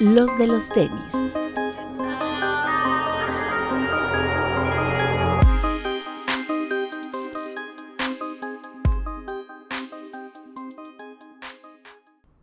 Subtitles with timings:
[0.00, 1.12] los de los tenis.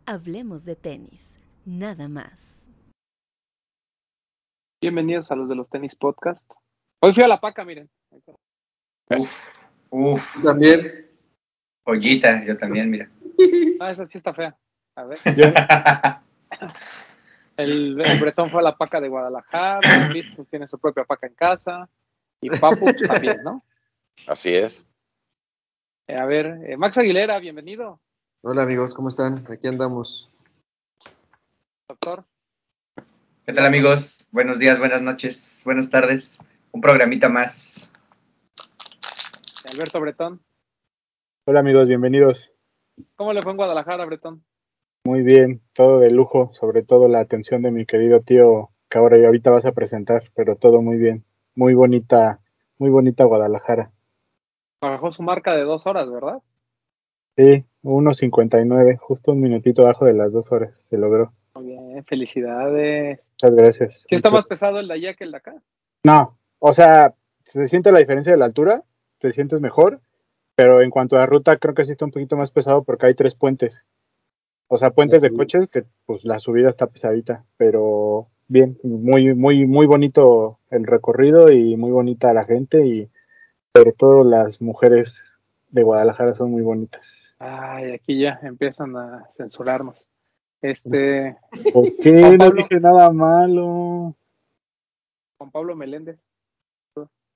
[0.04, 2.62] Hablemos de tenis, nada más.
[4.82, 6.42] Bienvenidos a los de los tenis podcast.
[7.00, 7.88] Hoy fui a la paca, miren.
[9.10, 9.36] Uf,
[9.90, 11.10] uf, También.
[11.84, 13.10] pollita, yo también, mira.
[13.80, 14.56] Ah, esa sí está fea.
[14.94, 15.18] A ver.
[17.56, 21.34] El, el Bretón fue a la paca de Guadalajara, Luis tiene su propia paca en
[21.34, 21.88] casa,
[22.40, 23.64] y Papu pues, también, ¿no?
[24.26, 24.86] Así es.
[26.06, 28.00] Eh, a ver, eh, Max Aguilera, bienvenido,
[28.42, 29.44] Hola amigos, ¿cómo están?
[29.50, 30.30] Aquí andamos.
[31.88, 32.24] doctor.
[33.44, 34.28] ¿Qué tal amigos?
[34.30, 36.38] Buenos días, buenas noches, buenas tardes.
[36.70, 37.90] Un programita más.
[39.72, 40.40] Alberto Bretón.
[41.46, 42.50] Hola amigos, bienvenidos.
[43.16, 44.44] ¿Cómo le fue en Guadalajara, Bretón?
[45.06, 49.16] Muy bien, todo de lujo, sobre todo la atención de mi querido tío que ahora
[49.16, 51.24] y ahorita vas a presentar, pero todo muy bien.
[51.54, 52.40] Muy bonita,
[52.78, 53.92] muy bonita Guadalajara.
[54.82, 56.42] Bajó su marca de dos horas, ¿verdad?
[57.36, 61.32] Sí, 1.59, justo un minutito abajo de las dos horas, se logró.
[61.54, 63.20] Muy bien, felicidades.
[63.34, 64.02] Muchas gracias.
[64.08, 65.54] ¿Sí está más pesado el de allá que el de acá?
[66.02, 67.14] No, o sea,
[67.44, 68.82] se siente la diferencia de la altura,
[69.18, 70.00] te sientes mejor,
[70.56, 73.14] pero en cuanto a ruta creo que sí está un poquito más pesado porque hay
[73.14, 73.80] tres puentes.
[74.68, 79.66] O sea, puentes de coches que pues la subida está pesadita, pero bien, muy muy
[79.66, 83.08] muy bonito el recorrido y muy bonita la gente y
[83.74, 85.14] sobre todo las mujeres
[85.70, 87.06] de Guadalajara son muy bonitas.
[87.38, 90.08] Ay, aquí ya empiezan a censurarnos.
[90.62, 91.36] Este,
[91.72, 92.62] ¿Por qué no Pablo.
[92.62, 94.16] dije nada malo?
[95.38, 96.18] Juan Pablo Meléndez.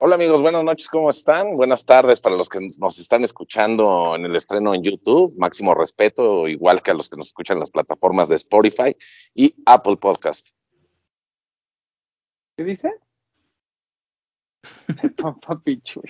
[0.03, 1.51] Hola amigos, buenas noches, ¿cómo están?
[1.57, 5.35] Buenas tardes para los que nos están escuchando en el estreno en YouTube.
[5.37, 8.97] Máximo respeto, igual que a los que nos escuchan en las plataformas de Spotify
[9.35, 10.53] y Apple Podcast.
[12.57, 12.95] ¿Qué dice?
[15.19, 16.01] Papá Pichu.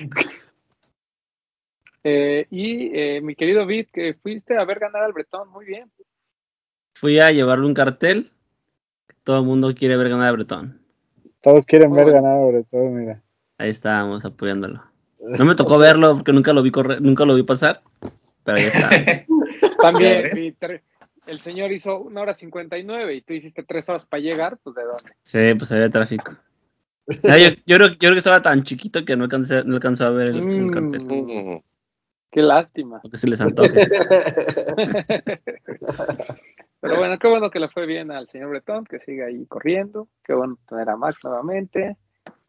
[2.05, 5.91] Eh, y eh, mi querido Vid, que fuiste a ver ganar al Bretón, muy bien.
[6.95, 8.31] Fui a llevarle un cartel.
[9.25, 10.81] Todo el mundo quiere ver ganar a Bretón.
[11.41, 12.23] Todos quieren ver bueno.
[12.23, 13.21] ganar sobre todo, mira.
[13.61, 14.83] Ahí estábamos apoyándolo.
[15.19, 17.83] No me tocó verlo porque nunca lo vi correr, nunca lo vi pasar.
[18.43, 18.89] Pero ahí está.
[19.83, 20.25] También
[21.27, 24.57] el señor hizo una hora cincuenta y nueve y tú hiciste tres horas para llegar,
[24.63, 25.13] pues de dónde.
[25.23, 26.35] Sí, pues había tráfico.
[27.07, 30.11] Yo, yo creo, yo creo que estaba tan chiquito que no alcancé, no alcanzó a
[30.11, 30.71] ver el, el Mm.
[30.71, 31.63] cartel.
[32.31, 33.01] Qué lástima.
[33.03, 33.79] Porque se les antoje.
[36.81, 40.09] Pero bueno, qué bueno que le fue bien al señor Bretón, que sigue ahí corriendo.
[40.25, 41.99] Qué bueno tener a Max nuevamente.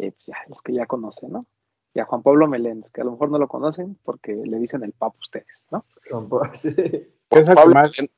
[0.06, 1.46] Y pues ya, los que ya conocen, ¿no?
[1.94, 4.84] Y a Juan Pablo Meléndez, que a lo mejor no lo conocen porque le dicen
[4.84, 5.86] el papo a ustedes, ¿no?
[6.54, 6.70] Sí.
[7.30, 8.12] Juan, Es el Pablo, que más- Melén-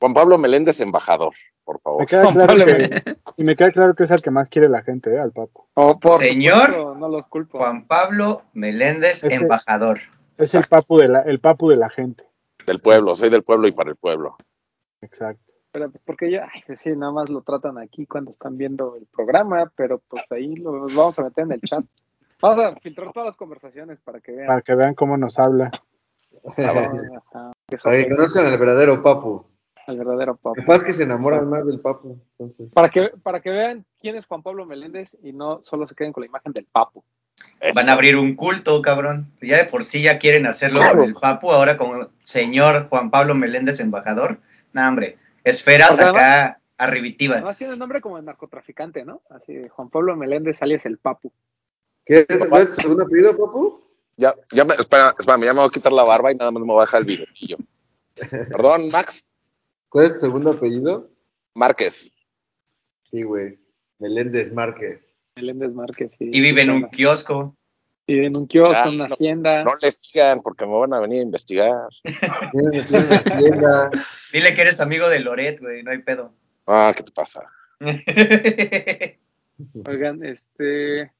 [0.00, 1.32] Juan Pablo Meléndez, embajador,
[1.64, 2.06] por Me favor.
[2.06, 3.02] queda claro que,
[3.36, 5.18] y me queda claro que es el que más quiere la gente, ¿eh?
[5.18, 5.68] al papo.
[5.74, 7.58] Por Señor supuesto, no los culpo.
[7.58, 10.00] Juan Pablo Meléndez, embajador.
[10.36, 12.24] Es el papu de la, el papu de la gente.
[12.64, 14.36] Del pueblo, soy del pueblo y para el pueblo.
[15.00, 15.47] Exacto.
[15.70, 18.96] Pero pues porque ya, ay, pues sí, nada más lo tratan aquí cuando están viendo
[18.96, 21.84] el programa, pero pues ahí lo, los vamos a meter en el chat.
[22.40, 24.46] Vamos a filtrar todas las conversaciones para que vean.
[24.46, 25.70] Para que vean cómo nos habla.
[26.56, 26.92] Ajá,
[27.66, 29.44] que son Para que conozcan al verdadero papu.
[29.88, 30.54] el verdadero papo.
[30.54, 32.18] Capaz que se enamoran más del papu.
[32.38, 32.72] Entonces.
[32.72, 36.12] Para que, para que vean quién es Juan Pablo Meléndez y no solo se queden
[36.12, 36.66] con la imagen del.
[37.60, 37.72] Eso.
[37.74, 39.32] Van a abrir un culto, cabrón.
[39.42, 43.34] Ya de por sí ya quieren hacerlo con el papu, ahora como señor Juan Pablo
[43.34, 44.38] Meléndez, embajador.
[44.72, 47.38] Nah, hombre, esferas Porque acá arribitivas.
[47.38, 49.22] Además tiene nombre como de narcotraficante, ¿no?
[49.30, 51.32] Así, Juan Pablo Meléndez alias el papu.
[52.04, 52.26] ¿Qué?
[52.26, 53.84] ¿Cuál es tu segundo apellido, papu?
[54.16, 56.60] Ya, ya me, espera, espera, ya me voy a quitar la barba y nada más
[56.60, 57.56] me voy a dejar el bigotillo.
[58.50, 59.24] Perdón, Max
[59.88, 61.10] ¿Cuál es tu segundo apellido?
[61.54, 62.12] Márquez.
[63.04, 63.58] Sí, güey.
[63.98, 65.16] Meléndez Márquez.
[65.36, 66.12] Meléndez Márquez.
[66.18, 66.28] sí.
[66.30, 67.56] Y vive en un kiosco.
[68.08, 69.14] Vive en un kiosco, Ah, en una no.
[69.14, 69.64] hacienda.
[69.64, 71.88] No le sigan porque me van a venir a investigar.
[74.32, 76.32] Dile que eres amigo de Loret, güey, no hay pedo.
[76.66, 77.42] Ah, ¿qué te pasa?
[79.86, 81.12] Oigan, este,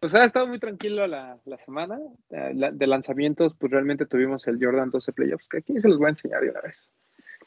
[0.00, 1.98] pues ha estado muy tranquilo la, la semana.
[2.30, 5.98] Eh, la- de lanzamientos, pues realmente tuvimos el Jordan 12 Playoffs, que aquí se los
[5.98, 6.90] voy a enseñar de una vez.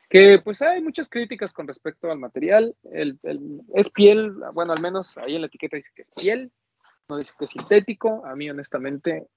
[0.10, 2.76] Que pues hay muchas críticas con respecto al material.
[2.92, 6.52] El, el- es piel, bueno, al menos ahí en la etiqueta dice que es piel,
[7.12, 8.26] no dice que es sintético.
[8.26, 9.28] A mí, honestamente,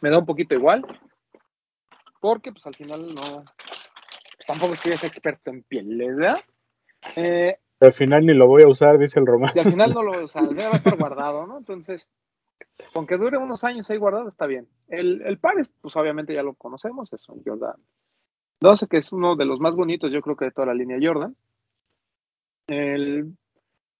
[0.00, 0.84] me da un poquito igual.
[2.20, 3.20] Porque, pues al final no.
[3.42, 6.36] pues, tampoco es que yo sea experto en piel, ¿verdad?
[7.16, 9.52] Eh, Al final ni lo voy a usar, dice el Román.
[9.56, 11.58] y al final no lo o sea, debe estar guardado, ¿no?
[11.58, 12.08] Entonces,
[12.94, 14.68] con que dure unos años ahí guardado, está bien.
[14.86, 17.74] El, el par, es, pues obviamente ya lo conocemos, es un Jordan
[18.60, 20.98] 12, que es uno de los más bonitos, yo creo que de toda la línea
[21.02, 21.34] Jordan.
[22.68, 23.36] El,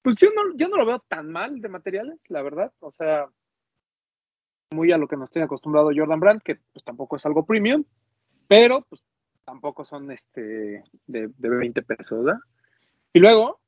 [0.02, 2.72] pues yo no, yo no lo veo tan mal de materiales, la verdad.
[2.80, 3.26] O sea,
[4.72, 7.84] muy a lo que nos tiene acostumbrado Jordan Brand, que pues tampoco es algo premium,
[8.48, 9.02] pero pues
[9.44, 12.40] tampoco son este de, de 20 pesos, ¿verdad?
[13.12, 13.60] Y luego,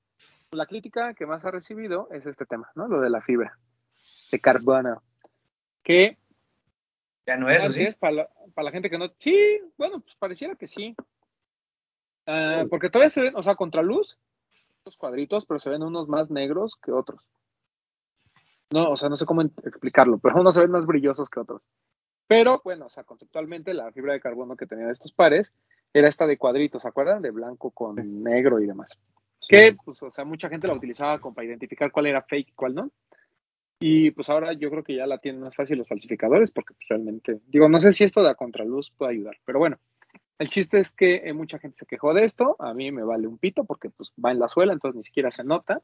[0.50, 2.88] la crítica que más ha recibido es este tema, ¿no?
[2.88, 3.58] Lo de la fibra
[4.30, 5.02] de carbono.
[5.82, 6.18] Que
[7.26, 7.86] Ya no es, ¿o Así sí?
[7.86, 9.12] es, para la, para la gente que no.
[9.18, 10.94] Sí, bueno, pues pareciera que sí.
[12.26, 14.18] Ah, porque todavía se ven, o sea, contraluz,
[14.96, 17.20] cuadritos, pero se ven unos más negros que otros.
[18.70, 21.62] No, o sea, no sé cómo explicarlo, pero unos se ven más brillosos que otros.
[22.26, 25.52] Pero bueno, o sea, conceptualmente la fibra de carbono que tenían estos pares
[25.92, 27.22] era esta de cuadritos, ¿se acuerdan?
[27.22, 28.90] De blanco con negro y demás.
[29.46, 32.52] Que, pues, o sea, mucha gente la utilizaba como para identificar cuál era fake y
[32.52, 32.90] cuál no.
[33.78, 36.88] Y pues ahora yo creo que ya la tienen más fácil los falsificadores, porque pues,
[36.88, 39.78] realmente, digo, no sé si esto de la contraluz puede ayudar, pero bueno,
[40.38, 43.26] el chiste es que eh, mucha gente se quejó de esto, a mí me vale
[43.26, 45.80] un pito porque pues va en la suela, entonces ni siquiera se nota.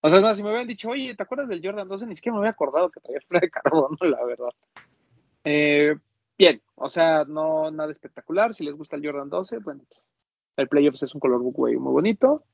[0.00, 2.06] O sea, es más, si me hubieran dicho, oye, ¿te acuerdas del Jordan 12?
[2.06, 4.50] Ni siquiera me había acordado que traía fibra de carbono, la verdad.
[5.44, 5.96] Eh,
[6.36, 10.04] bien, o sea, no nada espectacular, si les gusta el Jordan 12, bueno, pues,
[10.56, 12.44] el Playoffs es un color güey muy bonito,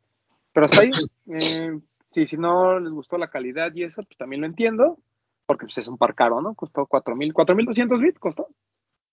[0.52, 0.90] pero hasta ahí,
[1.32, 1.78] eh,
[2.12, 4.98] sí, si no les gustó la calidad y eso, pues también lo entiendo,
[5.46, 6.54] porque pues, es un par caro, ¿no?
[6.54, 8.48] Costó 4.000, 4.200 bits, costó.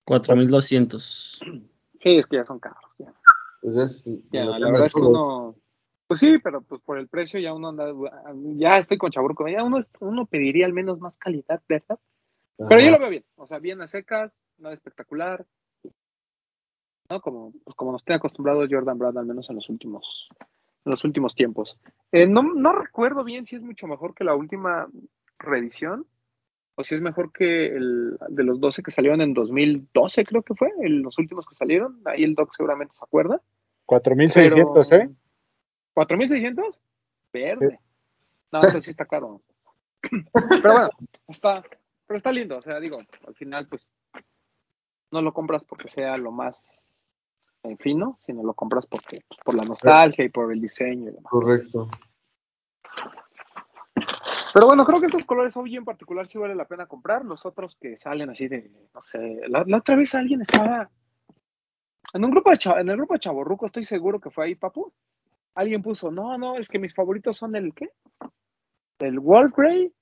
[0.06, 1.42] 4200.
[2.01, 2.83] Sí, es que ya son caros.
[2.98, 3.13] Ya,
[3.62, 5.56] Pues es, Ya, la verdad es que uno,
[6.07, 7.86] pues sí, pero pues por el precio ya uno anda,
[8.56, 12.00] ya estoy con Chaburco, ya uno, uno pediría al menos más calidad, ¿verdad?
[12.57, 15.45] Pero yo lo veo bien, o sea, bien a secas, nada espectacular,
[17.09, 17.21] ¿no?
[17.21, 21.04] Como, pues como nos tiene acostumbrados Jordan Brand, al menos en los últimos, en los
[21.06, 21.80] últimos tiempos.
[22.12, 24.89] Eh, no, no recuerdo bien si es mucho mejor que la última
[25.39, 26.06] reedición,
[26.75, 30.56] o si es mejor que el de los 12 que salieron en 2012, creo que
[30.56, 33.41] fue, el- los últimos que salieron, ahí el Doc seguramente se acuerda.
[33.85, 35.09] 4600, ¿eh?
[35.95, 36.77] ¿4600?
[37.33, 37.79] Verde.
[38.51, 39.41] No, entonces sí está caro.
[40.62, 40.89] Pero bueno,
[41.27, 41.62] está,
[42.07, 42.57] pero está lindo.
[42.57, 42.97] O sea, digo,
[43.27, 43.88] al final, pues,
[45.12, 46.73] no lo compras porque sea lo más
[47.79, 51.29] fino, sino lo compras porque, pues, por la nostalgia y por el diseño y demás.
[51.29, 51.89] Correcto.
[54.53, 57.24] Pero bueno, creo que estos colores OG en particular sí vale la pena comprar.
[57.24, 60.89] Los otros que salen así de, no sé, la, la otra vez alguien estaba
[62.13, 64.92] en un grupo de en el grupo de Chaborruco, estoy seguro que fue ahí, papu.
[65.56, 67.89] Alguien puso, no, no, es que mis favoritos son el ¿qué?
[69.00, 69.94] El Wolf Grey,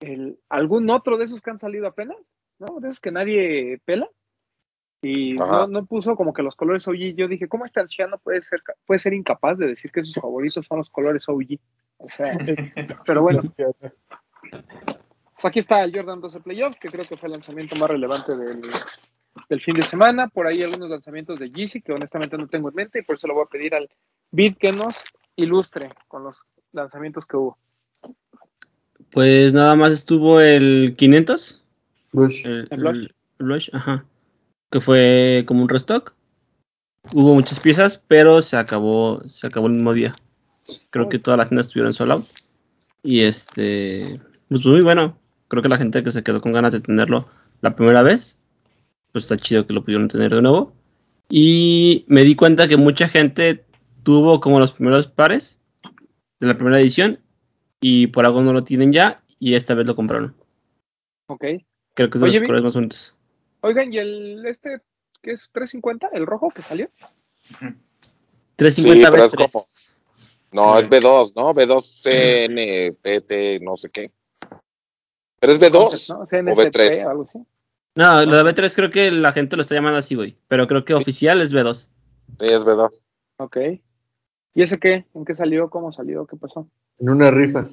[0.00, 2.18] el algún otro de esos que han salido apenas,
[2.58, 2.80] ¿no?
[2.80, 4.08] De esos que nadie pela.
[5.02, 7.14] Y no, no puso como que los colores OG.
[7.16, 10.66] Yo dije, ¿cómo este anciano puede ser, puede ser incapaz de decir que sus favoritos
[10.66, 11.58] son los colores OG?
[11.98, 12.36] O sea,
[13.06, 13.42] pero bueno.
[14.48, 18.36] Pues aquí está el Jordan 12 Playoffs, que creo que fue el lanzamiento más relevante
[18.36, 18.60] del,
[19.48, 20.28] del fin de semana.
[20.28, 23.26] Por ahí algunos lanzamientos de Yeezy que honestamente no tengo en mente y por eso
[23.26, 23.88] le voy a pedir al
[24.30, 24.94] Bid que nos
[25.36, 27.58] ilustre con los lanzamientos que hubo.
[29.10, 31.62] Pues nada más estuvo el 500.
[32.12, 32.46] Bush.
[32.46, 32.96] El, ¿El Blush?
[33.38, 34.04] el Blush, ajá.
[34.70, 36.14] Que fue como un restock.
[37.12, 40.12] Hubo muchas piezas, pero se acabó, se acabó el mismo día.
[40.90, 42.26] Creo que todas las tiendas estuvieron sold out.
[43.02, 45.18] Y este, pues muy bueno.
[45.48, 47.28] Creo que la gente que se quedó con ganas de tenerlo
[47.60, 48.36] la primera vez,
[49.12, 50.72] pues está chido que lo pudieron tener de nuevo.
[51.28, 53.64] Y me di cuenta que mucha gente
[54.02, 55.58] tuvo como los primeros pares
[56.40, 57.20] de la primera edición
[57.80, 60.34] y por algo no lo tienen ya y esta vez lo compraron.
[61.28, 61.44] Ok.
[61.94, 63.14] Creo que es de Oye, los colores más bonitos.
[63.62, 64.80] Oigan, ¿y el este
[65.22, 66.08] qué es 350?
[66.12, 66.88] ¿El rojo que salió?
[68.56, 69.36] 350 pero es B3.
[69.52, 69.64] como-
[70.56, 71.52] No, es B2, ¿no?
[71.54, 74.10] B2 CNPT, no sé qué.
[75.38, 76.20] Pero es B2 ¿no?
[76.22, 77.06] o CNCP, B3.
[77.06, 77.38] algo así.
[77.94, 78.62] No, lo No de sé.
[78.62, 80.38] B3 creo que la gente lo está llamando así, güey.
[80.48, 81.74] Pero creo que oficial es B2.
[81.74, 83.00] Sí, es B2.
[83.38, 83.56] Ok.
[84.54, 85.04] ¿Y ese qué?
[85.14, 85.68] ¿En qué salió?
[85.68, 86.26] ¿Cómo salió?
[86.26, 86.66] ¿Qué pasó?
[86.98, 87.68] En una rifa.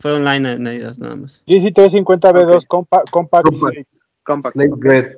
[0.00, 1.42] Fue online en Adidas nada más.
[1.46, 2.64] GC 350 B2 Ok.
[2.68, 3.44] compa- Compact.
[3.48, 3.88] Compact.
[4.24, 4.54] Compact.
[4.54, 4.84] Snake ok.
[4.84, 5.16] Red.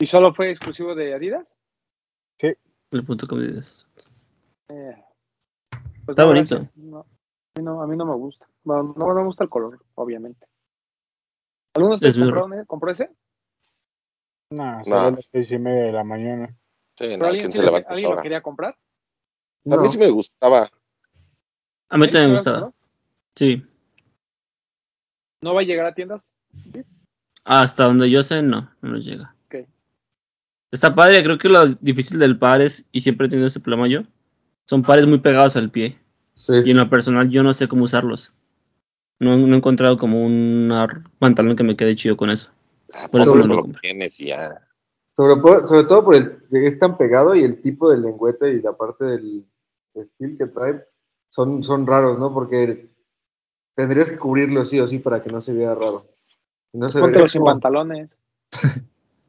[0.00, 1.54] ¿Y solo fue exclusivo de Adidas?
[2.90, 3.86] El punto me dices.
[4.72, 5.04] Eh,
[6.06, 6.68] pues Está no, bonito.
[6.76, 7.04] No, a,
[7.58, 8.48] mí no, a mí no me gusta.
[8.64, 10.46] No, no, no me gusta el color, obviamente.
[11.74, 12.64] ¿Alguno de ustedes Es muy compraron, eh?
[12.66, 13.10] compró ese?
[14.50, 14.84] No, No.
[14.84, 16.48] salió a las seis y media de la mañana.
[16.96, 18.76] Sí, ¿Pero no, alguien, ¿quién sí se lo, levanta ¿alguien lo quería comprar?
[19.70, 20.68] A mí sí me gustaba.
[21.88, 22.60] A mí también me ¿Lo gustaba.
[22.62, 22.78] compró?
[23.36, 23.66] Sí.
[25.42, 26.28] ¿No va a llegar a tiendas?
[27.44, 29.34] Hasta donde yo sé, no, no nos llega.
[29.46, 29.66] Ok.
[30.70, 33.88] Está padre, creo que lo difícil del par es, y siempre he tenido ese problema
[33.88, 34.02] yo,
[34.66, 35.98] son pares muy pegados al pie.
[36.34, 36.52] Sí.
[36.64, 38.32] Y en lo personal yo no sé cómo usarlos.
[39.20, 40.72] No, no he encontrado como un
[41.18, 42.50] pantalón que me quede chido con eso.
[42.94, 44.60] Ah, Por eso no lo tienes ya.
[45.16, 45.36] Sobre,
[45.84, 49.04] todo por el que es tan pegado y el tipo de lengüeta y la parte
[49.04, 49.44] del,
[49.94, 50.82] el feel que traen
[51.30, 52.32] son, son raros, ¿no?
[52.32, 52.90] Porque
[53.74, 56.06] tendrías que cubrirlo sí o sí para que no se vea raro.
[56.72, 58.10] No se vería sin como- pantalones.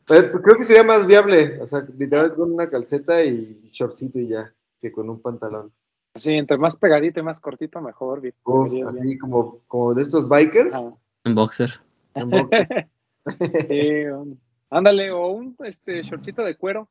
[0.10, 4.28] Eh, Creo que sería más viable, o sea, literal con una calceta y shortcito y
[4.28, 5.72] ya, que con un pantalón.
[6.16, 8.22] Sí, entre más pegadito y más cortito, mejor.
[8.44, 8.86] Uf, bien.
[8.88, 10.74] así como, como de estos bikers.
[10.76, 10.94] Ajá.
[11.24, 11.72] En boxer.
[12.16, 12.90] en boxer.
[13.70, 14.36] Sí, um,
[14.70, 16.90] ándale, o un este shortcito de cuero.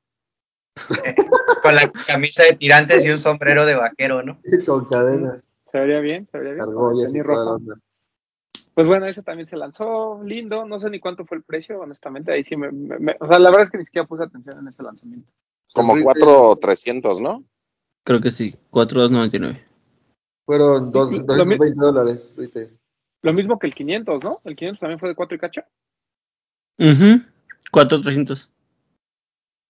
[1.62, 4.38] Con la camisa de tirantes y un sombrero de vaquero, ¿no?
[4.64, 6.62] con cadenas, Se vería bien, se vería bien.
[6.66, 7.20] argollas y.
[8.75, 12.32] Pues bueno, ese también se lanzó, lindo, no sé ni cuánto fue el precio, honestamente,
[12.32, 14.58] ahí sí me, me- me- o sea, la verdad es que ni siquiera puse atención
[14.58, 15.30] en ese lanzamiento.
[15.75, 17.44] Como Enrique, 4,300, ¿no?
[18.04, 18.54] Creo que sí.
[18.71, 19.64] 4,299.
[20.47, 22.32] Fueron dos, Lo mi- 220 dólares.
[22.37, 22.78] retail.
[23.23, 24.40] Lo mismo que el 500, ¿no?
[24.44, 25.61] El 500 también fue de 4 y cacho.
[26.78, 27.23] Ujú.
[27.71, 28.50] 4,300.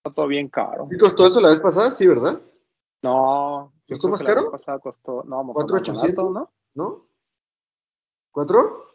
[0.05, 0.89] Está todo bien caro.
[0.91, 1.91] ¿Y costó eso la vez pasada?
[1.91, 2.41] Sí, ¿verdad?
[3.03, 3.73] No.
[3.89, 4.51] ¿Costó más que la vez caro?
[4.53, 6.33] pasada costó, no, mejor ¿Cuatro más barato, ochocientos?
[6.33, 6.53] ¿no?
[6.75, 7.07] ¿No?
[8.31, 8.87] ¿Cuatro?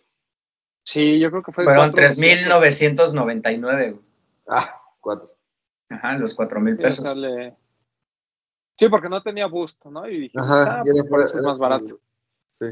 [0.84, 3.14] Sí, yo creo que fue de Fueron 4,200.
[3.14, 3.92] 3.999.
[3.92, 4.02] güey.
[4.48, 5.36] Ah, cuatro.
[5.90, 7.06] Ajá, los 4.000 Sí, pesos.
[8.78, 10.08] Sí, porque no tenía busto, ¿no?
[10.08, 12.00] Y dije, Ajá, ah, y pues era por eso es era más barato.
[12.52, 12.66] Sí.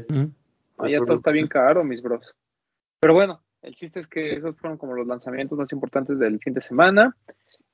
[0.88, 2.34] Ya todo está bien caro, mis bros.
[3.00, 6.54] Pero bueno, el chiste es que esos fueron como los lanzamientos más importantes del fin
[6.54, 7.16] de semana.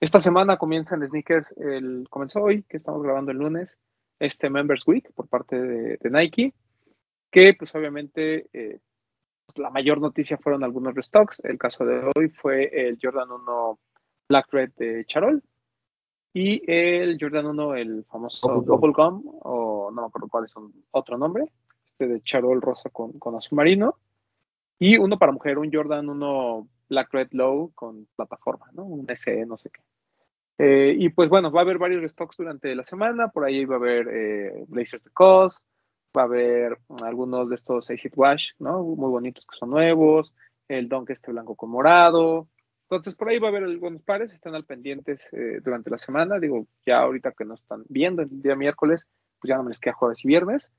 [0.01, 3.77] Esta semana comienza en Sneakers, el, comenzó hoy, que estamos grabando el lunes,
[4.19, 6.55] este Members Week por parte de, de Nike,
[7.31, 8.79] que pues obviamente eh,
[9.45, 11.41] pues, la mayor noticia fueron algunos restocks.
[11.45, 13.79] El caso de hoy fue el Jordan 1
[14.31, 15.43] Black Red de Charol
[16.35, 19.23] y el Jordan 1, el famoso Bubblegum.
[19.43, 21.45] O no me acuerdo cuál es un, otro nombre,
[21.87, 23.97] este de Charol rosa con, con azul marino.
[24.79, 28.85] Y uno para mujer, un Jordan 1 Black Red Low con plataforma, ¿no?
[28.85, 29.81] Un SE, no sé qué.
[30.59, 33.29] Eh, y pues bueno, va a haber varios restocks durante la semana.
[33.29, 35.61] Por ahí va a haber eh, Blazers de COS,
[36.17, 38.83] va a haber algunos de estos Acid Wash, ¿no?
[38.83, 40.35] Muy bonitos que son nuevos,
[40.69, 42.49] el Dunk este blanco con morado.
[42.97, 46.39] Entonces por ahí va a haber algunos pares, están al pendientes eh, durante la semana.
[46.39, 49.07] Digo, ya ahorita que nos están viendo el día miércoles,
[49.41, 50.71] pues ya no me les queda jueves y viernes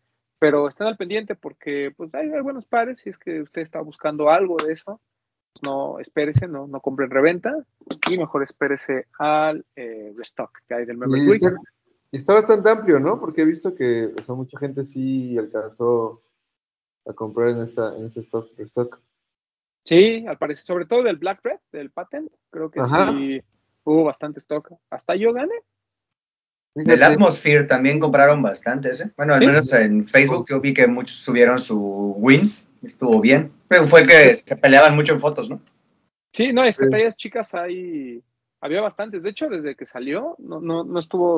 [0.43, 4.29] pero estén al pendiente porque pues hay, buenos pares si es que usted está buscando
[4.29, 4.99] algo de eso
[5.53, 7.55] pues, no espérese no no compre en reventa
[8.11, 11.61] y mejor espérese al eh, restock que hay del Members Y está,
[12.11, 13.21] y está bastante amplio, ¿no?
[13.21, 16.19] Porque he visto que o sea, mucha gente sí alcanzó
[17.05, 18.99] a comprar en esta en este stock, stock.
[19.85, 23.11] Sí al parecer sobre todo del Black Red del patent creo que Ajá.
[23.11, 23.41] sí
[23.83, 25.55] hubo bastante stock hasta yo gané
[26.75, 29.11] Del Atmosphere también compraron bastantes, ¿eh?
[29.15, 29.45] Bueno, al Sí.
[29.45, 33.51] menos en Facebook yo vi que muchos subieron su win, estuvo bien.
[33.67, 35.61] Pero fue que se peleaban mucho en fotos, ¿no?
[36.31, 36.89] sí no es que Sí.
[36.91, 38.23] tallas chicas hay
[38.59, 41.37] había bastantes de hecho desde que salió no no no estuvo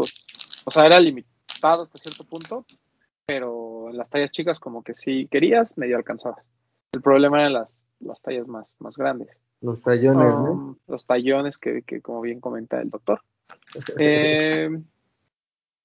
[0.64, 2.66] o sea era limitado hasta cierto punto
[3.26, 6.46] pero en las tallas chicas como que si querías, medio alcanzabas.
[6.94, 9.30] El problema eran las, las tallas más, más grandes.
[9.62, 10.52] los tallones, ¿no?
[10.52, 13.22] Um, los tallones que, que, como bien comenta el doctor.
[14.00, 14.70] Eh,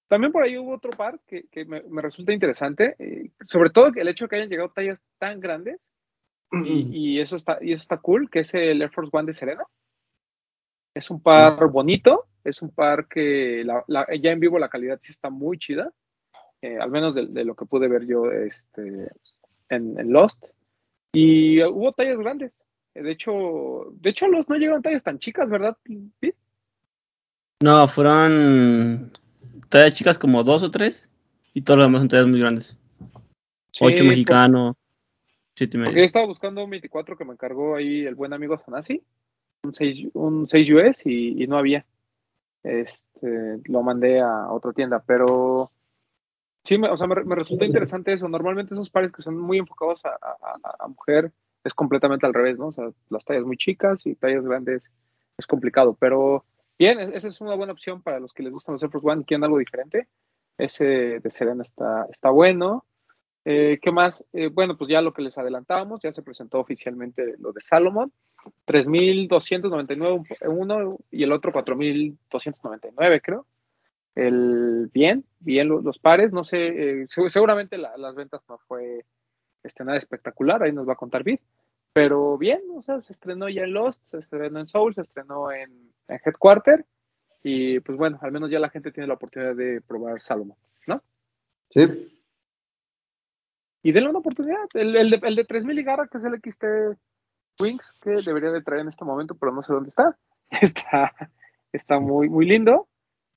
[0.08, 3.86] también por ahí hubo otro par que, que me, me resulta interesante, eh, sobre todo
[3.94, 5.86] el hecho de que hayan llegado tallas tan grandes
[6.64, 9.32] y, y eso está y eso está cool, que es el Air Force One de
[9.32, 9.62] Serena.
[10.94, 14.98] Es un par bonito, es un par que la- la- ya en vivo la calidad
[15.00, 15.92] sí está muy chida,
[16.60, 19.10] eh, al menos de, de lo que pude ver yo este,
[19.68, 20.44] en, en Lost.
[21.12, 22.58] Y hubo tallas grandes.
[22.94, 25.76] Eh, De hecho, de hecho los no llegaron tallas tan chicas, ¿verdad?
[26.20, 26.36] Pete?
[27.62, 29.12] No, fueron
[29.68, 31.10] tallas chicas como dos o tres.
[31.52, 32.76] Y todo lo demás son tallas muy grandes.
[33.72, 34.76] Sí, Ocho mexicano,
[35.56, 38.58] siete y Porque yo estaba buscando un 24 que me encargó ahí el buen amigo
[38.58, 39.02] Sanasi,
[39.62, 41.84] un 6, un 6 US y, y no había.
[42.62, 45.70] Este, lo mandé a otra tienda, pero
[46.64, 48.28] sí, me, o sea, me, me resulta interesante eso.
[48.28, 51.32] Normalmente esos pares que son muy enfocados a, a- a- mujer
[51.64, 52.68] es completamente al revés, ¿no?
[52.68, 54.82] O sea, las tallas muy chicas y tallas grandes
[55.38, 56.44] es complicado, pero
[56.78, 59.06] bien, e- esa es una buena opción para los que les gustan los Air Force
[59.08, 60.08] One y quieren algo diferente.
[60.58, 60.84] Ese
[61.20, 62.84] de Serena está, está bueno.
[63.46, 64.22] Eh, ¿Qué más?
[64.34, 68.12] Eh, bueno, pues ya lo que les adelantábamos, ya se presentó oficialmente lo de Salomon.
[68.66, 73.46] 3.299 uno y el otro 4.299, creo.
[74.14, 76.32] El, bien, bien lo- los, pares.
[76.32, 79.04] No sé, eh, seg- seguramente la- las ventas no fue
[79.62, 81.38] este, nada espectacular, ahí nos va a contar Vid.
[81.92, 85.50] Pero bien, o sea, se estrenó ya en Lost, se estrenó en Soul, se estrenó
[85.52, 86.86] en, en Headquarter.
[87.42, 91.02] Y pues bueno, al menos ya la gente tiene la oportunidad de probar Salomon, ¿no?
[91.70, 92.16] Sí.
[93.82, 94.66] y denle una oportunidad.
[94.74, 96.64] El, el, de, el de 3000 y garra, que es el XT
[97.60, 100.16] Wings, que debería de traer en este momento, pero no sé dónde está.
[100.50, 101.12] Está,
[101.72, 102.88] está muy, muy lindo.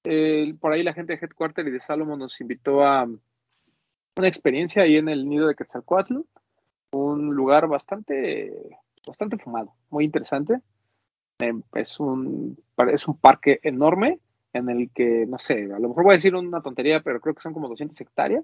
[0.03, 4.83] Eh, por ahí la gente de Headquarter y de Salomon nos invitó a una experiencia
[4.83, 6.17] ahí en el nido de Quetzalcoatl,
[6.91, 8.53] un lugar bastante,
[9.05, 10.59] bastante fumado, muy interesante.
[11.39, 12.57] Eh, es, un,
[12.91, 14.19] es un parque enorme
[14.53, 17.33] en el que, no sé, a lo mejor voy a decir una tontería, pero creo
[17.33, 18.43] que son como 200 hectáreas.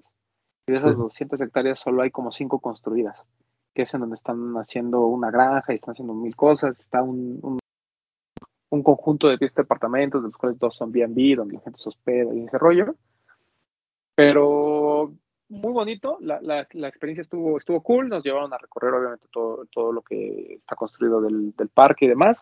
[0.66, 0.98] Y de esas Sí.
[0.98, 3.24] 200 hectáreas solo hay como 5 construidas,
[3.74, 6.80] que es en donde están haciendo una granja y están haciendo mil cosas.
[6.80, 7.58] Está un, un,
[8.70, 11.88] un conjunto de 10 departamentos, de los cuales dos son B&B, donde la gente se
[11.88, 12.94] hospeda y ese rollo.
[14.14, 15.12] Pero
[15.48, 19.66] muy bonito, la, la, la, experiencia estuvo, estuvo cool, nos llevaron a recorrer obviamente todo,
[19.66, 22.40] todo lo que está construido del, del parque y demás.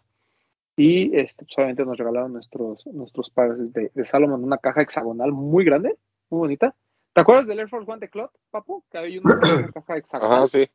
[0.77, 5.33] Y este, pues, obviamente nos regalaron nuestros, nuestros pares de, de Salomon, una caja hexagonal
[5.33, 5.97] muy grande,
[6.29, 6.75] muy bonita.
[7.15, 8.85] ¿Te acuerdas del Air Force One de Clot, Papu?
[8.91, 10.37] Que había una, una caja hexagonal.
[10.37, 10.69] Ajá, sí.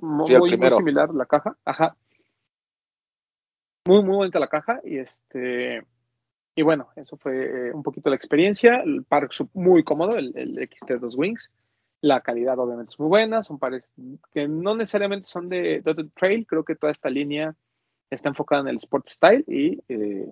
[0.00, 1.56] Muy, Sí, muy similar la caja.
[1.64, 1.96] Ajá.
[3.86, 4.80] Muy, muy bonita la caja.
[4.84, 5.84] Y este.
[6.56, 8.76] Y bueno, eso fue eh, un poquito la experiencia.
[8.76, 11.50] El par muy cómodo, el, el XT2 Wings.
[12.00, 13.42] La calidad obviamente es muy buena.
[13.42, 13.90] Son pares
[14.32, 16.46] que no necesariamente son de Dotted Trail.
[16.46, 17.54] Creo que toda esta línea
[18.10, 19.44] está enfocada en el Sport Style.
[19.48, 20.30] Y eh,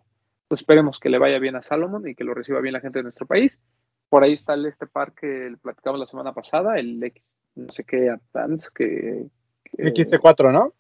[0.49, 2.99] pues esperemos que le vaya bien a Salomon y que lo reciba bien la gente
[2.99, 3.61] de nuestro país.
[4.09, 8.11] Por ahí está este par que platicamos la semana pasada, el X, no sé qué
[8.11, 9.29] Advance, que,
[9.65, 10.75] que- XT4, ¿no?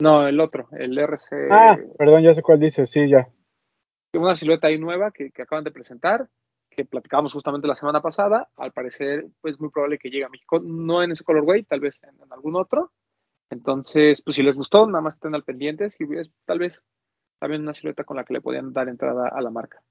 [0.00, 3.28] No, el otro, el RC, Ah, perdón, ya sé cuál dice, sí, ya.
[4.14, 6.28] una silueta ahí nueva que, que acaban de presentar,
[6.70, 8.48] que platicamos justamente la semana pasada.
[8.56, 11.98] Al parecer, pues muy probable que llegue a México, no en ese colorway, tal vez
[12.02, 12.92] en, en algún otro.
[13.50, 16.82] Entonces, pues si les gustó, nada más estén al pendiente, si es tal vez
[17.38, 19.82] también una silueta con la que le podían dar entrada a la marca.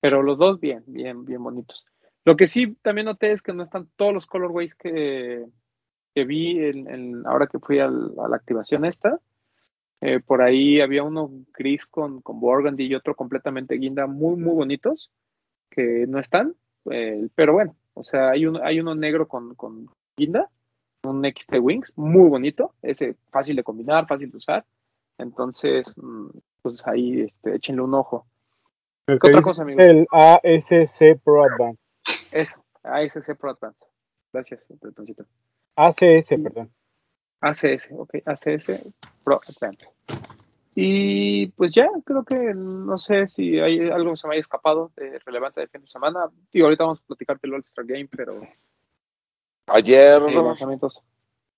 [0.00, 1.84] Pero los dos bien, bien, bien bonitos.
[2.24, 5.44] Lo que sí también noté es que no están todos los colorways que,
[6.14, 9.20] que vi en, en- ahora que fui al- a la activación esta.
[10.06, 14.52] Eh, por ahí había uno gris con, con burgundy y otro completamente guinda, muy, muy
[14.52, 15.10] bonitos,
[15.70, 16.54] que no están.
[16.90, 20.50] eh, pero bueno, o sea, hay uno, hay uno negro con, con guinda,
[21.04, 24.66] un XT Wings, muy bonito, ese fácil de combinar, fácil de usar.
[25.16, 26.28] Entonces, mm,
[26.60, 28.26] pues ahí este, échenle un ojo.
[29.06, 29.80] ¿Qué otra cosa, amigo?
[29.80, 31.80] el ASC Pro Advance.
[32.30, 33.80] Es ASC Pro Advance.
[34.34, 35.24] Gracias, Bretoncito.
[35.76, 36.70] ACS, perdón.
[37.48, 38.80] ACS, ok, ACS
[39.22, 39.86] Pro Advance.
[40.74, 44.90] Y pues ya, creo que no sé si hay algo que se me haya escapado
[44.96, 46.28] de relevante de fin de semana.
[46.52, 48.40] Y ahorita vamos a platicarte el All-Star Game, pero
[49.66, 50.34] Ayer, eh,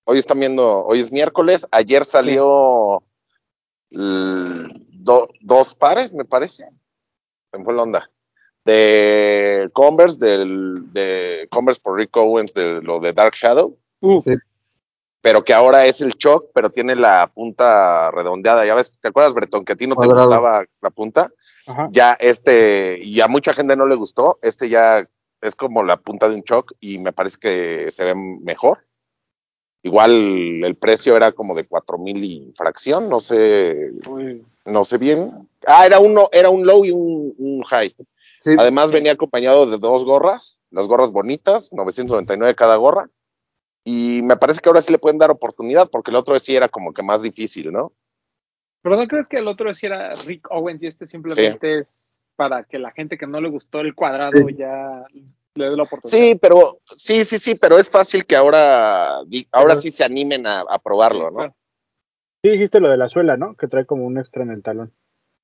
[0.05, 3.03] hoy están viendo, hoy es miércoles, ayer salió
[3.91, 6.69] do- dos pares, me parece.
[7.53, 8.11] Me fue la onda.
[8.65, 14.33] De Converse, del, de Converse por Rick Owens, de lo de Dark Shadow, Uh, Sí.
[15.21, 18.65] Pero que ahora es el Choc, pero tiene la punta redondeada.
[18.65, 20.29] Ya ves, ¿te acuerdas, Bretón, que a ti no te Cuadrado.
[20.29, 21.31] gustaba la punta?
[21.67, 21.87] Ajá.
[21.91, 25.09] Ya este, y a mucha gente no le gustó, este ya
[25.41, 28.87] es como la punta de un Choc y me parece que se ve mejor.
[29.83, 34.99] Igual el precio era como de cuatro mil y fracción, no sé, uy, no sé
[34.99, 35.49] bien.
[35.67, 37.95] Ah, era uno, era un low y un, un high.
[38.43, 43.09] Sí, Además venía acompañado de dos gorras, las gorras bonitas, 999 cada gorra.
[43.89, 46.69] Y me parece que ahora sí le pueden dar oportunidad, porque el otro sí era
[46.69, 47.93] como que más difícil, ¿no?
[48.83, 52.03] Pero no crees que el otro sí era Rick Owens y este simplemente es
[52.35, 54.57] para que la gente que no le gustó el cuadrado Sí.
[54.59, 55.05] ya
[55.55, 56.19] le dé la oportunidad.
[56.19, 60.49] Sí, pero sí, sí, sí, pero es fácil que ahora, ahora Pero- sí se animen
[60.49, 61.37] a, a probarlo, ¿no?
[61.37, 61.55] Claro.
[62.43, 63.55] Sí, dijiste lo de la suela, ¿no?
[63.55, 64.93] Que trae como un extra en el talón.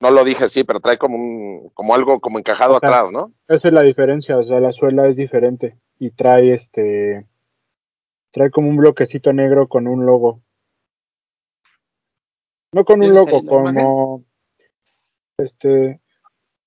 [0.01, 3.11] No lo dije, sí, pero trae como un, como algo como encajado O sea, atrás,
[3.13, 3.31] ¿no?
[3.47, 7.25] Esa es la diferencia, o sea, la suela es diferente y trae este
[8.33, 10.41] trae como un bloquecito negro con un logo.
[12.73, 14.25] No con un ¿Tienes logo, como
[15.37, 15.99] este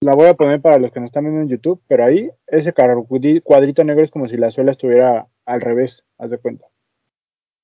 [0.01, 2.73] la voy a poner para los que nos están viendo en YouTube, pero ahí ese
[2.73, 6.67] cuadri- cuadrito negro es como si la suela estuviera al revés, haz de cuenta.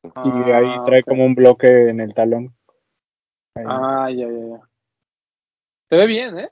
[0.03, 2.57] Y ahí Ah, trae como un bloque en el talón.
[3.55, 3.65] Ahí.
[3.69, 4.69] Ah, ya, ya, ya.
[5.91, 6.51] Se ve bien, ¿eh?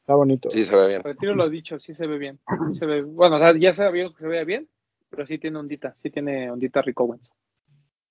[0.00, 0.50] Está bonito.
[0.50, 1.02] Sí, se ve bien.
[1.02, 2.40] Retiro lo dicho, sí se ve bien.
[2.72, 4.68] Sí se ve, bueno, o sea, ya sabíamos que se veía bien,
[5.14, 7.28] pero sí tiene ondita, sí tiene ondita Rick Owens.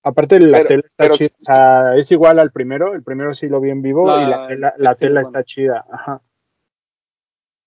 [0.05, 3.03] Aparte la Pero- tela está pero chida, sí- o sea, es igual al primero, el
[3.03, 6.21] primero sí lo vi en vivo La- y la tela, la está chida, ajá.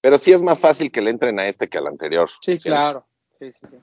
[0.02, 2.28] Pero sí es más fácil que le entren a este que al anterior.
[2.42, 3.06] Sí, claro.
[3.38, 3.76] Sí, sí, sí.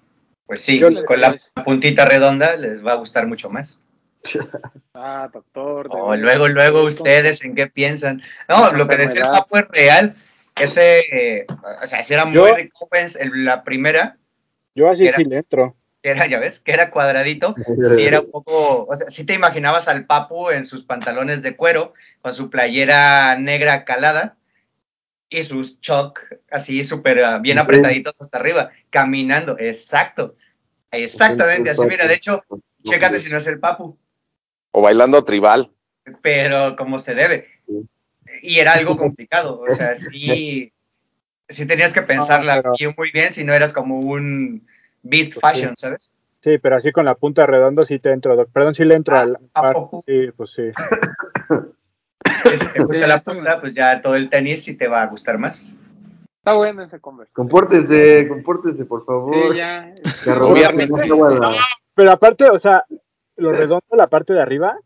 [0.45, 1.35] Pues sí, Yo- con la
[1.65, 3.81] puntita redonda les va a gustar mucho más.
[4.95, 5.89] Ah, doctor.
[5.89, 8.21] de Oh, luego, luego ustedes en qué piensan.
[8.47, 10.15] No, lo que decía el papo es real.
[10.55, 11.45] Ese, eh,
[11.81, 14.17] o sea, si era muy Owens, el- la primera,
[14.75, 15.75] Yo así Era- sí le entro.
[16.01, 17.55] que era, ya ves, que era cuadradito,
[17.97, 21.55] sí era un poco, o sea, sí te imaginabas al papu en sus pantalones de
[21.55, 24.35] cuero, con su playera negra calada,
[25.29, 26.19] y sus choc
[26.51, 30.35] así súper ah, bien apretaditos hasta arriba, caminando, exacto.
[30.91, 32.43] Exactamente, así mira, de hecho,
[32.83, 33.97] chécate si no es el papu,
[34.71, 35.71] O bailando tribal.
[36.21, 37.47] pero como se debe.
[38.41, 40.71] Y era algo complicado, o sea, sí,
[41.53, 44.67] sí tenías que pensarla No, pero- muy bien si no eras como un
[45.01, 46.15] beast Pues fashion, ¿sabes?
[46.41, 48.45] Sí, pero así con la punta redonda sí te entro.
[48.47, 49.73] Perdón, sí le entro Ah, al ¿a par.
[49.73, 50.03] poco?
[50.07, 50.63] Sí, pues sí.
[52.55, 55.37] Si te gusta la punta, pues ya todo el tenis sí te va a gustar
[55.37, 55.75] más.
[56.37, 57.31] Está bueno ese Converse.
[57.33, 59.53] Compórtese, compórtese, por favor.
[59.53, 59.93] Sí, ya.
[60.25, 61.51] No
[61.95, 62.83] Pero aparte, o sea,
[63.37, 64.77] lo redondo, la parte de arriba,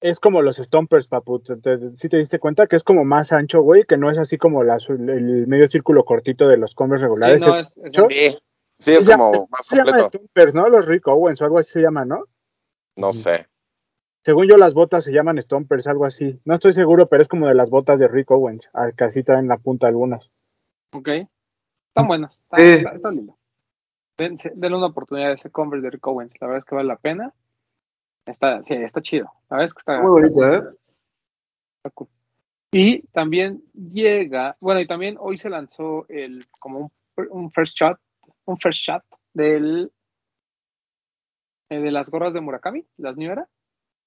[0.00, 1.40] es como los Stompers, papu.
[1.40, 3.84] ¿Te, te- sí te diste cuenta que es como más ancho, güey?
[3.84, 7.42] Que no es así como la el medio círculo cortito de los Converse Sí, regulares.
[7.42, 7.92] no, es, es-.
[8.08, 8.38] Sí,
[8.78, 10.08] sí, es llama- como más se llama completo.
[10.18, 10.68] Stompers, ¿no?
[10.68, 12.24] Los Rick Owens o algo así se llama, ¿no?
[12.96, 13.46] No sé.
[14.24, 16.40] Según yo, las botas se llaman Stompers, algo así.
[16.44, 18.68] No estoy seguro, pero es como de las botas de Rick Owens.
[18.96, 20.30] Que así traen la punta algunas.
[20.92, 21.08] Ok.
[21.08, 22.34] Están buenas.
[22.42, 22.62] Está, Sí.
[22.78, 23.38] está, está lindo.
[24.18, 26.32] Den- se- Denle una oportunidad a ese Converse de Rick Owens.
[26.40, 27.32] La verdad es que vale la pena.
[28.26, 29.26] Está, sí, está chido.
[29.48, 30.74] La verdad es que está, Muy bonito, ¿eh?
[31.76, 32.08] está cool.
[32.72, 36.90] Y también llega, bueno, y también hoy se lanzó el como un,
[37.30, 37.98] un first shot,
[38.44, 39.92] un first shot del
[41.70, 43.48] eh, de las gorras de Murakami, las New Era.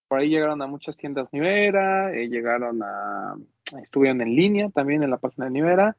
[0.09, 3.37] Por ahí llegaron a muchas tiendas New Era, eh, llegaron a,
[3.81, 5.95] estuvieron en línea también en la página de New Era.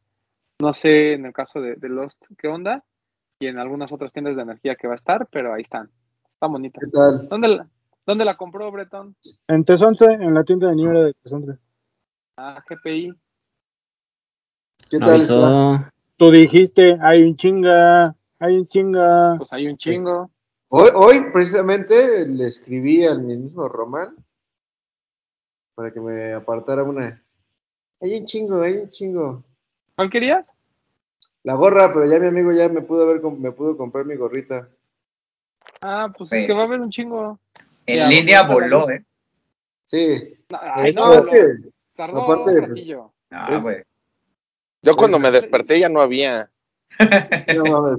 [0.61, 2.85] No sé en el caso de, de Lost qué onda,
[3.41, 5.91] y en algunas otras tiendas de energía que va a estar, pero ahí están.
[6.41, 7.29] ¿Qué tal?
[7.29, 7.69] ¿Dónde la,
[8.07, 9.15] dónde la compró Breton?
[9.49, 11.59] En Tesonce, en la tienda de Niebla de Tesonce.
[12.37, 13.13] A GPI.
[14.91, 15.11] ¿Qué tal?
[15.11, 15.85] avisó.
[16.17, 19.37] Tú dijiste, hay un chinga, hay un chinga.
[19.39, 20.31] Pues hay un chingo.
[20.69, 24.15] Hoy, hoy precisamente le escribí al mismo Román
[25.75, 27.23] para que me apartara una.
[28.03, 29.45] Hay un chingo, hay un chingo.
[29.97, 30.53] ¿Cuál querías?
[31.43, 34.69] La gorra, pero ya mi amigo ya me pudo ver, me pudo comprar mi gorrita.
[35.81, 36.37] Ah, pues Sí.
[36.37, 37.40] es que va a haber un chingo.
[37.87, 38.89] En Ya, línea voló.
[38.91, 39.05] ¿eh?
[39.85, 40.35] Sí.
[40.77, 41.41] Ay, no, no, es que
[41.97, 43.13] tardó aparte- un ratillo.
[43.31, 43.77] No, Es- güey.
[44.83, 46.51] Yo cuando me desperté ya no había.
[47.57, 47.99] no.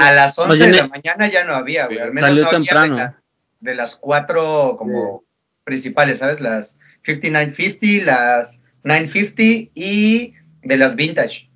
[0.00, 1.98] A las 11 Oye, de la mañana ya no había, güey.
[1.98, 2.94] Al menos Salió no había temprano.
[2.96, 5.24] De las, de las cuatro como
[5.64, 6.40] principales, ¿sabes?
[6.40, 11.50] Las 5950, las 950 y de las vintage.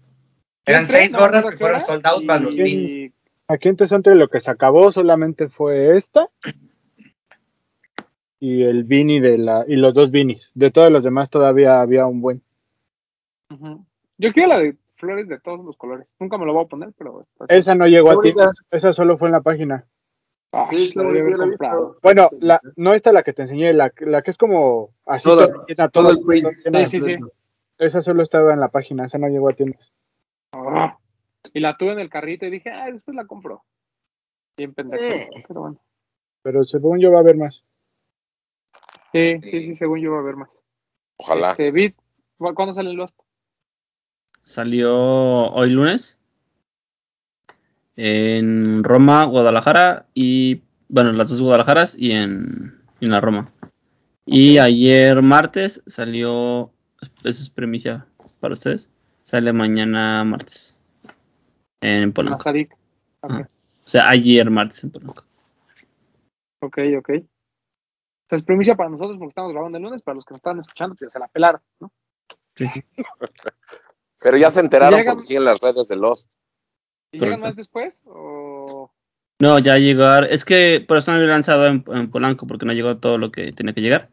[0.66, 3.12] Eran seis gorras que fueron sold out para los beanies.
[3.48, 6.26] Aquí en Tesonce lo que se acabó solamente fue esta
[8.40, 10.50] y el Vini de la y los dos Vinis.
[10.54, 12.42] De todos los demás todavía había un buen.
[14.18, 16.06] Yo quiero la de flores de todos los colores.
[16.18, 17.26] Nunca me lo voy a poner, pero.
[17.48, 18.32] Esa no llegó a ti,
[18.70, 19.86] esa solo fue en la página.
[20.70, 21.96] Sí, la la comprado.
[22.02, 25.46] Bueno, la, no esta la que te enseñé, la, la que es como así Toda-
[25.52, 26.48] toda llena, Todo toda- el print.
[26.52, 27.16] Sí, sí, sí.
[27.78, 29.92] Esa solo estaba en la página, esa no llegó a tiendas.
[30.52, 30.96] Ah.
[31.52, 33.62] Y la tuve en el carrito y dije, ah, después la compro.
[34.56, 35.02] Bien pendejo.
[35.04, 35.28] Eh.
[35.46, 35.76] Pero bueno.
[36.42, 37.62] Pero según yo va a haber más.
[39.12, 40.50] Sí, sí, sí, según yo va a haber más.
[41.16, 41.50] Ojalá.
[41.52, 41.96] Este, Bit,
[42.36, 43.18] ¿cu- ¿cuándo sale el Lost?
[44.42, 44.94] Salió
[45.50, 46.18] hoy lunes
[47.96, 53.52] en Roma, Guadalajara y bueno, las dos Guadalajaras y en, en la Roma.
[54.24, 56.70] Y ayer martes salió,
[57.24, 58.06] eso es premicia
[58.40, 58.90] para ustedes,
[59.22, 60.78] sale mañana martes
[61.80, 62.38] en Polanco.
[62.38, 62.72] Mazarik.
[63.20, 63.48] Ok, Ah.
[63.84, 65.24] O sea, ayer martes en Polanco.
[66.60, 67.10] ok, ok.
[68.28, 70.60] Sea, es primicia para nosotros porque estamos grabando el lunes, para los que nos están
[70.60, 71.90] escuchando, que se la pelaron, ¿no?
[72.54, 72.66] Sí.
[74.20, 76.34] Pero ya se enteraron Llegan- porque siguen las redes de Lost.
[77.12, 77.46] ¿Y llegan Correcto.
[77.48, 78.02] más después?
[78.06, 78.90] O...
[79.40, 82.72] No, ya llegar, es que por eso no había lanzado en, en Polanco porque no
[82.72, 84.10] llegó todo lo que tenía que llegar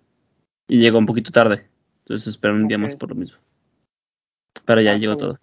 [0.68, 1.68] y llegó un poquito tarde.
[2.04, 3.40] Entonces esperé un día más por lo mismo.
[4.66, 5.40] Pero ya Ah, llegó todo.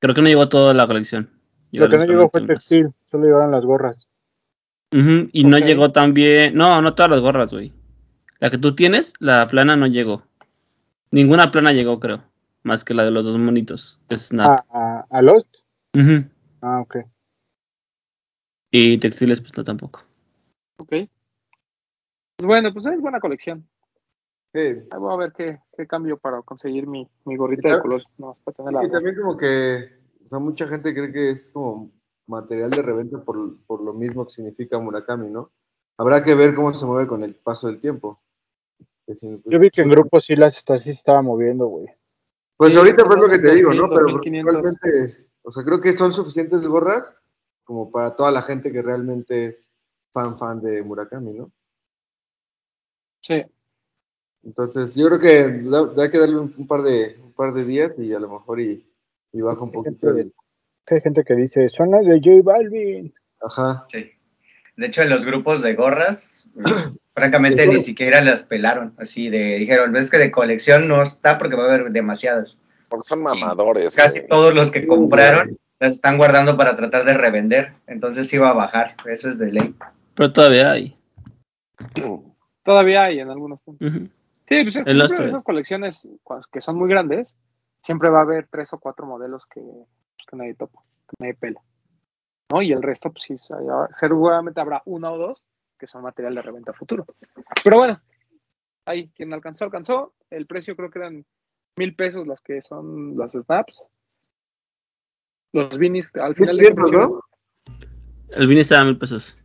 [0.00, 1.28] Creo que no llegó toda la colección.
[1.72, 4.08] Lo que no llegó fue textil, solo llegaron las gorras.
[4.92, 6.54] Y no llegó también.
[6.54, 7.72] No, no todas las gorras, güey.
[8.38, 10.24] La que tú tienes, la plana no llegó.
[11.10, 12.22] Ninguna plana llegó, creo.
[12.62, 13.98] Más que la de los dos monitos.
[14.08, 14.64] Es Snap.
[14.70, 15.48] A, a, a Lost.
[15.94, 16.24] Ujú.
[16.60, 16.98] Ah, ok.
[18.70, 20.02] Y textiles, pues no tampoco.
[20.78, 20.88] Ok.
[20.88, 21.08] Pues
[22.46, 23.68] Bueno, pues es buena colección.
[24.52, 24.60] Sí.
[24.60, 28.02] Ahí voy a ver qué, qué cambio para conseguir mi, mi gorrita Y de color.
[28.18, 28.84] No, para.
[28.84, 29.90] Y también como que,
[30.24, 31.90] o sea, mucha gente cree que es como
[32.30, 35.50] material de reventa por, por lo mismo que significa Murakami, ¿no?
[35.98, 38.20] Habrá que ver cómo se mueve con el paso del tiempo.
[39.44, 41.86] Yo vi que en grupos sí las está, sí estaba moviendo, güey.
[42.56, 43.88] Pues Sí, ahorita fue lo que te digo, ¿no?
[43.88, 44.52] 2000, Pero 2500.
[44.52, 47.02] realmente, o sea, creo que son suficientes gorras
[47.64, 49.68] como para toda la gente que realmente es
[50.12, 51.50] fan fan de Murakami, ¿no?
[53.20, 53.42] Sí.
[54.42, 57.64] Entonces, yo creo que da- hay que darle un, un par de un par de
[57.64, 58.88] días y a lo mejor y,
[59.32, 60.32] y baja un poquito el,
[60.86, 63.14] Hay gente que dice, son las de J Balvin.
[63.40, 63.84] ajá.
[63.88, 64.10] Sí.
[64.76, 66.48] De hecho, en los grupos de gorras,
[67.14, 68.94] francamente ni siquiera las pelaron.
[68.96, 72.60] Así de, dijeron, ves que de colección no está porque va a haber demasiadas.
[72.88, 73.94] Porque son mamadores.
[73.94, 74.28] Casi güey.
[74.28, 77.74] todos los que compraron las están guardando para tratar de revender.
[77.86, 78.96] Entonces sí va a bajar.
[79.04, 79.74] Eso es de ley.
[80.14, 80.96] Pero todavía hay.
[82.62, 83.90] Todavía hay en algunos puntos.
[84.46, 86.06] Sí, pues es esas colecciones
[86.52, 87.34] que son muy grandes,
[87.82, 89.62] siempre va a haber tres o cuatro modelos que,
[90.30, 91.60] que nadie topa, que nadie pela.
[92.52, 92.62] ¿No?
[92.62, 95.44] Y el resto, pues sí, hay- seguramente habrá uno o dos
[95.78, 97.06] que son material de reventa futuro.
[97.64, 98.00] Pero bueno,
[98.86, 100.14] ahí, quien alcanzó, alcanzó.
[100.30, 101.24] El precio creo que eran
[101.78, 103.82] mil pesos las que son las snaps.
[105.52, 107.20] Los vinis al final de 1500, ¿no?
[108.36, 109.36] El Vini estaba a mil pesos.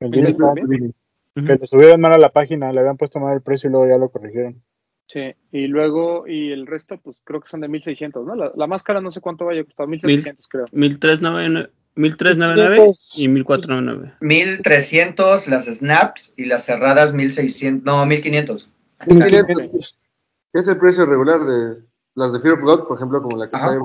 [0.00, 0.94] El ¿Mil Vini pesos estaba- también?
[1.36, 1.46] Ujú.
[1.46, 3.86] que le subieron mal a la página, le habían puesto mal el precio y luego
[3.86, 4.62] ya lo corrigieron.
[5.08, 5.20] Sí,
[5.52, 8.34] y luego, y el resto, pues creo que son de 1600, ¿no?
[8.34, 10.66] La, la más cara no sé cuánto vaya a costar, 1700 creo.
[10.72, 14.16] 1399 1399 y 1499.
[14.20, 17.84] 1300 las snaps y las cerradas 1600.
[17.84, 18.68] No, 1500.
[19.06, 19.98] 1500,
[20.52, 21.82] que es el precio regular de
[22.14, 23.68] las de Fear of God, por ejemplo, como la que Ajá.
[23.68, 23.78] trae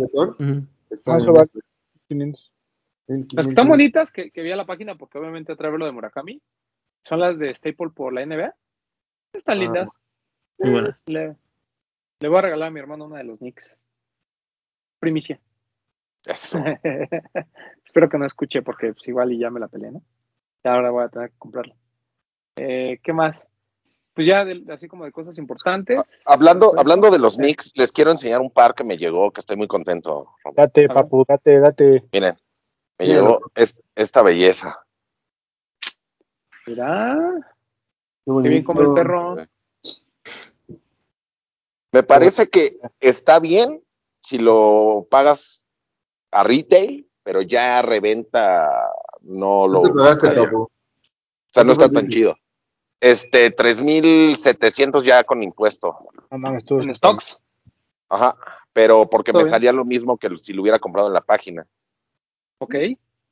[0.90, 1.50] están Ah, en vale.
[2.10, 2.52] 500.
[3.08, 5.86] mil- Las que están bonitas, que, que vi a la página, porque obviamente trae lo
[5.86, 6.42] de Murakami,
[7.04, 8.54] son las de Staple por la NBA.
[9.34, 9.62] Están Ah.
[9.62, 9.90] lindas.
[10.64, 10.94] Muy.
[11.06, 11.36] Le,
[12.20, 13.78] le voy a regalar a mi hermano una de los Knicks.
[15.00, 15.40] Primicia.
[16.26, 16.60] Eso.
[17.86, 20.02] Espero que no escuche, porque pues, igual y ya me la peleé, ¿no?
[20.64, 21.76] Y ahora voy a tener que comprarla.
[22.58, 23.44] Eh, ¿Qué más?
[24.14, 26.02] Pues ya, de- así como de cosas importantes.
[26.26, 29.40] Hablando, Pues, hablando de los Knicks, les quiero enseñar un par que me llegó, que
[29.40, 30.36] estoy muy contento.
[30.54, 32.04] Date, papu, date, date.
[32.12, 32.36] Miren,
[33.00, 33.28] me Míralo.
[33.38, 34.86] llegó es- esta belleza.
[36.68, 37.18] Mira,
[38.26, 39.36] Qué qué bien come el perro.
[41.92, 43.84] Me parece que está bien
[44.22, 45.62] si lo pagas
[46.32, 49.82] a retail, pero ya a reventa no lo.
[49.82, 49.86] O
[51.54, 52.36] sea, no está ¿Cuánto tan chido.
[53.02, 55.98] Este, 3.700 ya con impuesto.
[56.30, 56.80] No mames, tú.
[56.80, 57.42] En stocks.
[58.08, 58.38] Ajá.
[58.74, 59.50] Pero porque me bien.
[59.50, 61.68] salía lo mismo que si lo hubiera comprado en la página.
[62.60, 62.76] Ok.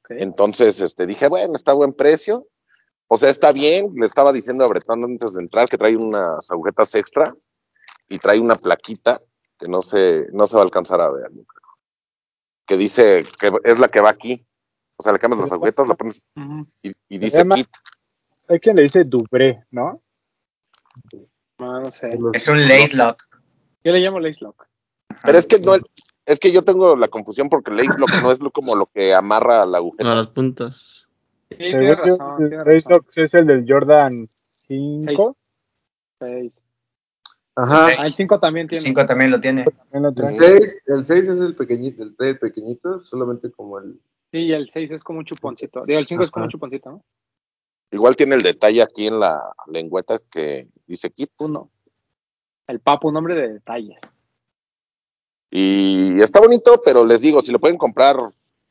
[0.01, 0.11] ok.
[0.11, 2.47] Entonces, este, dije, bueno, está a buen precio.
[3.07, 3.91] O sea, está bien.
[3.95, 7.47] Le estaba diciendo a Bretón antes de entrar que trae unas agujetas extras
[8.09, 9.21] y trae una plaquita
[9.57, 11.29] que no se, no se va a alcanzar a ver.
[11.31, 11.59] yo creo.
[12.65, 14.45] Que dice que es la que va aquí.
[14.97, 16.21] O sea, le cambias las agujetas, la pones
[16.81, 17.69] y, dice llama- kit.
[18.49, 20.01] Hay quien le dice Dubré, ¿no?
[21.59, 22.09] No, no sé.
[22.33, 23.21] Es un lace lock.
[23.83, 24.67] Yo le llamo Lace Lock.
[25.23, 25.73] Pero es que no,
[26.25, 29.13] es que yo tengo la confusión porque lace lock no es lo- como lo que
[29.13, 30.11] amarra la agujeta.
[30.11, 31.07] A las puntas.
[31.49, 32.37] Sí, tiene razón.
[32.37, 32.91] Tiene razón.
[32.91, 34.13] Lock es el del Jordan
[34.67, 35.37] 5.
[36.19, 36.51] Seis.
[37.61, 37.87] Ajá.
[37.97, 38.83] Ah, el 5 también El tiene.
[38.83, 39.65] 5 también lo tiene.
[39.65, 40.61] También lo El trae.
[40.61, 43.99] 6, el 6 es el pequeñito, el trae el pequeñito, solamente como el...
[44.31, 45.85] Sí, y el 6 es como un chuponcito.
[45.85, 47.03] Digo, el 5 es como un chuponcito, ¿no?
[47.91, 51.31] Igual tiene el detalle aquí en la lengüeta que dice kit.
[51.39, 51.69] Uno.
[52.67, 53.97] El papo, un nombre de detalles.
[55.51, 58.15] Y está bonito, pero les digo, si lo pueden comprar,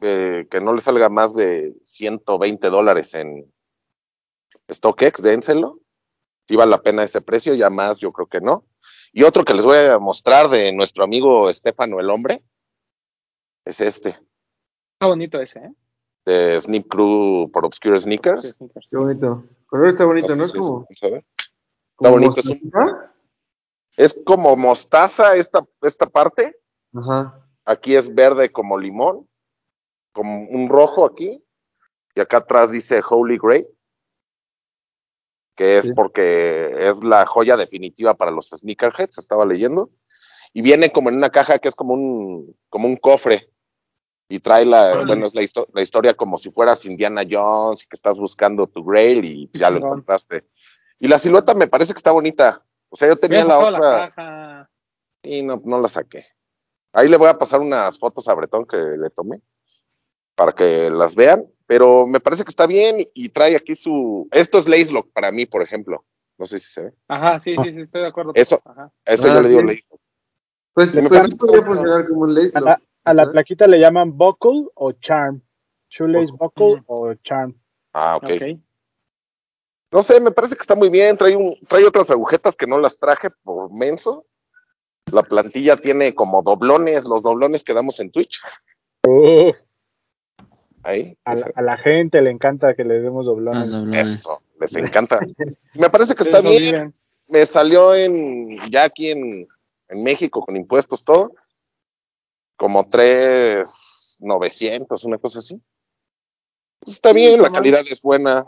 [0.01, 3.53] eh, que no les salga más de 120 dólares en
[4.71, 5.81] StockX, dénselo.
[6.47, 8.65] Si vale la pena ese precio, ya más yo creo que no.
[9.13, 12.43] Y otro que les voy a mostrar de nuestro amigo Estefano el Hombre,
[13.65, 15.73] es este, Está bonito ese, ¿eh?
[16.27, 18.57] de Snip Crew por Obscure Sneakers.
[18.91, 19.45] Qué bonito.
[19.61, 20.87] El color está bonito, No Es como...
[21.97, 23.15] como bonito, es un- mostacita.
[23.97, 26.57] Es como mostaza esta, esta parte.
[26.95, 27.45] Ajá.
[27.65, 29.29] Aquí es verde como limón,
[30.13, 31.45] como un rojo aquí,
[32.15, 33.67] y acá atrás dice Holy Grail,
[35.59, 35.93] que es Sí.
[35.93, 39.91] porque es la joya definitiva para los sneakerheads, estaba leyendo,
[40.55, 43.51] y viene como en una caja que es como un, como un cofre,
[44.29, 47.87] y trae la, bueno, es la, histo- la historia como si fueras Indiana Jones y
[47.89, 50.47] que estás buscando tu Grail y ya lo encontraste.
[51.01, 52.63] Y la silueta me parece que está bonita.
[52.91, 53.79] O sea, yo tenía la otra.
[53.81, 54.71] la caja.
[55.23, 56.27] Y no, no la saqué.
[56.93, 59.41] Ahí le voy a pasar unas fotos a Bretón que le tomé
[60.35, 64.27] para que las vean, pero me parece que está bien y, trae aquí su...
[64.33, 66.03] Esto es Lace Lock para mí, por ejemplo.
[66.39, 66.93] No sé si se ve.
[67.09, 68.33] Ajá, sí, sí, sí, estoy de acuerdo.
[68.35, 68.59] Eso.
[68.65, 68.91] Ajá.
[69.05, 69.81] Eso Ah, yo le digo sí.
[70.73, 72.69] Pues, Sí, pues sí podría funcionar como un lace A lock.
[72.69, 75.43] la, a la plaquita le llaman buckle o charm.
[75.91, 77.55] Shoelace buckle o charm.
[77.93, 78.25] Ah, ok.
[78.25, 78.59] ok.
[79.93, 81.19] No sé, me parece que está muy bien.
[81.19, 84.25] Trae, un, trae otras agujetas que no las traje por menso.
[85.13, 88.41] La plantilla tiene como doblones, los doblones que damos en Twitch.
[89.07, 89.53] Uh,
[90.89, 91.19] Ahí.
[91.25, 93.71] a, la, ese- a la gente le encanta que le demos doblones.
[93.71, 94.09] doblones.
[94.09, 95.21] Eso, les encanta.
[95.75, 96.95] Me parece que está bien.
[97.27, 99.47] me salió en, ya aquí en,
[99.89, 101.31] en México con impuestos todo,
[102.57, 105.61] como tres novecientos, una cosa así.
[106.81, 108.47] Pues está bien, la calidad es buena.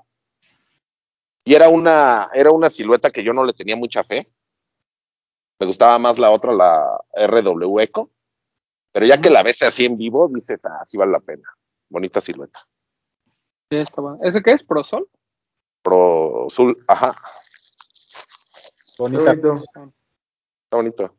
[1.45, 4.31] Y era una, era una silueta que yo no le tenía mucha fe.
[5.59, 8.11] Me gustaba más la otra, la RW Eco.
[8.93, 11.47] Pero ya que la ves así en vivo, dices, ah, sí vale la pena.
[11.91, 12.61] Bonita silueta.
[13.71, 14.19] Sí, está bueno.
[14.23, 14.63] ¿Ese qué es?
[14.63, 15.09] ¿Prosol?
[15.83, 17.15] Pro Sul, ajá,
[18.99, 19.35] Bonita.
[19.35, 19.57] Bonito.
[19.57, 21.15] está bonito.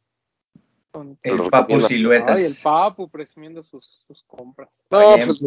[1.24, 1.88] El Los Papu recomiendo.
[1.88, 2.38] Siluetas.
[2.38, 4.70] Ay, el Papu presumiendo sus, sus compras.
[4.90, 5.42] No, pues,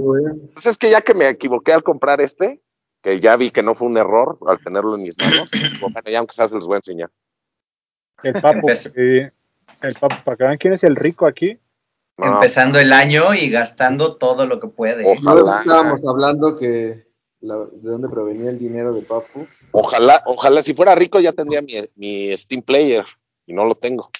[0.53, 2.61] pues es que ya que me equivoqué al comprar este,
[3.03, 6.11] que ya vi que no fue un error al tenerlo en mis manos, digo, bueno,
[6.11, 7.11] ya aunque sea se los voy a enseñar.
[8.23, 8.35] El
[8.77, 9.31] sí.
[9.81, 11.59] El papo, para que vean quién es el rico aquí.
[12.16, 15.05] No, Empezando el año y gastando todo lo que puede.
[15.05, 15.40] Ojalá.
[15.40, 17.09] No estábamos hablando que
[17.40, 19.46] la- de dónde provenía el dinero de Papu.
[19.72, 23.05] Ojalá, ojalá, si fuera rico ya tendría mi, mi Steam Player
[23.46, 24.11] y no lo tengo.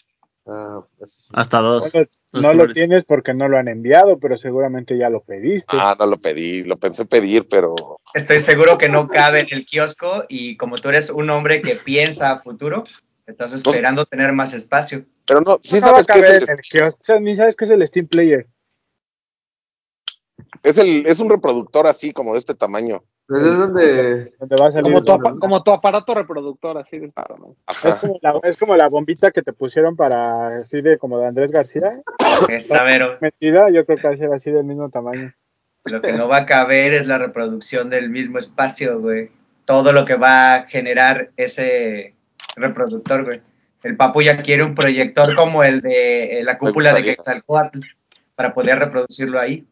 [0.47, 1.29] Ah, eso sí.
[1.33, 1.91] Hasta dos.
[2.33, 5.77] no lo tienes porque no lo han enviado, pero seguramente ya lo pediste.
[5.81, 7.75] Ah, no lo pedí, lo pensé pedir, pero
[8.13, 11.77] Estoy seguro que no cabe en el kiosco y como tú eres un hombre que
[11.77, 12.85] piensa a futuro,
[13.27, 15.07] estás esperando tener más espacio.
[15.27, 16.99] Pero no, sí No va a sabes que es caber el, el kiosco.
[17.01, 18.47] O sea, ni sabes qué es el Steam Player.
[20.63, 23.03] es el, es un reproductor así como de este tamaño.
[23.27, 24.35] Pues es donde.
[24.39, 24.93] Donde va a salir.
[24.93, 27.55] Como tu, apa- como tu aparato reproductor, así de este tamaño.
[27.83, 31.27] Es como, la, es como la bombita que te pusieron para así de como de
[31.27, 31.89] Andrés García.
[33.23, 35.33] Metida, yo creo que va a ser así del mismo tamaño.
[35.85, 39.31] lo que no va a caber es la reproducción del mismo espacio, güey.
[39.65, 42.15] Todo lo que va a generar ese
[42.57, 43.41] reproductor, güey.
[43.85, 47.03] El Papu ya quiere un proyector como el de eh, la cúpula de.
[47.03, 47.81] Quetzalcoatl
[48.35, 49.69] para poder reproducirlo ahí.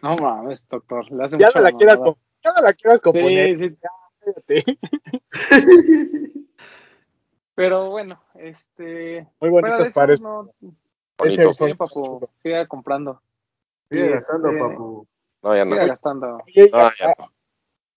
[0.00, 1.10] No mames, doctor.
[1.10, 1.98] Le hace Ya mucho no la quieras,
[2.44, 3.58] ya no la quieras componer.
[3.58, 3.76] Sí, sí.
[4.20, 4.78] cállate.
[7.56, 9.26] Pero bueno, este.
[9.40, 10.20] Muy bonitos eso, pares.
[10.20, 10.52] no.
[11.18, 11.54] Bonito.
[11.54, 13.20] Sí, papu, siga comprando.
[13.90, 15.08] Sigue Sí, gastando, este, Papu.
[15.42, 15.72] No, ya no.
[15.72, 16.26] Siga gastando.
[16.38, 17.32] No, ya no.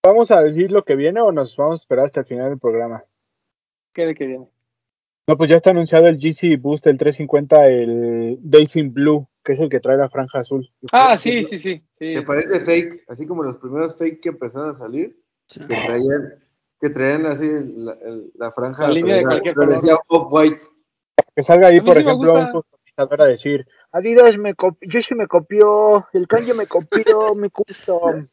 [0.04, 2.60] ¿Vamos a decir lo que viene o nos vamos a esperar hasta el final del
[2.60, 3.04] programa?
[3.98, 4.48] ¿Qué de que viene?
[5.28, 9.54] No, pues ya está anunciado el GC Boost, el 350, el Days in Blue, que
[9.54, 10.70] es el que trae la franja azul.
[10.92, 11.84] Ah, sí, sí, sí.
[11.98, 12.14] sí.
[12.14, 15.62] Que parece fake, así como los primeros fake que empezaron a salir, Sí.
[15.62, 16.44] que traían,
[16.80, 19.82] que traían así la, el- la franja, La línea de pero, cualquier pero color.
[19.82, 20.66] decía off-white.
[21.36, 25.16] Que salga ahí, por sí ejemplo, un customizador a decir, Adidas me copió, yo sí
[25.16, 28.28] me copió, el Kanye me copió mi custom.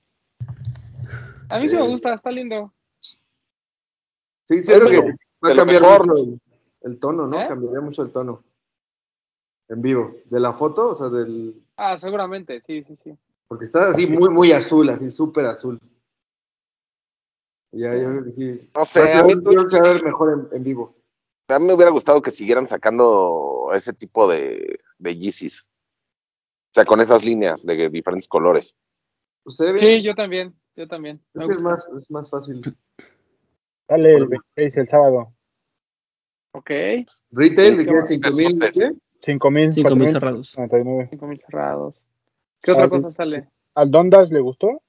[1.49, 2.71] A mí sí me gusta, está lindo.
[4.47, 6.07] Sí, siento Es que de va a cambiar mejor.
[6.07, 6.39] mucho
[6.83, 7.41] el, tono, ¿no?
[7.41, 7.47] ¿Eh?
[7.49, 8.45] Cambiaría mucho el tono.
[9.69, 10.15] En vivo.
[10.27, 11.63] De la foto, o sea, del.
[11.77, 13.19] Ah, seguramente, sí, sí, sí.
[13.49, 15.79] Porque está así muy, muy azul, así súper azul.
[17.73, 18.71] Ya, yo creo que sí.
[18.77, 20.97] No sé, a mí- yo creo que va a ver mejor en, en vivo.
[21.49, 25.63] A mí me hubiera gustado que siguieran sacando ese tipo de, de Yeezys.
[25.63, 28.77] O sea, con esas líneas de diferentes colores.
[29.45, 29.79] ¿Usted bien?
[29.79, 31.23] Sí, yo también, yo también.
[31.35, 32.77] Es que es más, es más fácil.
[33.89, 35.33] Sale el 26 el sábado.
[36.53, 36.71] Ok,
[37.33, 37.95] Retail, Sí, ¿de qué qué?
[38.01, 38.63] va- ¿Cinco mil?
[39.21, 39.73] 5 mil.
[39.73, 40.55] Cinco mil cerrados.
[40.57, 41.09] 99.
[41.11, 42.01] 5 mil cerrados.
[42.63, 43.49] ¿Qué otra Ah, cosa sale?
[43.75, 44.83] ¿Al Dondas le gustó?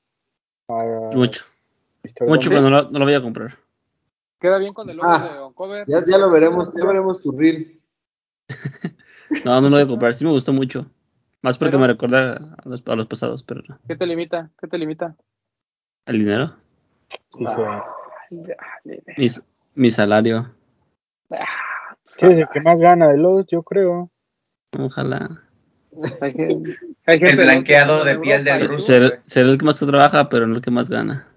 [0.70, 1.46] A- Mucho.
[2.28, 3.58] Mucho, pero no lo, no lo voy a comprar.
[4.40, 5.86] ¿Queda bien con el logo Ah, de Oncover?
[5.88, 7.82] Ya, ya lo veremos, ya veremos tu reel.
[9.44, 10.14] No, no lo voy a comprar.
[10.14, 10.86] Sí me gustó mucho.
[11.42, 13.80] Más porque Pero- me recuerda a los, a los pasados, pero no.
[13.88, 14.52] ¿Qué te limita?
[14.60, 15.16] ¿Qué te limita?
[16.06, 16.56] El dinero.
[17.40, 17.82] Ay, dale.
[18.30, 19.28] Mi,
[19.76, 20.52] mi salario.
[21.32, 24.10] Ah, sí, es el que más gana de los, yo creo.
[24.78, 25.42] Ojalá.
[26.22, 26.34] Hay
[27.06, 28.68] hay El blanqueado de piel ruso.
[28.68, 31.28] tú, Ser, el que más trabaja, pero no el que más gana.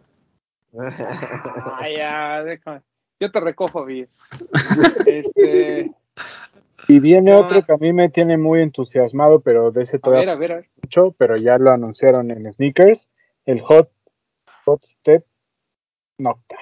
[1.78, 2.82] Ay, ya, déjame.
[3.20, 4.06] Yo te recojo, Vid.
[5.06, 5.90] Este,
[6.88, 7.66] Y viene ¿Qué otro más?
[7.66, 10.68] que a mí me tiene muy entusiasmado, pero de ese todavía a ver, a ver.
[10.82, 13.08] mucho, pero ya lo anunciaron en sneakers,
[13.46, 13.90] el Hot,
[14.64, 15.24] Hot Step
[16.18, 16.56] Nocta.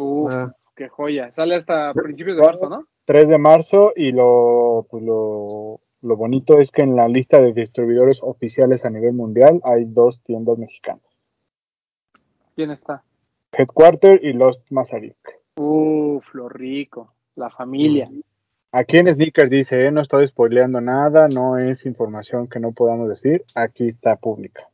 [0.00, 1.30] Uf, Ah, qué joya.
[1.30, 2.86] Sale hasta principios de marzo, ¿no?
[3.04, 7.52] 3 de marzo y lo, pues lo, lo bonito es que en la lista de
[7.52, 11.02] distribuidores oficiales a nivel mundial hay dos tiendas mexicanas,
[12.54, 13.02] ¿Quién está?
[13.52, 15.16] Headquarter y Lost Mazarik.
[15.56, 17.14] Uf, lo rico.
[17.34, 18.10] La familia.
[18.72, 23.08] Aquí en Sneakers dice, eh, no estoy spoileando nada, no es información que no podamos
[23.08, 24.68] decir, aquí está pública.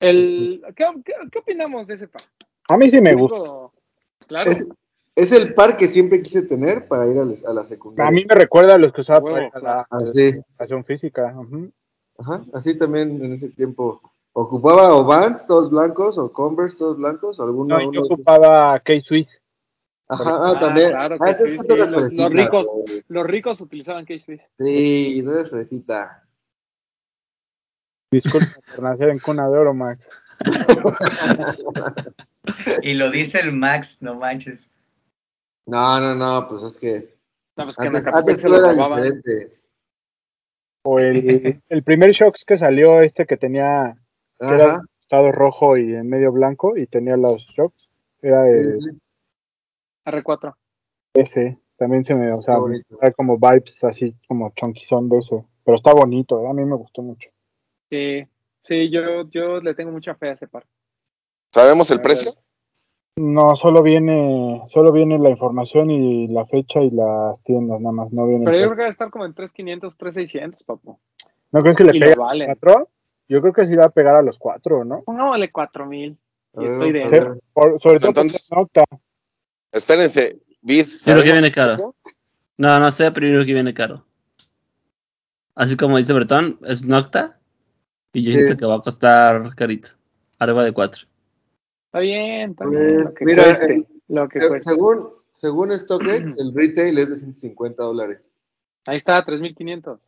[0.00, 2.22] El, ¿qué, qué, qué opinamos de ese par?
[2.68, 3.38] A mí sí me gusta.
[4.26, 4.50] Claro.
[4.50, 4.68] es,
[5.14, 8.08] es el par que siempre quise tener para ir a, la- a la secundaria.
[8.08, 11.34] A mí me recuerda a los que usaba Huevo, para la, Ah, la educación física.
[12.18, 14.00] Ajá, así también en ese tiempo.
[14.32, 19.40] Ocupaba o Vans, todos blancos, o Converse, todos blancos, alguno No, yo uno ocupaba K-Swiss.
[20.08, 20.90] Ajá, Ah, ah, también.
[20.90, 22.66] claro ah, es sí, tú eres los- ricos.
[22.86, 23.02] güey.
[23.08, 24.40] Los ricos utilizaban K-Swiss.
[24.58, 26.22] Sí, tú eres fresita.
[28.12, 30.06] Disculpa por nacer en cuna de oro, Max.
[32.82, 34.70] Y lo dice el Max, no manches.
[35.66, 37.16] No, no, no, pues es que
[37.56, 39.02] No, pues que antes, Acapulco antes se los era robaban.
[39.02, 39.60] diferente.
[40.82, 43.96] O el, el primer Shocks que salió, este que tenía,
[44.38, 47.88] que era estado rojo y en medio blanco y tenía los Shocks.
[48.22, 48.90] Era el, sí,
[50.04, 50.54] R4.
[51.14, 51.58] ese.
[51.76, 52.54] También se me, o sea,
[53.02, 55.46] hay como vibes así como chonquizón de eso.
[55.64, 56.48] Pero está bonito, ¿eh?
[56.48, 57.28] a mí me gustó mucho.
[57.90, 58.26] Sí,
[58.62, 60.64] sí, yo, yo le tengo mucha fe a ese par.
[61.56, 62.32] ¿Sabemos el La precio?
[63.16, 68.12] No, solo viene, solo viene la información y la fecha y las tiendas, nada más,
[68.12, 70.98] no viene Pero yo creo que va a estar como en 3,500, 3,600, papu.
[71.52, 72.90] ¿No crees que le pegue a los cuatro?
[73.26, 75.02] Yo creo que sí va a pegar a los cuatro, ¿no?
[75.06, 76.18] No vale 4,000.
[76.58, 76.92] A Y estoy.
[77.54, 78.84] Por- sobre todo Entonces- Nocta.
[79.72, 81.94] Espérense, Vid, creo que ¿sabemos viene caro.
[82.58, 84.04] No, no sé, pero yo creo que viene caro.
[85.54, 87.38] Así como dice Bretón, es Nocta.
[88.12, 88.42] Y yo Sí.
[88.42, 89.92] siento que va a costar carito.
[90.38, 91.06] Arriba de 4.
[91.96, 93.04] Está bien, está Pues, bien.
[93.04, 93.74] Lo que mira, cueste.
[93.74, 98.34] el- lo que Se- según, según StockX, el retail es de 150 dólares.
[98.84, 99.98] Ahí está, 3,500.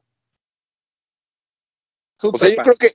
[2.23, 2.89] O sea, yo creo que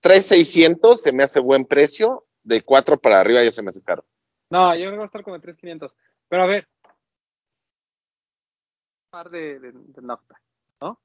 [0.00, 2.24] 3,600 se me hace buen precio.
[2.42, 4.04] De 4 para arriba ya se me hace caro.
[4.50, 5.94] No, yo creo que va a estar como en 3,500.
[6.28, 6.66] Pero a ver.
[9.10, 10.40] Par de, de, de Nocta,
[10.80, 10.98] ¿no?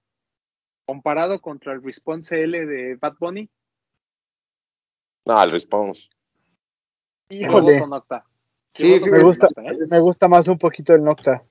[0.86, 3.50] Comparado contra el Response L de Bad Bunny.
[5.26, 6.10] No, el response.
[7.30, 7.74] Híjole.
[7.76, 8.26] voto Nocta.
[8.70, 9.78] Sí, Me gusta, Nocta, ¿eh?
[9.92, 11.44] me gusta más un poquito el Nocta.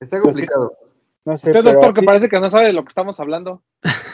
[0.00, 0.76] Está complicado.
[1.24, 3.18] No sé, Usted, pero doctor, que así- parece que no sabe de lo que estamos
[3.20, 3.62] hablando.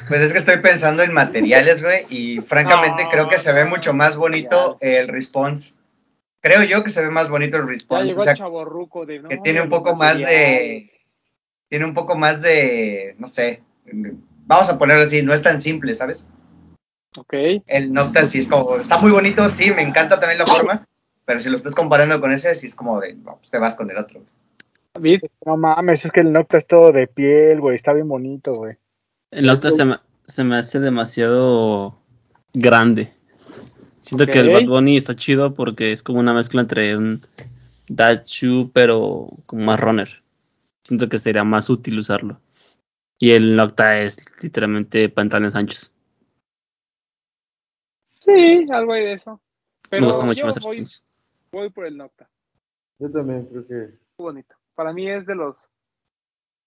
[0.08, 3.64] Pues es que estoy pensando en materiales, güey, y francamente No, creo que se ve
[3.64, 5.74] mucho más bonito el response.
[6.40, 8.04] Creo yo que se ve más bonito el Ya response.
[8.08, 8.38] llegó o sea, el
[9.06, 9.20] de.
[9.20, 10.90] no, que tiene un poco más de.
[11.68, 13.14] Tiene un poco más de.
[13.18, 13.62] No sé.
[14.46, 16.28] Vamos a ponerlo así, no es tan simple, ¿sabes?
[17.16, 17.34] Ok.
[17.66, 18.76] El Nocta sí es como.
[18.76, 20.86] Está muy bonito, sí, me encanta también la forma.
[21.24, 23.14] Pero si lo estás comparando con ese, sí es como de.
[23.14, 24.22] No, pues te vas con el otro.
[24.94, 27.76] David, No mames, es que el Nocta es todo de piel, güey.
[27.76, 28.76] Está bien bonito, güey.
[29.30, 31.98] El Nocta se me, se me hace demasiado
[32.52, 33.12] grande.
[34.00, 34.50] Siento que el.
[34.50, 37.26] Bad Bunny está chido porque es como una mezcla entre un
[37.88, 40.22] Dachu, pero como más runner.
[40.82, 42.40] Siento que sería más útil usarlo.
[43.18, 45.93] Y el Nocta es literalmente pantalones anchos.
[48.24, 49.40] Sí, algo hay de eso.
[49.90, 50.84] Pero me gusta mucho yo más voy,
[51.52, 52.28] voy por el Nocta.
[52.98, 53.74] Yo también creo que.
[54.18, 54.54] Muy bonito.
[54.74, 55.70] Para mí es de los.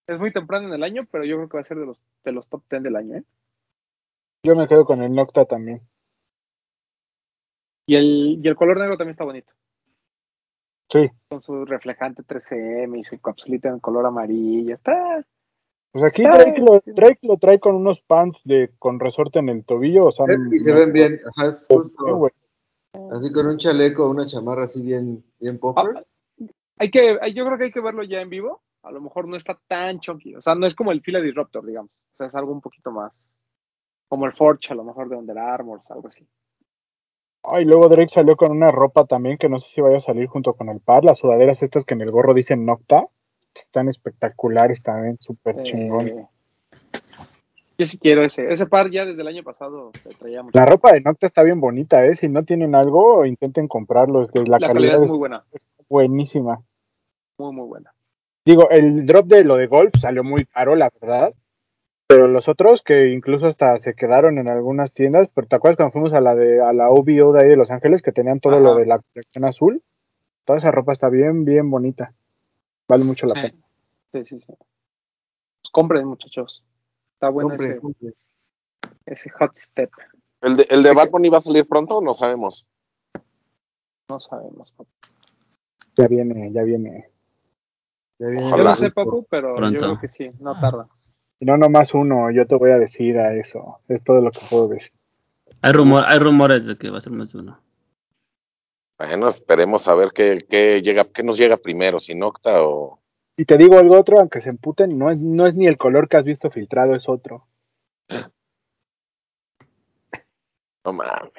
[0.07, 1.99] Es muy temprano en el año, pero yo creo que va a ser de los,
[2.23, 3.23] de los top 10 del año, ¿eh?
[4.43, 5.81] Yo me quedo con el Nocta también.
[7.85, 9.51] Y el, y el color negro también está bonito.
[10.89, 11.09] Sí.
[11.27, 14.75] Con su reflejante 3M y su capsulita en color amarillo.
[14.75, 15.25] Está.
[15.97, 16.81] Pues aquí Drake lo.
[16.85, 20.59] Drake lo trae con unos pants de con resorte en el tobillo, o sea, Y
[20.59, 21.19] se ven bien.
[21.35, 22.29] Ajá, es justo.
[23.11, 25.97] Así con un chaleco, una chamarra así bien, bien popper.
[25.97, 26.03] Ah,
[26.77, 28.61] hay que, yo creo que hay que verlo ya en vivo.
[28.83, 30.35] A lo mejor no está tan chunky.
[30.35, 31.91] O sea, no es como el Fila Disruptor, digamos.
[31.91, 33.11] O sea, es algo un poquito más.
[34.07, 36.27] Como el Forge, a lo mejor de Under Armour, algo así.
[37.41, 40.27] Ay, luego Drake salió con una ropa también que no sé si vaya a salir
[40.27, 43.07] junto con el par, las sudaderas estas que en el gorro dicen Nocta,
[43.61, 46.27] están espectaculares también, súper Eh, chingón.
[47.77, 48.51] yo sí quiero ese.
[48.51, 50.57] Ese par ya desde el año pasado se traía mucho.
[50.57, 52.15] La ropa de Nocta está bien bonita, ¿eh?
[52.15, 55.17] Si no tienen algo, intenten comprarlo, es que la, La calidad, calidad es es muy
[55.19, 55.43] buena.
[55.89, 56.59] buenísima.
[57.37, 57.93] Muy, muy buena.
[58.45, 61.33] Digo, el drop de lo de golf salió muy caro, la verdad.
[62.09, 65.91] Pero los otros, que incluso hasta se quedaron en algunas tiendas, pero ¿te acuerdas cuando
[65.91, 68.53] fuimos a la de a la OVO de ahí de Los Ángeles, que tenían todo
[68.53, 68.61] Ajá.
[68.61, 69.83] lo de la colección azul?
[70.45, 72.13] Toda esa ropa está bien, bien bonita.
[72.87, 73.63] Vale mucho la Sí, pena.
[74.13, 74.39] sí, sí.
[74.39, 74.53] sí.
[74.57, 76.63] Pues compren, muchachos.
[77.13, 78.13] Está bueno Compre, ese, compre.
[79.05, 79.91] ese hot step.
[80.41, 81.99] ¿El de, el de Bad Bunny va a salir pronto?
[82.01, 82.67] No sabemos.
[84.09, 84.71] No sabemos.
[84.71, 84.89] papu.
[85.97, 87.09] Ya viene, ya viene.
[88.19, 89.73] Ya viene Yo no sé, Papu, pero Pronto.
[89.73, 90.29] yo creo que sí.
[90.39, 90.87] No tarda.
[91.39, 93.79] Y no nomás uno, yo te voy a decir a eso.
[93.87, 94.91] Es todo lo que puedo decir.
[95.61, 97.59] Hay, rumor, hay rumores de que va a ser más de uno.
[98.97, 102.99] Bueno, esperemos a ver qué, qué llega, qué nos llega primero, si Nocta o.
[103.35, 106.09] Y te digo algo otro, aunque se emputen, no es, no es ni el color
[106.09, 107.47] que has visto filtrado, es otro.
[110.83, 111.31] No mames.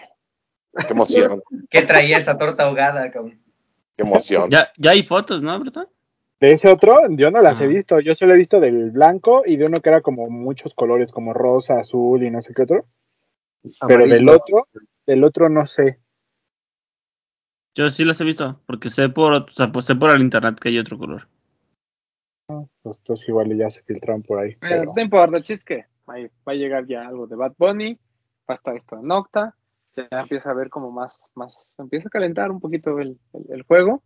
[0.87, 3.41] Qué emoción, ¿Qué traía esa torta ahogada, cabrón?
[3.97, 4.49] qué emoción.
[4.51, 5.89] Ya, ya hay fotos, ¿no, Bretón?
[6.41, 7.99] De ese otro, yo no las he visto.
[7.99, 11.33] Yo solo he visto del blanco y de uno que era como muchos colores, como
[11.33, 12.87] rosa, azul y no sé qué otro.
[13.89, 14.69] Pero del otro,
[15.05, 15.99] del otro no sé.
[17.79, 20.59] Yo sí las he visto, porque sé por, o sea, pues sé por el internet
[20.59, 21.29] que hay otro color.
[22.83, 24.51] Pues estos igual ya se filtraron por ahí.
[24.51, 24.93] Eh, Pero...
[24.97, 27.95] no importa, el chiste es que ahí va a llegar ya algo de Bad Bunny,
[27.95, 28.01] va
[28.49, 29.55] a estar esto en Octa,
[29.95, 33.63] ya empieza a ver como más, más, empieza a calentar un poquito el, el- el
[33.63, 34.03] juego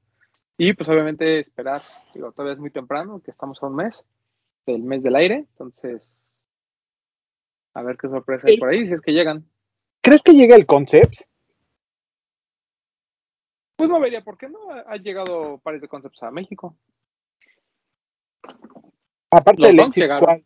[0.59, 1.81] y pues obviamente esperar,
[2.12, 4.05] digo, todavía es muy temprano, que estamos a un mes
[4.66, 6.07] del mes del aire, entonces
[7.73, 9.47] a ver qué sorpresa hay por ahí, si es que llegan.
[10.03, 11.23] ¿Crees que llega el concept?
[13.77, 16.77] Pues no vería por qué no, ha, llegado pares de concepts a México.
[19.31, 20.45] Aparte Los Donks llegaron.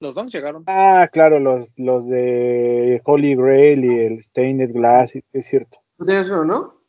[0.00, 0.64] Los Dons llegaron.
[0.66, 5.78] Ah, claro, los, los de Holy Grail y el Stained Glass, es cierto.
[5.96, 6.80] ¿Tú tienes uno, no?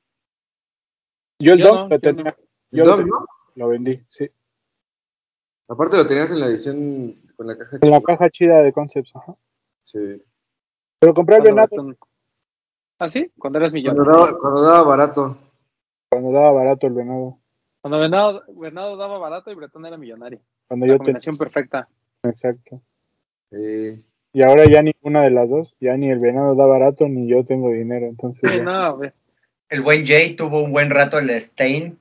[1.39, 2.35] Yo el Yo no, lo yo tenía,
[2.71, 3.25] yo Dom, lo, tenía, ¿no?
[3.55, 4.29] lo vendí, sí.
[5.67, 8.17] Aparte lo tenías en la edición con la caja En la chica.
[8.17, 9.35] caja chida de Concepts, ajá.
[9.83, 10.21] Sí.
[10.99, 11.95] Pero compré el venado
[12.99, 13.31] ¿Ah, sí?
[13.37, 14.25] Cuando eras Cuando millonario.
[14.25, 15.37] daba, cuando daba barato.
[16.09, 17.39] cuando daba barato el venado.
[17.81, 20.39] Cuando Venado, Venado daba barato y Bretón era millonario.
[20.67, 21.87] Cuando La yo combinación perfecta.
[22.23, 22.81] exacto.
[23.51, 24.03] Sí.
[24.33, 27.45] Y ahora ya ninguna de las dos, ya ni el venado da barato ni yo
[27.45, 28.99] tengo dinero, entonces Sí, no.
[29.69, 31.99] El buen Jay tuvo un buen rato el Stain.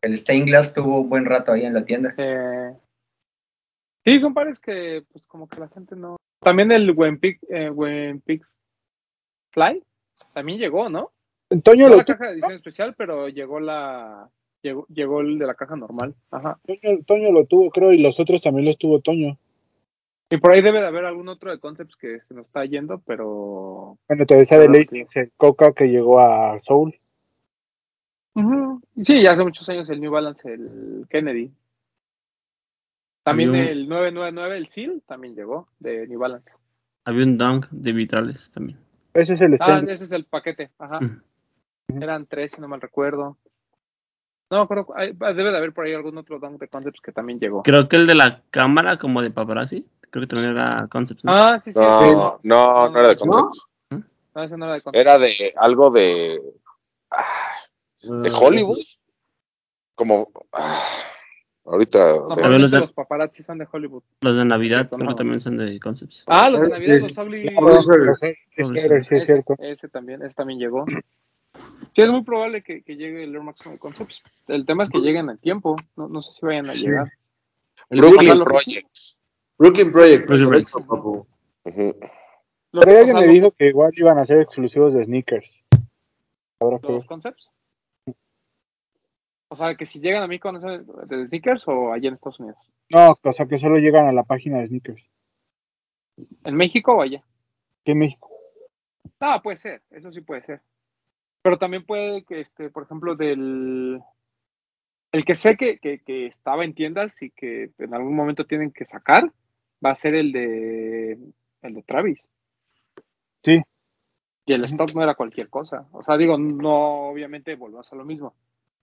[0.00, 2.14] El Stain Glass tuvo un buen rato ahí en la tienda.
[2.16, 2.72] Eh,
[4.04, 6.16] sí, son pares que, pues, como que la gente no.
[6.40, 7.70] También el Pig, eh,
[9.50, 9.84] Fly
[10.32, 11.10] también llegó, ¿no?
[11.62, 14.28] Toño No lo, la caja de edición especial, pero llegó la.
[14.62, 16.14] Llegó, llegó el de la caja normal.
[16.30, 16.58] Ajá.
[16.66, 19.36] Toño, Toño lo tuvo, creo, y los otros también los tuvo Toño.
[20.30, 23.00] Y por ahí debe de haber algún otro de concepts que se nos está yendo,
[23.04, 23.98] pero.
[24.08, 26.94] Bueno, te decía de Lacey, el Coca que llegó a Soul.
[29.02, 31.52] Sí, ya hace muchos años el New Balance, el Kennedy.
[33.24, 36.50] También un- el 999, el Seal, también llegó de New Balance.
[37.04, 38.78] Había un dunk de vitrales también.
[39.14, 40.98] Ese es el Ah, Stained ese es el paquete, ajá.
[41.02, 42.02] Ujú.
[42.02, 43.36] Eran tres, si no mal recuerdo.
[44.50, 47.12] No me acuerdo, hay- debe de haber por ahí algún otro dunk de concepts que
[47.12, 47.62] también llegó.
[47.62, 51.24] Creo que el de la cámara, como de paparazzi, creo que también era Concepts.
[51.24, 51.32] ¿no?
[51.32, 51.78] Ah, sí, sí.
[51.78, 53.20] No, no, no era de ¿No?
[53.20, 53.68] conceptos.
[54.34, 55.00] No, ese no era de concepts.
[55.00, 56.40] Era de algo de.
[57.10, 57.26] ah,
[58.02, 58.78] de Ah, Hollywood.
[59.94, 60.28] Como.
[60.52, 60.80] ah,
[61.64, 61.98] ahorita.
[62.28, 64.02] No, los de- los paparazzi son de Hollywood.
[64.20, 64.98] Los de Navidad No.
[64.98, 66.24] creo que también son de Concepts.
[66.26, 67.48] Ah, los de Navidad, los Ugly.
[68.20, 69.54] Sí, es cierto.
[69.58, 70.84] ese también, ese también llegó.
[71.92, 74.22] Sí, es muy probable que, que llegue el Air Max de Concepts.
[74.48, 75.76] El tema es que lleguen a tiempo.
[75.96, 76.86] No, no sé si vayan a Sí.
[76.86, 77.12] llegar.
[77.90, 79.18] El Brooklyn Projects.
[79.58, 80.26] Brooklyn Project.
[80.28, 80.88] Brooklyn correcto, Project.
[80.90, 81.26] papu.
[81.64, 81.96] Ujú.
[82.72, 85.54] Lo- Pero alguien me dijo que igual iban a ser exclusivos de sneakers.
[86.60, 87.50] Los concepts.
[89.52, 92.56] O sea, que si llegan a mí con de sneakers o allá en Estados Unidos.
[92.88, 95.06] No, o sea que solo llegan a la página de sneakers.
[96.44, 97.22] ¿En México o allá?
[97.84, 98.30] En México.
[99.20, 100.62] Ah, puede ser, eso sí puede ser.
[101.42, 104.00] Pero también puede que, este, por ejemplo, del.
[105.12, 108.72] El que sé que, que, que estaba en tiendas y que en algún momento tienen
[108.72, 109.30] que sacar
[109.84, 111.18] va a ser el de.
[111.60, 112.20] El de Travis.
[113.44, 113.60] Sí.
[114.46, 115.86] Y el stock no era cualquier cosa.
[115.92, 118.34] O sea, digo, no, obviamente volvemos a lo mismo.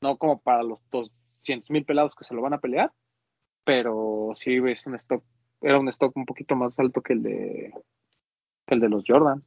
[0.01, 2.91] No como para los 200 mil pelados que se lo van a pelear,
[3.63, 5.23] pero sí es un stock,
[5.61, 7.73] era un stock un poquito más alto que el de,
[8.65, 9.43] que el de los Jordan.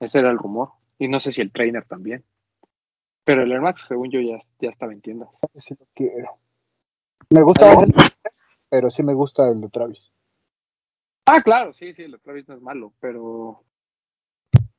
[0.00, 0.70] Ese era el rumor.
[0.98, 2.24] Y no sé si el trainer también.
[3.24, 5.28] Pero el Air Max, según yo, ya, ya estaba en tiendas.
[5.56, 6.38] Sí lo quiero.
[7.30, 7.92] Me gusta el
[8.68, 10.12] pero sí me gusta el de Travis.
[11.26, 13.64] Ah, claro, sí, sí, el de Travis no es malo, pero,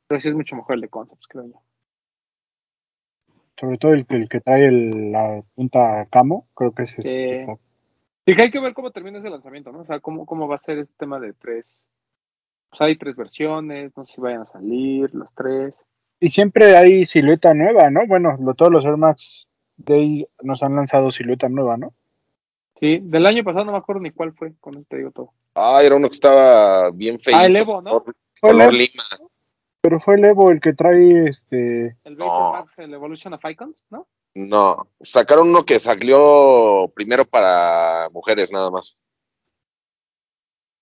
[0.05, 1.61] pero sí es mucho mejor el de Concepts, creo yo.
[3.60, 7.60] Sobre todo el, que- el que trae el- la punta camo, creo que es top.
[8.28, 9.80] Sí, que hay que ver cómo termina ese lanzamiento, ¿no?
[9.82, 11.84] O sea, cómo, cómo va a ser este tema de tres.
[12.70, 15.76] Pues hay tres versiones, no sé si vayan a salir las tres.
[16.20, 18.08] Y siempre hay silueta nueva, ¿no?
[18.08, 19.47] Bueno, lo- todos los Air Max
[19.78, 21.93] Day nos han lanzado silueta nueva, ¿no?
[22.80, 25.32] Sí, del año pasado no me acuerdo ni cuál fue, con eso te digo todo.
[25.53, 27.39] Ah, era uno que estaba bien feito.
[27.39, 28.03] Ah, el Evo, ¿no?
[28.41, 29.03] Color, lima.
[29.86, 31.95] Pero fue el Evo el que trae este.
[32.05, 32.53] El No.
[32.53, 34.07] Max, el Evolution of Icons, ¿no?
[34.33, 38.97] No, sacaron uno que salió primero para mujeres nada más.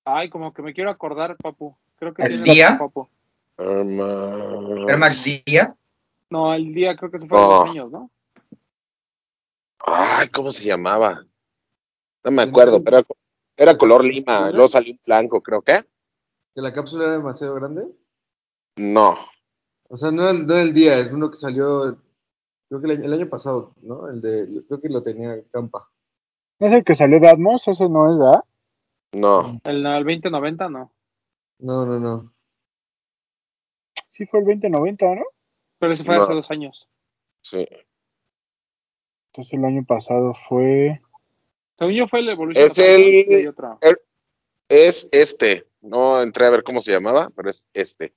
[0.05, 1.75] Ay, como que me quiero acordar, papu.
[1.97, 2.69] Creo que ¿El día?
[2.69, 3.09] razón, papu.
[3.57, 5.75] Um, Air Max Día.
[6.29, 7.49] No, el día creo que se fue a No.
[7.57, 8.09] los niños, ¿no?
[9.79, 11.25] Ay, ¿cómo se llamaba?
[12.23, 13.07] No me acuerdo, pero era,
[13.57, 14.49] era color lima.
[14.51, 15.83] Luego salió un blanco, creo que.
[16.55, 17.85] ¿Que la cápsula era demasiado grande?
[18.77, 19.17] No.
[19.89, 21.97] O sea, no era, el- no el día, es uno que salió,
[22.69, 24.07] creo que el, año- el año pasado, ¿no?
[24.09, 25.89] El de, creo que lo tenía Campa.
[26.59, 27.67] ¿No es el que salió de Atmos?
[27.67, 28.43] Ese no es, ¿verdad?
[29.13, 29.59] No.
[29.63, 30.91] El, el 2090, no.
[31.59, 32.33] No, no, no.
[34.09, 35.23] Sí, fue el 2090, ¿no?
[35.79, 36.23] Pero eso fue No.
[36.23, 36.87] hace dos años.
[37.41, 37.67] Sí.
[39.31, 41.01] Entonces el año pasado fue.
[41.77, 42.63] Según yo fue el Evolution.
[42.65, 43.79] Es el- otro.
[44.69, 45.67] Es este.
[45.81, 48.13] No entré a ver cómo se llamaba, pero es este.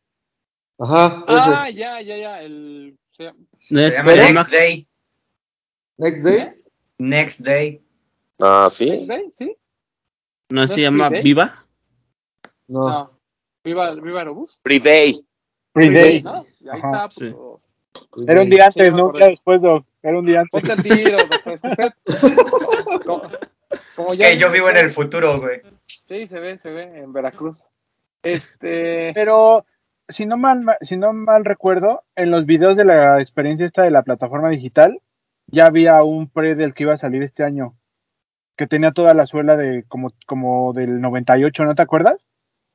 [0.78, 2.42] Ajá, Ah, ya, ya, ya.
[2.42, 3.38] El, se llama-
[3.70, 4.50] llama Next Max.
[4.52, 4.88] Day.
[5.98, 6.52] Next Day.
[6.98, 7.82] Next Day.
[8.38, 9.06] Ah, ¿Next sí.
[9.06, 9.32] Day?
[9.38, 9.56] ¿Sí?
[10.50, 11.22] No ¿No se llama Day?
[11.22, 11.64] Viva.
[12.68, 12.88] No.
[12.88, 13.10] No.
[13.64, 14.58] Viva, Viva Aerobús.
[14.62, 15.24] Free Day.
[15.72, 16.22] Free Day.
[16.22, 16.34] ¿no?
[16.70, 17.10] Ahí Ajá, está.
[17.10, 17.30] sí.
[17.32, 17.60] puto.
[18.28, 19.86] Era un día Sí, antes, me no día después, Doc.
[20.02, 20.68] Era un día antes.
[20.68, 21.18] Ponte tiro,
[23.04, 23.22] como,
[23.96, 25.62] como Es ya- que yo vivo en el futuro, güey.
[25.86, 27.58] Sí, se ve, se ve en Veracruz.
[28.22, 29.12] Este.
[29.14, 29.64] Pero
[30.08, 33.90] si no mal si no mal recuerdo, en los videos de la experiencia esta de
[33.90, 35.00] la plataforma digital
[35.48, 37.74] ya había un pre del que iba a salir este año
[38.56, 42.28] que tenía toda la suela de como como del 98, ¿no te acuerdas?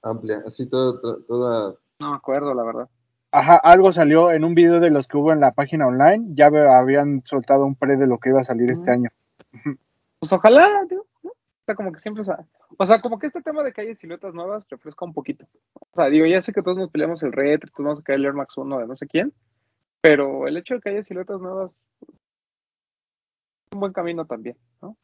[0.04, 1.76] Amplia, así todo, to- toda.
[2.00, 2.90] No me acuerdo, la verdad.
[3.32, 6.48] Ajá, algo salió en un video de los que hubo en la página online, ya
[6.48, 9.10] habían soltado un pre de lo que iba a salir este año.
[10.20, 11.06] Pues ojalá, tío.
[11.66, 12.22] Sea, como que siempre.
[12.22, 12.46] O sea,
[12.78, 15.46] o sea, como que este tema de que haya siluetas nuevas refresca un poquito.
[15.74, 18.20] O sea, digo, ya sé que todos nos peleamos el retro, todos vamos a caer
[18.20, 19.34] el Air Max 1 de no sé quién.
[20.02, 21.72] Pero el hecho de que haya siluetas nuevas.
[22.02, 24.98] Es un buen camino también, ¿no?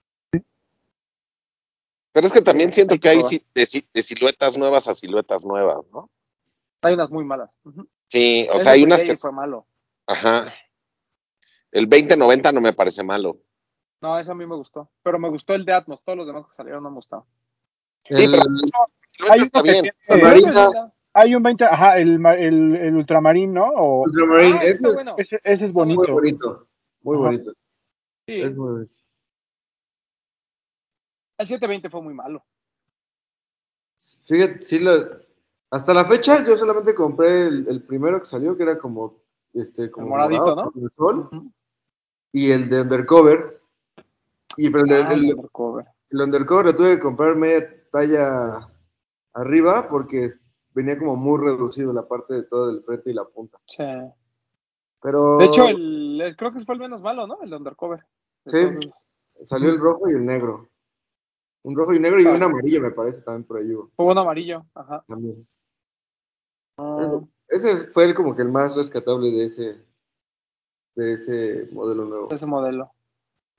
[2.12, 4.94] Pero es que también siento hay que que hay de, si- de siluetas nuevas a
[4.96, 6.10] siluetas nuevas, ¿no?
[6.82, 7.52] Hay unas muy malas.
[8.08, 9.16] Sí, o sea, hay unas que.
[9.16, 9.68] fue malo.
[10.08, 10.54] Ajá.
[11.72, 13.38] El 2090 no me parece malo.
[14.02, 14.90] No, eso a mí me gustó.
[15.04, 16.04] Pero me gustó el de Atmos.
[16.04, 17.26] Todos los demás que salieron no me gustaron.
[18.06, 18.60] Sí, El- pero no
[19.32, 19.82] Hay está bien.
[19.82, 23.66] tiene- hay un 20, ajá, el, el, el ultramarín, ¿no?
[23.70, 25.16] O, Ultramarine, Ah, ese es bueno.
[25.18, 26.14] ese, ese es muy bonito.
[26.14, 26.68] bonito.
[27.02, 27.26] Muy Ajá.
[27.26, 27.52] bonito.
[28.28, 28.94] Sí, Es muy bonito.
[31.40, 32.46] el 720 fue muy malo.
[34.26, 35.20] Fíjate, sí, lo-
[35.72, 39.16] hasta la fecha yo solamente compré el, el primero que salió, que era como,
[39.54, 40.82] este, como moradito, morado, ¿no?
[40.86, 41.52] el sol,
[42.32, 43.62] y el de Undercover.
[44.58, 45.86] Y pero el, Ah, el- el undercover.
[46.10, 48.70] el Undercover lo tuve que comprar media talla
[49.34, 50.30] arriba porque
[50.74, 53.60] venía como muy reducido la parte de todo el frente y la punta.
[53.68, 53.84] Sí.
[55.02, 57.42] Pero De hecho, el, creo que fue el menos malo, ¿no?
[57.42, 58.04] El de undercover.
[58.46, 58.90] De Sí.
[59.46, 60.70] salió el rojo y el negro.
[61.64, 62.34] Un rojo y negro y Ah.
[62.34, 63.74] un amarillo me parece también por ahí.
[63.74, 64.66] hubo, Hubo un amarillo.
[64.74, 65.04] Ajá.
[65.08, 65.48] También.
[66.78, 69.86] Ah, Ese fue el, como que el más rescatable de ese
[70.96, 72.28] de ese modelo nuevo.
[72.34, 72.92] ese modelo.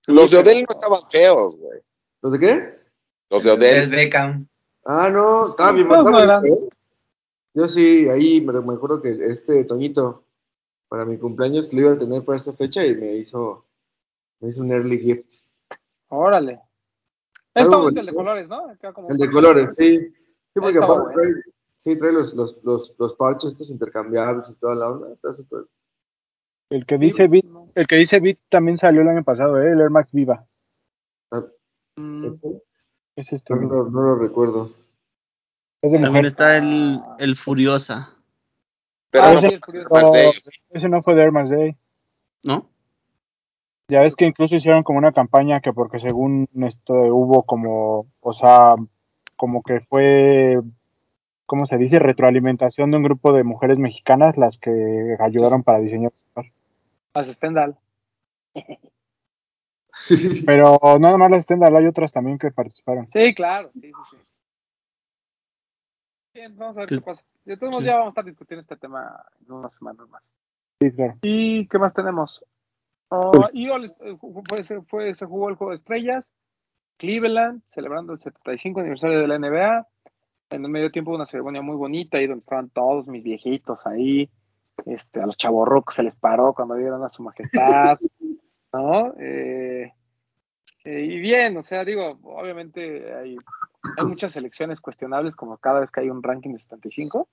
[0.08, 1.80] Los de Odell no estaban feos, güey.
[2.22, 2.78] ¿Los de qué?
[3.30, 3.90] Los de El Odell.
[3.90, 4.48] Beckham.
[4.84, 6.68] Ah, no, estaba bien no estaba bien, ¿eh?
[7.54, 10.24] Yo sí, ahí me, me acuerdo que este Toñito,
[10.88, 13.64] para mi cumpleaños, lo iba a tener para esa fecha y me hizo,
[14.40, 15.42] me hizo un early gift.
[16.08, 16.60] Órale.
[17.54, 18.14] Bonito el de bonito.
[18.14, 18.62] colores, ¿no?
[18.94, 19.98] Como- El de colores, sí.
[19.98, 20.14] Sí,
[20.54, 21.32] porque Estaba aparte trae,
[21.76, 25.12] sí, trae los, los, los, los parches estos intercambiables y toda la onda.
[25.12, 25.64] Está súper.
[26.70, 27.68] El que dice Bit, No.
[27.74, 29.72] el que dice Bit también salió el año pasado, ¿eh?
[29.72, 30.44] el Air Max Viva.
[31.96, 32.62] Mm, ese,
[33.16, 33.54] Es este.
[33.54, 34.72] No, lo- no lo recuerdo.
[35.82, 36.26] Es de También mujer.
[36.26, 38.10] está el, el Furiosa,
[39.10, 39.88] Pero Ah, no sí, fue el Furioso.
[39.94, 40.50] Max Day, sí.
[40.70, 41.76] Ese no fue de Air Max Day.
[42.44, 42.68] ¿no?
[43.90, 48.32] Ya ves que incluso hicieron como una campaña que porque según esto hubo como, o
[48.34, 48.74] sea,
[49.36, 50.60] como que fue,
[51.46, 51.98] ¿cómo se dice?
[51.98, 56.12] Retroalimentación de un grupo de mujeres mexicanas las que ayudaron para diseñar.
[57.18, 57.76] Las Stendhal.
[60.46, 63.08] Pero no nada más las Stendhal, hay otras también que participaron.
[63.12, 63.70] Sí, claro.
[63.74, 64.16] Sí, sí, sí.
[66.34, 67.24] Bien, vamos a ver ¿Qué- qué pasa.
[67.44, 67.86] De todos modos, sí.
[67.88, 70.22] ya vamos a estar discutiendo este tema en unas semanas más.
[70.80, 71.14] Sí, claro.
[71.22, 72.44] ¿Y qué más tenemos?
[73.10, 76.30] Ah, y All- eh, ju- fue, se, fue- se jugó el juego de estrellas.
[76.98, 79.86] Cleveland, celebrando el 75 aniversario de la NBA.
[80.50, 84.30] En el medio tiempo una ceremonia muy bonita ahí donde estaban todos mis viejitos ahí.
[84.86, 87.98] Este, a los chavorrucos se les paró cuando vieron a su majestad.
[88.72, 89.14] ¿No?
[89.18, 89.92] Eh,
[90.84, 93.36] eh, y bien, o sea, digo, obviamente hay,
[93.96, 97.28] hay muchas selecciones cuestionables como cada vez que hay un ranking de 75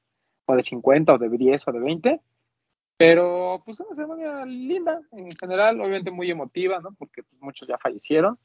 [0.46, 2.22] o de 50 o de 10 o de 20.
[2.98, 6.94] Pero pues una ceremonia linda en general, obviamente muy emotiva, ¿no?
[6.98, 8.38] Porque pues, muchos ya fallecieron.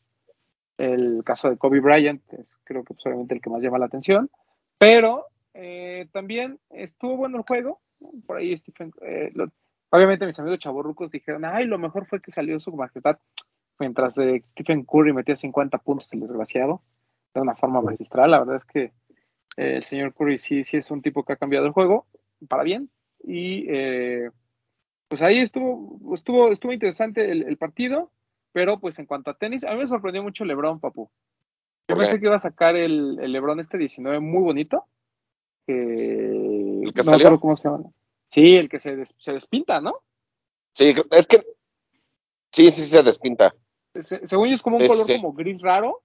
[0.77, 3.87] El caso de Kobe Bryant es creo que pues, obviamente el que más llama la
[3.87, 4.31] atención.
[4.79, 7.81] Pero eh, también estuvo bueno el juego.
[8.27, 9.51] Por ahí Stephen, eh, lo-
[9.91, 13.19] obviamente mis amigos chavorrucos dijeron, ay, lo mejor fue que salió su majestad.
[13.79, 16.83] Mientras eh, Stephen Curry metía 50 puntos, el desgraciado,
[17.35, 18.31] de una forma magistral.
[18.31, 18.83] La verdad es que
[19.57, 22.07] eh, el señor Curry sí, sí es un tipo que ha cambiado el juego
[22.49, 22.91] para bien.
[23.23, 24.31] Y eh,
[25.09, 28.11] pues ahí estuvo, estuvo, estuvo interesante el, el partido,
[28.53, 31.11] pero pues en cuanto a tenis, a mí me sorprendió mucho LeBron, papu.
[31.89, 34.85] Yo pensé que iba a sacar el, el LeBron este 19 muy bonito.
[35.75, 37.39] Que, ¿El que no salió?
[37.41, 37.85] cómo se llama.
[38.29, 40.01] Sí, el que se, des- se despinta, ¿no?
[40.73, 41.39] Sí, es que
[42.51, 43.55] sí, sí se despinta.
[44.03, 45.17] Se- según yo es como un Sí, color sí.
[45.17, 46.03] como gris raro,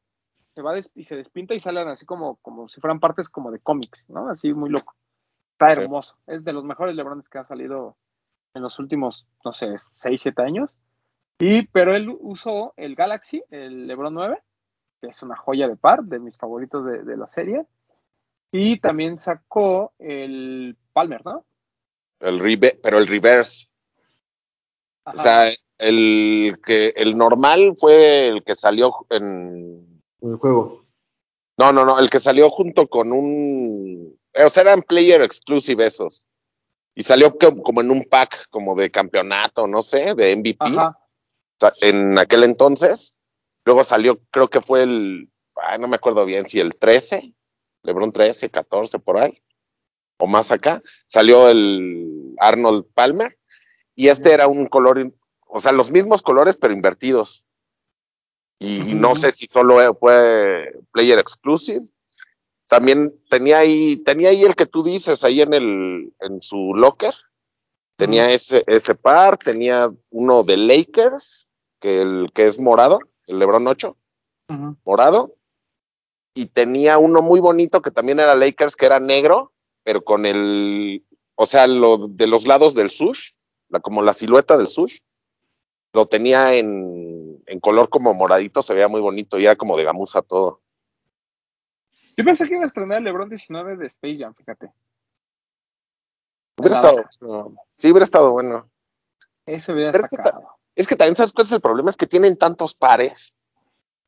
[0.54, 3.52] se va des- y se despinta y salen así como, como si fueran partes como
[3.52, 4.30] de cómics, ¿no?
[4.30, 4.94] Así muy loco.
[5.54, 5.82] Está Sí.
[5.82, 6.18] hermoso.
[6.28, 7.96] Es de los mejores Lebrones que han salido
[8.54, 10.76] en los últimos, no sé, 6, 7 años.
[11.40, 14.42] Y, pero él usó el Galaxy, el Lebron 9,
[15.02, 17.66] que es una joya de par, de mis favoritos de, de la serie.
[18.58, 21.46] Y también sacó el Palmer, ¿no?
[22.22, 23.68] El rever- pero el reverse.
[25.04, 25.20] Ajá.
[25.20, 30.86] O sea, el que el normal fue el que salió en el juego.
[31.58, 36.24] no, no, no, el que salió junto con un o sea, eran player exclusive esos.
[36.96, 40.98] Y salió co- como en un pack como de campeonato, no sé, de MVP Ajá.
[40.98, 43.16] o sea, en aquel entonces.
[43.66, 47.34] Luego salió, creo que fue el, ay, no me acuerdo bien si el 13,
[47.86, 49.42] LeBron 13, 14 por ahí,
[50.18, 50.82] o más acá.
[51.08, 53.38] Salió el Arnold Palmer
[53.96, 55.14] y este era un color,
[55.48, 57.46] o sea, los mismos colores pero invertidos.
[58.60, 61.86] Y no sé si solo fue player exclusive.
[62.68, 67.14] También tenía ahí, tenía ahí el que tú dices ahí en el, en su locker.
[67.98, 73.68] Tenía ese, ese par, tenía uno de Lakers, que el que es morado, el LeBron
[73.68, 73.98] 8,
[74.50, 74.78] Ujú.
[74.84, 75.35] morado.
[76.36, 81.04] Y tenía uno muy bonito que también era Lakers, que era negro, pero con el,
[81.36, 83.32] o sea, lo de los lados del sush,
[83.70, 85.00] la, como la silueta del sush,
[85.94, 89.86] lo tenía en, en color como moradito, se veía muy bonito y era como de
[89.86, 90.62] gamuza todo.
[92.18, 94.72] Yo pensé que iba a estrenar el LeBron 19 de Space Jam, fíjate.
[96.58, 98.70] Hubiera estado, no, sí, hubiera estado bueno.
[99.46, 100.18] Eso hubiera es que.
[100.76, 103.35] Es que también sabes cuál es el problema, es que tienen tantos pares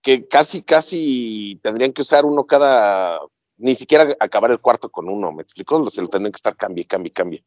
[0.07, 3.19] que casi, casi tendrían que usar uno cada,
[3.57, 5.89] ni siquiera acabar el cuarto con uno, ¿me explico?
[5.89, 7.43] Se lo tendrían que estar cambie, cambie, cambie.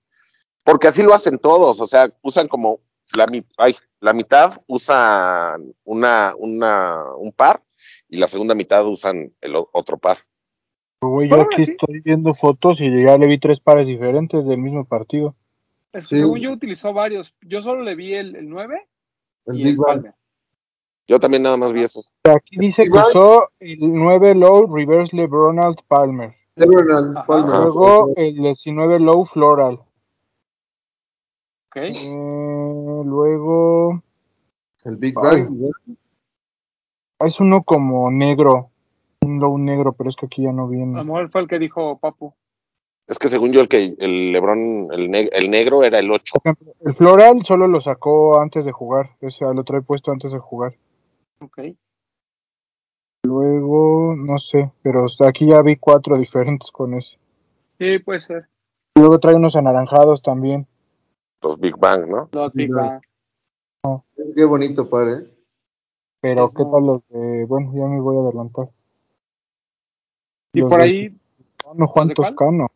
[0.63, 2.81] Porque así lo hacen todos, o sea, usan como
[3.17, 7.63] la, mi- ay, la mitad usan una, una, un par
[8.11, 10.19] y la segunda mitad usan el otro par.
[11.01, 11.71] Güey, yo Bueno, aquí sí.
[11.71, 15.35] estoy viendo fotos y ya le vi tres pares diferentes del mismo partido.
[15.95, 16.21] Es que Sí.
[16.21, 17.35] según yo utilizó varios.
[17.41, 18.87] Yo solo le vi el, el 9
[19.47, 19.79] El y Big el.
[19.79, 20.15] Palmer.
[21.11, 22.03] Yo también nada más vi eso.
[22.23, 26.37] Aquí dice que usó el 9 low reverse LeBronald Palmer.
[26.55, 27.27] LeBron Ajá.
[27.27, 27.51] Palmer.
[27.51, 29.81] Luego el 19 low floral.
[31.67, 31.77] ¿Ok?
[31.77, 34.01] Eh, luego
[34.85, 35.15] El Big.
[35.17, 35.51] Bang.
[35.51, 35.97] ¿no?
[37.27, 38.71] es uno como negro.
[39.23, 41.03] Un low negro, pero es que aquí ya no A lo viene.
[41.05, 42.33] mejor fue el que dijo Papu.
[43.09, 44.59] Es que según yo el que el Lebron,
[44.93, 46.35] el, neg- el negro era el 8.
[46.41, 49.11] Por ejemplo, el floral solo lo sacó antes de jugar.
[49.21, 50.75] O sea, lo trae puesto antes de jugar.
[51.41, 51.59] Ok.
[53.25, 57.19] Luego, no sé, pero aquí ya vi cuatro diferentes con ese.
[57.79, 58.49] Sí, puede ser.
[58.97, 60.67] Luego trae unos anaranjados también.
[61.43, 62.29] Los Big Bang, ¿no?
[62.33, 63.01] Los Big Bang.
[64.35, 65.35] Qué bonito par, ¿eh?
[66.21, 66.71] Pero Sí, qué no.
[66.71, 67.45] tal los de...
[67.47, 68.69] Bueno, ya me voy a adelantar.
[70.53, 71.19] Y Los por ahí,
[71.57, 72.09] Toscano, Juan?
[72.11, 72.69] Toscano.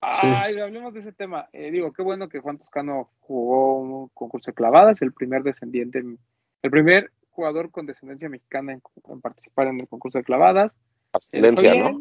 [0.00, 1.48] ay, hablemos de ese tema.
[1.52, 5.98] Eh, digo, qué bueno que Juan Toscano jugó un concurso de clavadas, el primer descendiente,
[5.98, 10.78] el primer jugador con descendencia mexicana en, en participar en el concurso de clavadas.
[11.12, 12.00] Ascendencia, ¿no?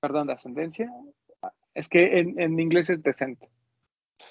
[0.00, 0.92] Perdón, de ascendencia.
[1.74, 3.42] Es que en, en inglés es descent.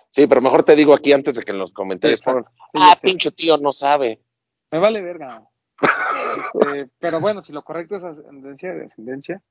[0.09, 2.81] Sí, pero mejor te digo aquí antes de que en los comentarios Sí, pongan, Sí,
[2.81, 2.99] ah, sé.
[3.01, 4.21] pinche tío, no sabe.
[4.71, 5.43] Me vale verga.
[5.81, 9.41] Este, pero bueno, si lo correcto es ascendencia, descendencia.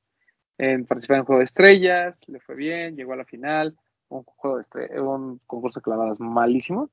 [0.56, 3.76] En participar en juego de estrellas, le fue bien, llegó a la final,
[4.08, 6.90] un juego de un concurso de clavadas malísimo.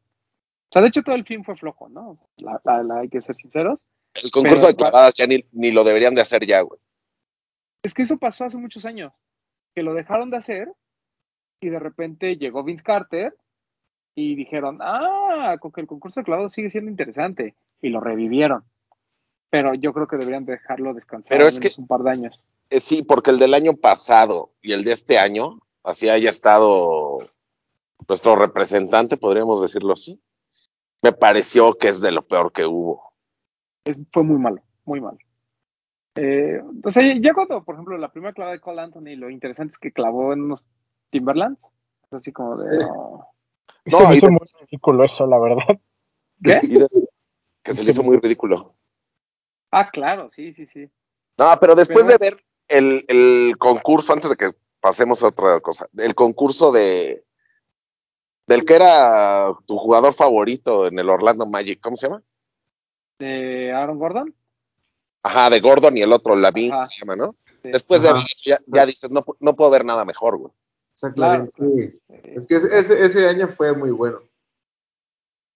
[0.72, 2.18] O sea, de hecho todo el film fue flojo, ¿no?
[2.38, 3.82] La, la- la- hay que ser sinceros.
[4.14, 6.80] El concurso Pero- de clavadas ya ni, ni lo deberían de hacer ya, güey.
[7.84, 9.12] Es que eso pasó hace muchos años,
[9.76, 10.72] que lo dejaron de hacer
[11.60, 13.36] y de repente llegó Vince Carter
[14.16, 18.64] y dijeron, ah, con que el concurso de clavados sigue siendo interesante y lo revivieron.
[19.50, 22.40] Pero yo creo que deberían dejarlo descansar Pero es que- un par de años.
[22.70, 27.30] Eh, sí, porque el del año pasado y el de este año, así haya estado
[28.08, 30.22] nuestro representante, podríamos decirlo así,
[31.02, 33.14] me pareció que es de lo peor que hubo.
[33.86, 35.18] Es- fue muy malo, muy malo.
[36.16, 39.72] Eh, o sea, ya cuando, por ejemplo, la primera clavada de Cole Anthony, lo interesante
[39.72, 40.66] es que clavó en unos
[41.10, 41.60] Timberlands.
[42.04, 42.80] Es así como de.
[42.80, 42.86] Sí.
[42.90, 43.26] oh,
[43.86, 45.64] Se No, me hizo de- muy ridículo eso, la verdad.
[46.44, 46.60] ¿Qué?
[46.68, 46.88] De-
[47.64, 48.76] que se le hizo muy ridículo.
[49.72, 50.90] Ah, claro, sí, sí, sí.
[51.38, 52.36] No, pero después Pero de ver
[52.68, 57.24] el, el concurso, antes de que pasemos a otra cosa, el concurso de
[58.48, 62.22] del que era tu jugador favorito en el Orlando Magic, ¿cómo se llama?
[63.20, 64.36] De Aaron Gordon.
[65.24, 66.84] Ajá, de Gordon y el otro, Lavin, Ajá.
[66.86, 67.36] se llama, ¿no?
[67.64, 68.18] Después de Ajá.
[68.20, 70.52] eso, ya, ya dices, no, no puedo ver nada mejor, güey.
[71.00, 72.00] Zach Claro, sí.
[72.24, 74.20] Es que ese, ese- ese año fue muy bueno.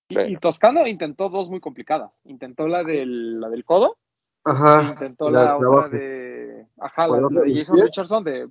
[0.10, 2.12] Y, Toscano intentó dos muy complicadas.
[2.26, 3.98] Intentó la del, la del codo
[4.46, 4.92] e Ajá.
[4.94, 6.68] intentó la la, de otra de.
[6.80, 7.76] Ajá, ¿Por la, la de Jason?
[7.82, 8.50] Richardson de.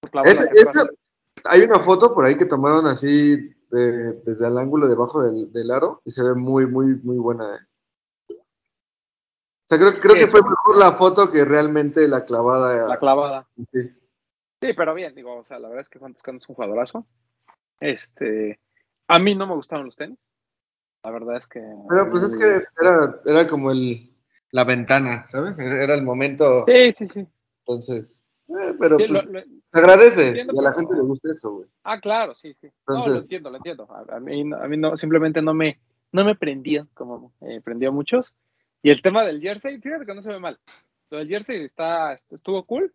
[0.00, 0.76] por clavarla Es- hacia atrás.
[0.76, 3.38] esa- hay una foto por ahí que tomaron así
[3.72, 7.56] de- desde el ángulo debajo del, del aro y se ve muy, muy, muy buena.
[7.56, 8.36] eh.
[8.38, 12.86] O sea, creo, creo Sí, que fue mejor la foto que realmente la clavada.
[12.88, 13.48] La clavada.
[13.72, 13.80] Sí.
[14.60, 17.06] Sí, pero bien, digo, o sea, la verdad es que Juan Toscano es un jugadorazo.
[17.80, 18.60] Este.
[19.08, 20.18] A mí no me gustaron los tenis.
[21.02, 21.60] La verdad es que.
[21.88, 24.14] Pero pues es que era, era como el,
[24.50, 25.58] la ventana, ¿sabes?
[25.58, 26.64] Era el momento.
[26.66, 27.26] Sí, sí, sí.
[27.66, 28.21] Entonces,
[28.60, 31.30] eh, pero Sí, pues lo- lo- se agradece entiendo, y a la gente le gusta
[31.32, 31.68] eso, güey.
[31.84, 32.66] Ah, claro, sí, sí.
[32.88, 33.88] no, lo Entonces- entiendo, lo entiendo.
[33.90, 35.80] A, a mí, no- a mí no, simplemente no me,
[36.12, 38.34] no me prendió como eh, prendió a muchos.
[38.82, 40.58] Y el tema del jersey, fíjate que no se ve mal.
[41.10, 42.92] Lo del jersey está, estuvo cool,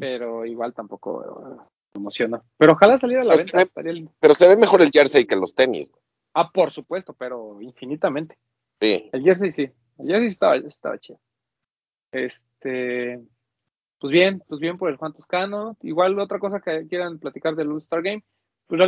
[0.00, 1.62] pero igual tampoco eh,
[1.94, 2.42] me emocionó.
[2.56, 4.08] Pero ojalá saliera a la O sea, venta, se ve-.
[4.20, 5.90] Pero se ve mejor el jersey que los tenis.
[6.34, 8.36] Ah, por supuesto, pero infinitamente.
[8.80, 9.08] Sí.
[9.12, 11.18] El jersey sí, el jersey estaba, estaba chido.
[12.12, 13.20] Este,
[13.98, 15.76] pues bien, pues bien por el Juan Toscano.
[15.82, 18.24] Igual otra cosa que quieran platicar del All-Star Game,
[18.66, 18.80] pues,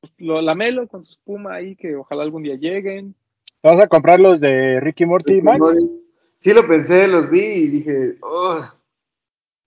[0.00, 3.14] pues, lo lamelo con su espuma ahí, que ojalá algún día lleguen.
[3.62, 5.60] ¿Vas a comprar los de Ricky Morty, Max?
[6.34, 8.60] Sí lo pensé, los vi y dije, oh,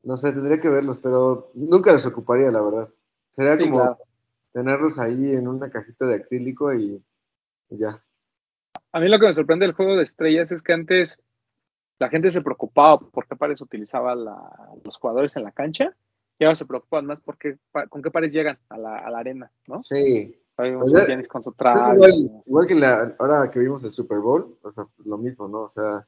[0.03, 2.89] no sé, tendría que verlos, pero nunca los ocuparía, la verdad.
[3.29, 3.97] Sería Sí, como claro.
[4.53, 7.03] tenerlos ahí en una cajita de acrílico y,
[7.69, 8.01] y ya.
[8.93, 11.19] A mí lo que me sorprende del juego de estrellas es que antes
[12.02, 15.95] la gente se preocupaba por qué pares utilizaba la- los jugadores en la cancha
[16.39, 19.20] y ahora se preocupan más por qué, con qué pares llegan a la, a la
[19.20, 19.78] arena, ¿no?
[19.78, 20.36] Sí.
[20.56, 21.93] Pues con su traje.
[21.95, 25.62] igual, igual que la, ahora que vimos el Super Bowl, o sea, lo mismo, ¿no?
[25.62, 26.08] O sea,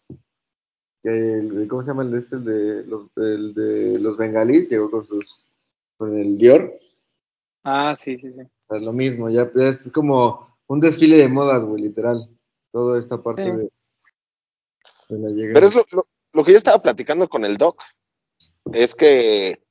[1.02, 2.36] que el, ¿cómo se llama el de este?
[2.38, 5.48] El de los, el de los bengalíes, llegó con sus,
[5.98, 6.74] con el Dior,
[7.64, 8.42] Ah, sí, sí, sí.
[8.42, 12.28] o sea, lo mismo, ya es como un desfile de modas, güey, literal.
[12.72, 13.52] Toda esta parte Sí.
[13.58, 13.70] de.
[15.54, 17.82] Pero es lo, lo- lo que yo estaba platicando con el doc.
[18.74, 19.62] Es que,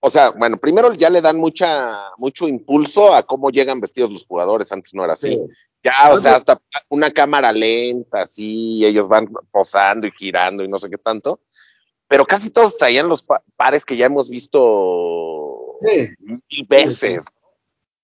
[0.00, 4.24] o sea, bueno, primero ya le dan mucha, mucho impulso a cómo llegan vestidos los
[4.24, 4.72] jugadores.
[4.72, 5.32] Antes no era así.
[5.32, 5.40] Sí.
[5.82, 10.78] Ya, o sea, hasta una cámara lenta, así, ellos van posando y girando y no
[10.78, 11.40] sé qué tanto.
[12.08, 16.08] Pero casi todos traían los pa- pares que ya hemos visto Sí.
[16.18, 17.26] mil veces.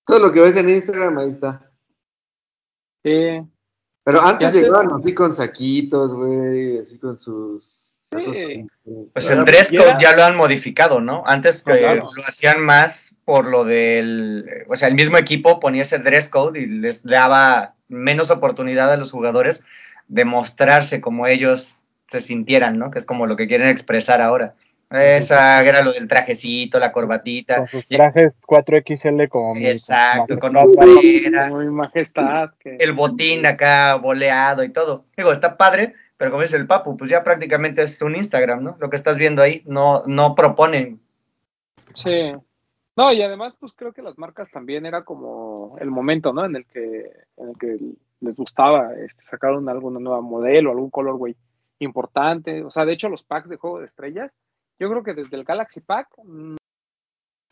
[0.05, 1.71] Todo lo que ves en Instagram, ahí está.
[3.03, 3.41] Sí,
[4.03, 7.79] Pero antes llegaban así con saquitos, güey, así con sus...
[8.03, 8.67] Sí.
[9.11, 11.23] Pues el dress code ya lo han modificado, ¿no?
[11.25, 12.11] Antes claro.
[12.15, 16.59] lo hacían más por lo del, o sea, el mismo equipo ponía ese dress code
[16.59, 19.65] y les daba menos oportunidad a los jugadores
[20.07, 22.91] de mostrarse como ellos se sintieran, ¿no?
[22.91, 24.53] Que es como lo que quieren expresar ahora.
[24.93, 27.57] Esa era lo del trajecito, la corbatita.
[27.57, 32.51] Con sus trajes 4XL como Exacto, con hombera, muy majestad.
[32.59, 32.77] Que...
[32.79, 35.05] el botín acá boleado y todo.
[35.17, 38.77] Digo, está padre, pero como dice el Papu, pues ya prácticamente es un Instagram, ¿no?
[38.79, 41.01] Lo que estás viendo ahí no, no proponen
[41.93, 42.31] Sí.
[42.95, 46.45] No, y además, pues creo que las marcas también era como el momento, ¿no?
[46.45, 47.79] En el que, en el que
[48.19, 51.35] les gustaba este, sacar un, alguna nueva modelo, algún colorway
[51.79, 52.63] importante.
[52.63, 54.35] O sea, de hecho, los packs de juego de estrellas,
[54.83, 56.55] yo creo que desde el Galaxy Pack mm,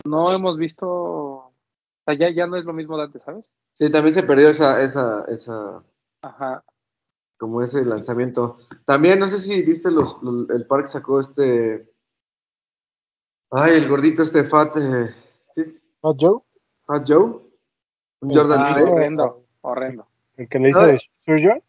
[0.04, 0.86] no hemos visto.
[0.88, 1.54] O
[2.04, 3.46] sea, ya, ya no es lo mismo de antes, ¿sabes?
[3.72, 5.82] Sí, también se perdió esa, esa, esa,
[6.22, 6.62] Ajá.
[7.38, 8.58] como ese lanzamiento.
[8.84, 11.90] También, no sé si viste los, los- el parque sacó este,
[13.50, 15.08] ay, el gordito este Fat, eh,
[15.54, 15.80] ¿sí?
[16.02, 16.40] ¿No, Joe?
[16.86, 17.40] Fat Joe,
[18.20, 18.34] un.
[18.34, 18.88] Jordan Ah, 3.
[18.90, 20.06] horrendo, horrendo.
[20.36, 21.62] El que le hizo No, de Surgeon.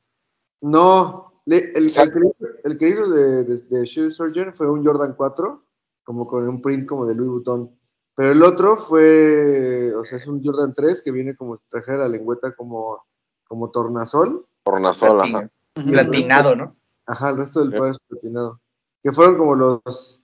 [0.62, 4.86] No, le- el, el que, el que hizo de, de, de Shoe Surgeon fue un
[4.86, 5.64] Jordan 4,
[6.04, 7.72] como con un print como de Louis Vuitton.
[8.16, 11.98] Pero el otro fue, o sea, es un Jordan 3 que viene como si trajera
[12.00, 13.04] la lengüeta como,
[13.48, 14.46] como tornasol.
[14.64, 15.50] Tornasol, Platin- ajá.
[15.76, 16.76] Platinado, ¿no?
[17.06, 17.80] Ajá, el resto del Sí.
[17.80, 18.60] par es platinado.
[19.02, 20.22] Que fueron como los,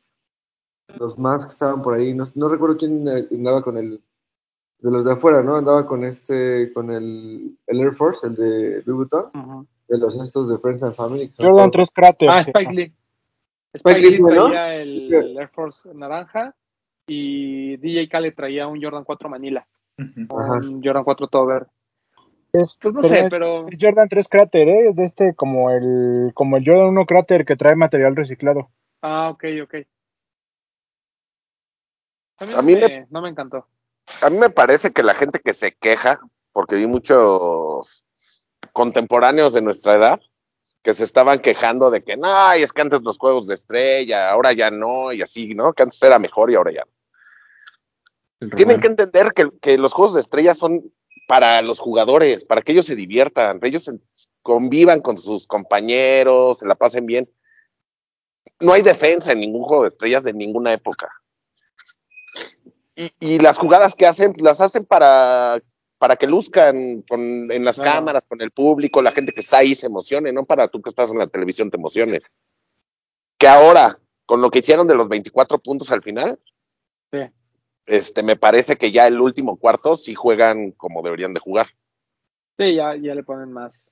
[0.99, 2.13] los más que estaban por ahí.
[2.13, 4.01] No, no recuerdo quién andaba con el,
[4.79, 5.55] de los de afuera, ¿no?
[5.55, 9.67] Andaba con este, con el, el Air Force, el de Louis Vuitton, Ujú.
[9.89, 11.31] De los estos de Friends and Family.
[11.37, 12.29] Jordan todos- 3 Crater.
[12.29, 12.41] Ah.
[12.41, 12.93] Spike Lee.
[13.73, 16.55] Spike Lee traía el, el Air Force naranja
[17.07, 19.67] y DJ Khaled traía un Jordan 4 Manila.
[19.97, 20.53] Ajá.
[20.67, 21.67] un Jordan 4 todo verde.
[22.53, 24.89] Es- Pues no pero sé, pero es Jordan 3 Crater, ¿eh?
[24.89, 28.69] Es de este como el, como el Jordan 1 Crater que trae material reciclado.
[29.01, 29.75] ah, ok, ok.
[32.41, 33.67] A mí, A me, no me encantó.
[34.21, 36.19] A mí me parece que la gente que se queja,
[36.53, 38.05] porque vi muchos
[38.73, 40.21] contemporáneos de nuestra edad
[40.81, 44.53] que se estaban quejando de que no, es que antes los juegos de estrella, ahora
[44.53, 45.73] ya no, y así, ¿no?
[45.73, 46.85] Que antes era mejor y ahora ya
[48.41, 48.47] no.
[48.55, 50.93] Tienen que entender que, que los juegos de estrella son
[51.27, 53.99] para los jugadores, para que ellos se diviertan, ellos se-
[54.41, 57.29] convivan con sus compañeros, se la pasen bien.
[58.61, 61.11] No hay defensa en ningún juego de estrellas de ninguna época.
[62.95, 65.61] Y, y las jugadas que hacen, las hacen para,
[65.99, 67.91] para que luzcan con- en las Claro.
[67.99, 70.89] cámaras, con el público, la gente que está ahí se emocione, no para tú que
[70.89, 72.31] estás en la televisión te emociones.
[73.37, 76.39] Que ahora, con lo que hicieron de los 24 puntos al final,
[77.11, 77.19] Sí.
[77.85, 81.67] este, me parece que ya el último cuarto sí juegan como deberían de jugar.
[82.57, 83.89] Sí, ya, ya le ponen más.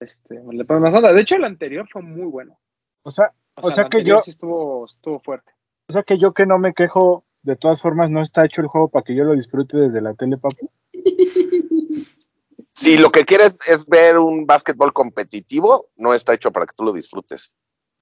[0.00, 1.12] Este, le ponen más onda.
[1.12, 2.58] De hecho, el anterior fue muy bueno.
[3.02, 5.52] O sea, O sea el que yo- sí estuvo, estuvo fuerte.
[5.88, 8.66] o sea que yo que no me quejo, de todas formas no está hecho el
[8.66, 10.68] juego para que yo lo disfrute desde la tele, papu.
[12.78, 16.84] Si lo que quieres es ver un básquetbol competitivo, no está hecho para que tú
[16.84, 17.54] lo disfrutes.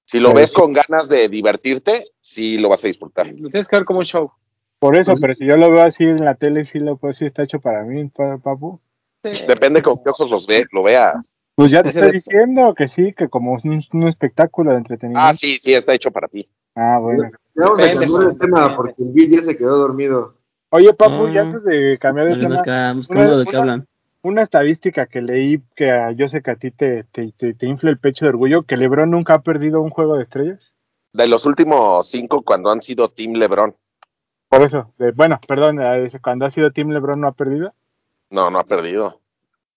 [0.03, 0.55] Si lo Pero ves sí.
[0.55, 3.27] con ganas de divertirte, sí lo vas a disfrutar.
[3.27, 4.31] Lo tienes que ver como un show.
[4.79, 7.27] Por eso, pero si yo lo veo así en la tele, sí lo puedo decir,
[7.27, 8.81] está hecho para mí, pa- papu.
[9.23, 9.45] Sí.
[9.47, 11.39] Depende con qué ojos los ve, lo veas.
[11.55, 15.25] Pues ya te estoy diciendo que sí, que como es un, un espectáculo de entretenimiento.
[15.25, 16.49] Ah, sí, sí, está hecho para ti.
[16.75, 17.31] Ah, bueno.
[17.55, 20.35] Ya vamos a cambiar el tema porque el Gui ya se quedó dormido.
[20.69, 23.49] Oye, papu, y Ah, antes de cambiar de tema, pues, que una- buscamos de qué
[23.51, 23.87] una- hablan.
[24.23, 27.91] una estadística que leí que yo sé que a ti te, te, te, te infla
[27.91, 30.73] el pecho de orgullo, que LeBron nunca ha perdido un juego de estrellas.
[31.13, 33.73] De los últimos cinco, cuando han sido Team LeBron,
[34.49, 35.79] Por eso, de- bueno, perdón,
[36.21, 37.73] cuando ha sido Team LeBron no ha perdido.
[38.31, 39.21] no, no ha perdido.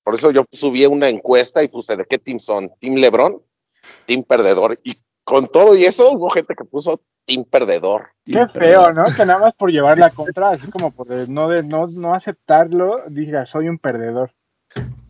[0.03, 3.41] Por eso yo subí una encuesta y puse de qué team son, Team LeBron,
[4.07, 4.79] Team Perdedor.
[4.83, 8.09] Y con todo y eso hubo gente que puso Team Perdedor.
[8.25, 9.05] Qué feo, ¿no?
[9.15, 13.03] Que nada más por llevar la contra, así como por no, de, no, no aceptarlo,
[13.09, 14.33] diga, soy un perdedor.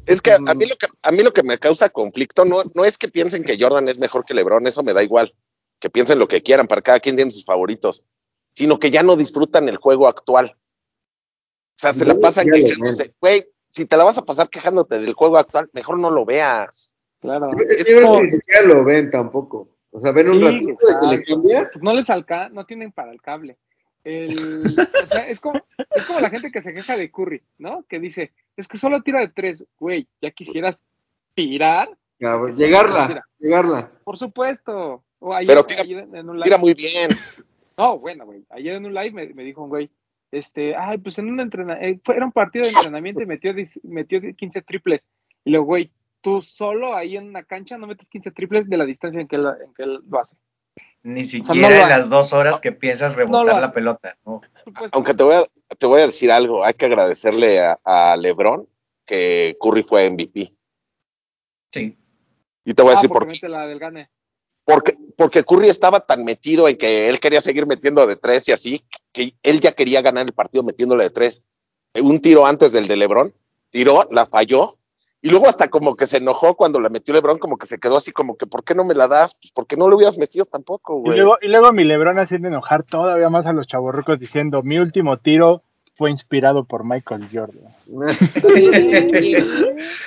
[0.05, 2.85] Es que a mí lo que a mí lo que me causa conflicto no, no
[2.85, 5.35] es que piensen que Jordan es mejor que LeBron, eso me da igual.
[5.79, 8.03] Que piensen lo que quieran, para cada quien tiene sus favoritos,
[8.55, 10.57] sino que ya no disfrutan el juego actual.
[10.57, 13.15] O sea, se la pasan quejándose.
[13.21, 16.91] Güey, si te la vas a pasar quejándote del juego actual, mejor no lo veas.
[17.21, 17.51] Claro.
[17.53, 19.69] Yo creo que ni siquiera lo ven tampoco.
[19.99, 21.77] O sea, ven un Sí, ratito de que le cambias.
[21.83, 23.57] No les alcanza, no tienen para el cable.
[24.05, 25.61] El, o sea, es como,
[25.95, 27.85] es como la gente que se queja de Curry, ¿no?
[27.89, 30.79] Que dice, es que solo tira de tres, güey, ya quisieras
[31.35, 31.89] tirar.
[32.19, 33.91] Llegarla, llegarla.
[34.05, 35.05] por supuesto.
[35.21, 37.11] O ayer, Pero tira- ayer en un live, Tira muy bien.
[37.77, 39.91] no, bueno, güey, ayer en un live me, me dijo un güey,
[40.31, 44.63] este, ay, pues en un entrenamiento, era un partido de entrenamiento y metió, metió 15
[44.63, 45.05] triples.
[45.45, 45.91] Y luego, güey,
[46.21, 49.37] tú solo ahí en una cancha no metes 15 triples de la distancia en que,
[49.37, 50.37] él- en que él lo hace.
[51.03, 54.17] Ni siquiera en las dos horas que piensas rebotar la pelota.
[54.93, 55.43] Aunque te voy a,
[55.77, 58.69] te voy a decir algo, hay que agradecerle a, a LeBron
[59.07, 60.53] que Curry fue MVP.
[61.73, 61.97] Sí.
[62.65, 63.49] Y te voy a Ah, decir porque por qué.
[63.49, 64.11] la del gane.
[64.65, 68.53] Porque, porque Curry estaba tan metido en que él quería seguir metiendo de tres y
[68.53, 71.43] así, que él ya quería ganar el partido metiéndole de tres.
[71.95, 73.33] Un tiro antes del de Lebron,
[73.71, 74.73] tiró, la falló,
[75.21, 77.97] y luego hasta como que se enojó cuando la metió Lebron, como que se quedó
[77.97, 79.35] así como que, ¿por qué no me la das?
[79.35, 81.19] Pues porque no lo hubieras metido tampoco, Y güey.
[81.19, 85.19] luego, y luego mi Lebron haciendo enojar todavía más a los chavorrucos diciendo, mi último
[85.19, 85.63] tiro
[85.97, 87.75] fue inspirado por Michael Jordan.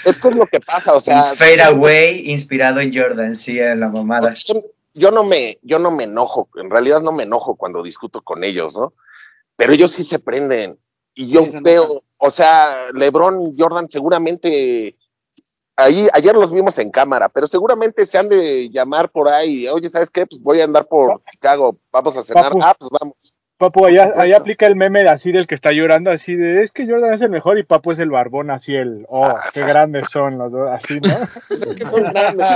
[0.05, 3.79] Es que es lo que pasa, o sea, Un fadeaway inspirado en Jordan, sí, en
[3.79, 4.31] la o mamada.
[4.31, 4.61] sea, yo,
[4.93, 8.43] yo no me, yo no me enojo, en realidad no me enojo cuando discuto con
[8.43, 8.93] ellos, ¿no?
[9.55, 10.77] Pero ellos sí se prenden.
[11.13, 11.85] Y yo Sí, veo,
[12.17, 14.95] o sea, LeBron y Jordan seguramente
[15.75, 19.89] ahí ayer los vimos en cámara, pero seguramente se han de llamar por ahí, oye,
[19.89, 20.25] ¿sabes qué?
[20.25, 22.45] Pues voy a andar por Chicago, vamos a cenar.
[22.51, 22.59] Papu.
[22.61, 23.33] Ah, pues vamos.
[23.57, 26.87] Papu, allá, allá aplica el meme así del que está llorando, así de, es que
[26.87, 30.07] Jordan es el mejor y Papu es el barbón, así el, oh, Ah, qué grandes
[30.11, 31.09] son los dos, así, ¿no?
[31.47, 32.47] Pues es que son grandes.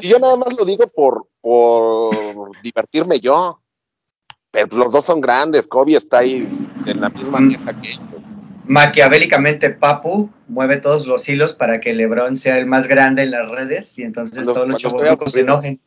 [0.00, 3.60] Y yo nada más lo digo por, por divertirme yo.
[4.50, 6.48] Pero los dos son grandes, Kobe está ahí
[6.86, 7.46] en la misma Mm.
[7.48, 8.15] mesa que ellos.
[8.66, 13.48] Maquiavélicamente, Papu mueve todos los hilos para que LeBron sea el más grande en las
[13.48, 15.80] redes y entonces Cuando- todos los chavorrucos se enojen.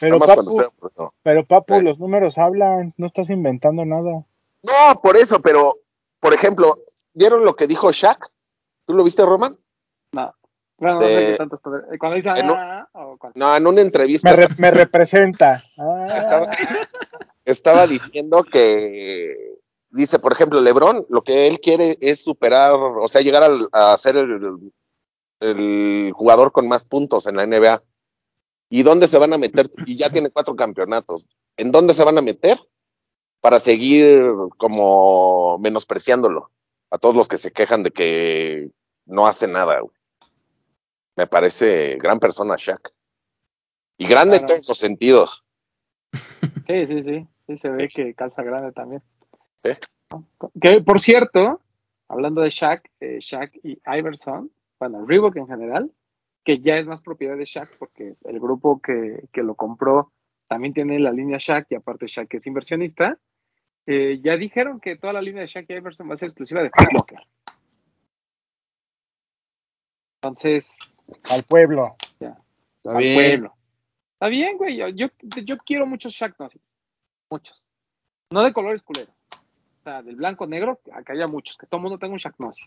[0.00, 1.14] Pero Papu, estoy aburrido.
[1.22, 1.84] pero Papu, Sí.
[1.84, 4.24] los números hablan, no estás inventando nada.
[4.62, 5.78] No, por eso, pero,
[6.20, 6.78] por ejemplo,
[7.12, 8.30] ¿vieron lo que dijo Shaq?
[8.86, 9.56] ¿Tú lo viste, Roman?
[10.12, 10.34] No.
[10.76, 13.66] Bueno, no sé qué tanto está- Cuando dice en un- ah, o cuando- No, en
[13.66, 15.62] una entrevista Me, re- me representa.
[15.78, 16.50] Ah, estaba,
[17.44, 19.53] estaba diciendo que,
[19.94, 23.96] dice, por ejemplo, LeBron, lo que él quiere es superar, o sea, llegar al- a
[23.96, 24.72] ser el,
[25.40, 27.82] el jugador con más puntos en la NBA.
[28.70, 29.70] ¿Y dónde se van a meter?
[29.86, 31.26] Y ya tiene cuatro campeonatos.
[31.56, 32.58] ¿En dónde se van a meter?
[33.40, 34.24] Para seguir
[34.56, 36.50] como menospreciándolo
[36.90, 38.70] a todos los que se quejan de que
[39.06, 39.80] no hace nada.
[39.80, 39.94] güey.
[41.16, 42.90] Me parece gran persona Shaq.
[43.98, 45.44] Y grande en todos los sentidos.
[46.66, 47.28] Sí, sí, sí.
[47.46, 49.02] Sí, se ve que calza grande también.
[49.64, 49.78] ¿Eh?
[50.60, 51.60] Que, por cierto,
[52.08, 55.90] hablando de Shaq, eh, Shaq y Iverson, bueno, Reebok en general,
[56.44, 60.12] que ya es más propiedad de Shaq porque el grupo que, que lo compró
[60.46, 63.18] también tiene la línea Shaq y aparte Shaq es inversionista,
[63.86, 66.62] eh, ya dijeron que toda la línea de Shaq y Iverson va a ser exclusiva
[66.62, 67.18] de Foot Locker.
[70.22, 70.76] Entonces,
[71.30, 71.96] Al pueblo.
[72.20, 72.36] Está
[72.92, 73.14] al bien.
[73.14, 73.54] pueblo.
[74.14, 74.76] Está bien, güey.
[74.76, 75.08] Yo, yo,
[75.44, 76.62] yo quiero muchos Shaq Nossis.
[77.30, 77.62] Muchos.
[78.30, 79.14] No de colores culeros.
[79.84, 81.58] O sea, del blanco negro, acá haya muchos.
[81.58, 82.66] Que todo el mundo tenga un Shaq Nossis.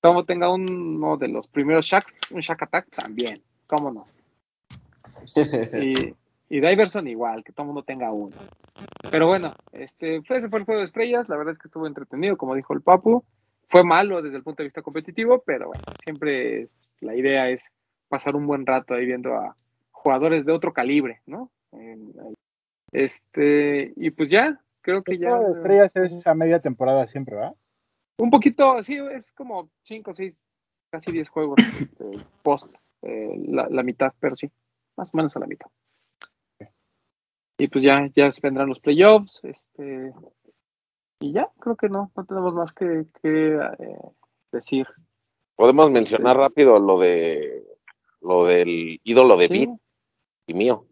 [0.00, 3.42] Todo el mundo tenga uno de los primeros Shaqs, un Shaq Attack también.
[3.66, 4.06] ¿Cómo no?
[5.82, 6.14] Y,
[6.48, 8.34] y Diverson igual, que todo el mundo tenga uno.
[9.10, 11.28] Pero bueno, este, fue, ese fue el juego de estrellas.
[11.28, 13.22] La verdad es que estuvo entretenido, como dijo el Papu.
[13.68, 16.70] Fue malo desde el punto de vista competitivo, pero bueno, siempre
[17.00, 17.70] la idea es
[18.08, 19.54] pasar un buen rato ahí viendo a
[19.90, 21.50] jugadores de otro calibre, ¿no?
[22.90, 25.30] Este, y pues ya, creo que El ya.
[25.30, 27.54] juego de estrellas es a media temporada siempre, ¿verdad?
[28.18, 30.34] Un poquito, sí, es como 5, 6,
[30.90, 32.72] casi 10 juegos este, post,
[33.02, 34.50] eh, la, la mitad, pero sí,
[34.96, 35.70] más o menos a la mitad.
[37.58, 40.12] Y pues ya, ya vendrán los playoffs, este,
[41.20, 43.98] y ya, creo que no, no tenemos más que, que, eh,
[44.50, 44.86] decir.
[45.54, 47.64] Podemos mencionar rápido lo de
[48.20, 49.66] lo del ídolo de Sí.
[49.66, 49.78] Beat
[50.48, 50.86] y mío.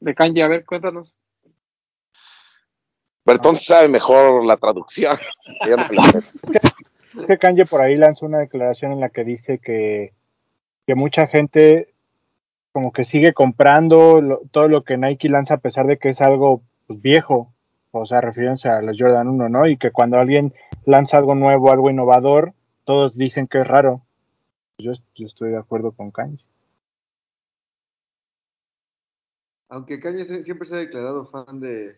[0.00, 1.16] De Kanji, a ver, cuéntanos.
[3.24, 5.16] Pero entonces sabe mejor la traducción.
[5.66, 6.22] Yo no la
[7.26, 10.12] que Kanye por ahí lanzó una declaración en la que dice que,
[10.86, 11.94] que mucha gente
[12.72, 16.20] como que sigue comprando lo- todo lo que Nike lanza a pesar de que es
[16.20, 17.54] algo pues, viejo,
[17.92, 19.66] o sea, refiriéndose a los Jordan 1, ¿no?
[19.68, 20.52] Y que cuando alguien
[20.84, 22.52] lanza algo nuevo, algo innovador,
[22.84, 24.02] todos dicen que es raro.
[24.76, 26.42] Yo, yo estoy de acuerdo con Kanye.
[29.68, 31.94] Aunque Kanye siempre se ha declarado fan de,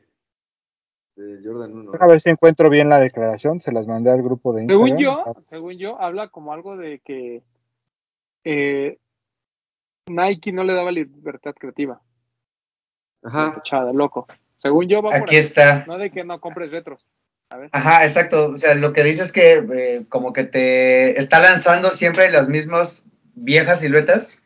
[1.16, 1.92] de Jordan 1.
[1.98, 4.86] A ver si encuentro bien la declaración, se las mandé al grupo de Instagram.
[4.86, 7.42] Según yo, según yo, habla como algo de que
[8.44, 8.98] eh,
[10.08, 12.00] Nike no le daba libertad creativa.
[13.22, 13.56] Ajá.
[13.58, 14.26] Echada, loco.
[14.58, 15.40] Según yo, va por Aquí ahí.
[15.40, 15.84] está.
[15.86, 17.06] No de que no compres retros.
[17.50, 17.70] A ver.
[17.72, 18.50] Ajá, exacto.
[18.50, 22.48] O sea, lo que dice es que eh, como que te está lanzando siempre las
[22.48, 23.02] mismas
[23.34, 24.42] viejas siluetas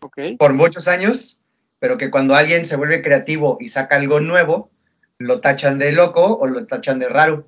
[0.00, 0.18] Ok.
[0.38, 1.40] por muchos años,
[1.78, 4.70] pero que cuando alguien se vuelve creativo y saca algo nuevo,
[5.18, 7.46] lo tachan de loco o lo tachan de raro.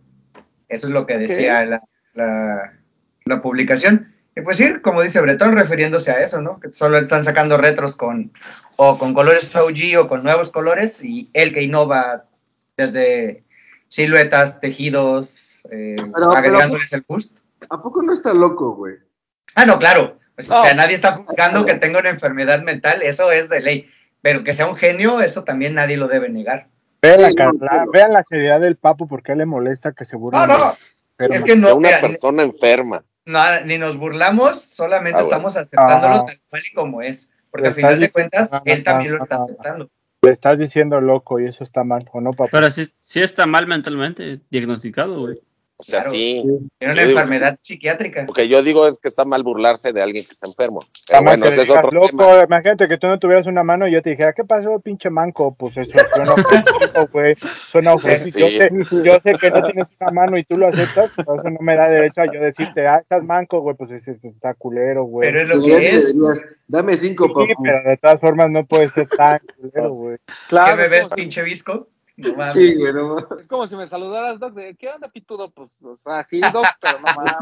[0.69, 1.83] Eso es lo que decía la,
[2.15, 2.73] la,
[3.25, 4.15] la publicación.
[4.37, 6.61] Y pues sí, como dice Bretón, refiriéndose a eso, ¿no?
[6.61, 8.33] Que solo están sacando retros con
[8.77, 12.25] o con colores OG o con nuevos colores y él que innova
[12.77, 13.43] desde
[13.89, 17.39] siluetas, tejidos, eh, pero- agregándoles el boost.
[17.71, 18.97] ¿A poco no está loco, güey?
[19.57, 20.19] Ah, no, claro.
[20.39, 20.75] O sea, No.
[20.75, 23.87] nadie está juzgando que tenga una enfermedad mental, eso es de ley.
[24.23, 26.69] Pero que sea un genio, eso también nadie lo debe negar.
[27.03, 29.93] Vean la, no, la- pero- vean la seriedad del papu, porque a él le molesta
[29.93, 30.47] que se burlen.
[30.49, 30.75] No, no,
[31.19, 33.05] de- es que De no, una mira, persona enferma.
[33.27, 35.29] no, ni nos burlamos, solamente Ah, bueno.
[35.37, 36.25] estamos aceptándolo Ah.
[36.27, 37.31] tal cual y como es.
[37.51, 39.89] Porque al final de cuentas, él también lo está aceptando.
[40.23, 42.51] Le estás diciendo loco y eso está mal, ¿o no, papu?
[42.53, 45.41] Pero sí, sí está mal mentalmente diagnosticado, güey.
[45.81, 46.11] O sea, Claro.
[46.11, 46.43] sí.
[46.79, 48.25] Tiene una Yo digo enfermedad psiquiátrica.
[48.27, 50.81] Lo que yo digo es que está mal burlarse de alguien que está enfermo.
[51.07, 52.43] Pero bueno, ese es otro loco, tema.
[52.45, 55.55] Imagínate que tú no tuvieras una mano y yo te dijera, ¿qué pasó, pinche manco?
[55.55, 57.37] Pues eso suena ofensivo, güey.
[57.71, 58.49] Suena ofensivo.
[58.49, 58.59] Sí.
[58.59, 61.49] Yo, sé, yo sé que no tienes una mano y tú lo aceptas, pero eso
[61.49, 65.05] no me da derecho a yo decirte, ah, estás manco, güey, pues ese está culero,
[65.05, 65.29] güey.
[65.31, 66.19] Pero es lo que es.
[66.67, 67.63] Dame cinco, Sí, papu.
[67.63, 70.17] pero de todas formas no puede ser tan culero, güey.
[70.49, 70.73] Claro.
[70.73, 71.89] ¿Qué me es ves, como si- pinche visco?
[72.19, 72.55] No mames.
[72.55, 73.41] Sí, güey, no mames.
[73.41, 75.51] Es como si me saludaras, Doc, de ¿qué onda, pitudo?
[75.51, 77.33] Pues, o sea, sí, Doc, pero no mames.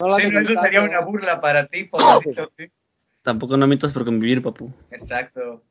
[0.00, 2.50] No lo Sí, no, eso sería una burla para ti, pobrecito.
[2.56, 2.66] sí.
[3.22, 4.72] Tampoco no mientas por convivir, papu.
[4.90, 5.62] Exacto.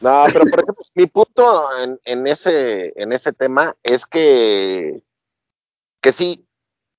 [0.00, 5.02] No, pero por ejemplo, mi punto en, en ese, en ese tema es que,
[6.00, 6.46] que sí,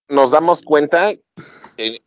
[0.09, 1.13] nos damos cuenta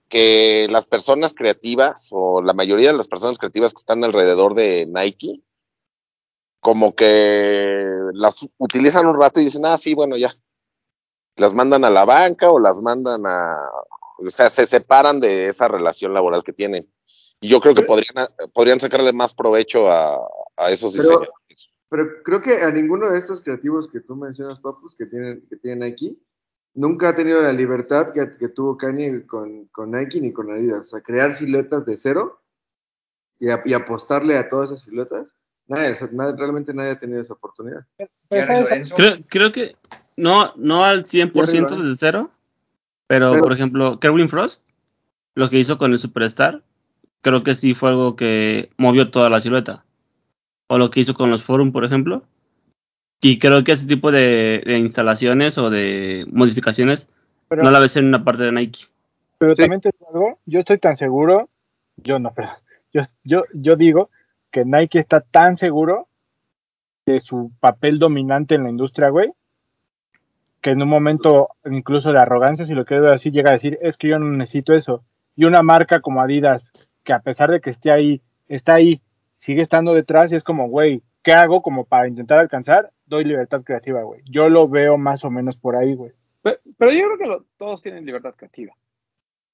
[0.09, 4.87] que las personas creativas o la mayoría de las personas creativas que están alrededor de
[4.87, 5.41] Nike,
[6.65, 7.85] como que
[8.15, 10.35] las utilizan un rato y dicen, ah, sí, bueno, ya.
[11.37, 13.69] Las mandan a la banca o las mandan a,
[14.19, 16.91] o sea, se separan de esa relación laboral que tienen.
[17.43, 20.17] Y yo creo que podrían, podrían sacarle más provecho a,
[20.57, 21.71] a esos Pero- diseños.
[21.91, 25.57] Pero creo que a ninguno de estos creativos que tú mencionas, papus, que tienen, que
[25.57, 26.17] tienen Nike,
[26.73, 30.81] nunca ha tenido la libertad que, que tuvo Kanye con, con Nike ni con Adidas.
[30.81, 32.41] O sea, crear siluetas de cero
[33.39, 35.29] y, a- y apostarle a todas esas siluetas.
[35.67, 35.95] Nadie,
[36.37, 37.87] realmente nadie ha tenido esa oportunidad.
[38.29, 39.77] Creo, creo que
[40.17, 42.31] no, no al 100% Jerry desde cero,
[43.07, 44.69] pero, Pero- por ejemplo, Kerwin Frost,
[45.35, 46.63] lo que hizo con el Superstar,
[47.23, 49.85] creo que sí fue algo que movió toda la silueta.
[50.69, 52.23] O lo que hizo con los Forum, por ejemplo.
[53.21, 57.09] Y creo que ese tipo de, de instalaciones o de modificaciones
[57.49, 58.87] Pero, No la ves en una parte de Nike.
[59.39, 59.63] pero Sí.
[59.63, 61.49] también te digo algo, yo estoy tan seguro,
[61.97, 62.49] yo no, pero
[62.93, 64.11] yo, yo, yo digo
[64.55, 66.07] que Nike está tan seguro
[67.07, 69.33] de su papel dominante en la industria, güey,
[70.63, 73.97] que en un momento incluso de arrogancia, si lo quiero así, llega a decir, es
[73.99, 75.03] que yo no necesito eso.
[75.35, 76.63] Y una marca como Adidas,
[77.03, 79.03] que a pesar de que esté ahí, está ahí,
[79.39, 82.93] sigue estando detrás y es como, güey, ¿qué hago como para intentar alcanzar?
[83.07, 84.23] Doy libertad creativa, güey.
[84.25, 86.13] Yo lo veo más o menos por ahí, güey.
[86.43, 88.73] Pe- Pero, yo creo que lo- todos tienen libertad creativa.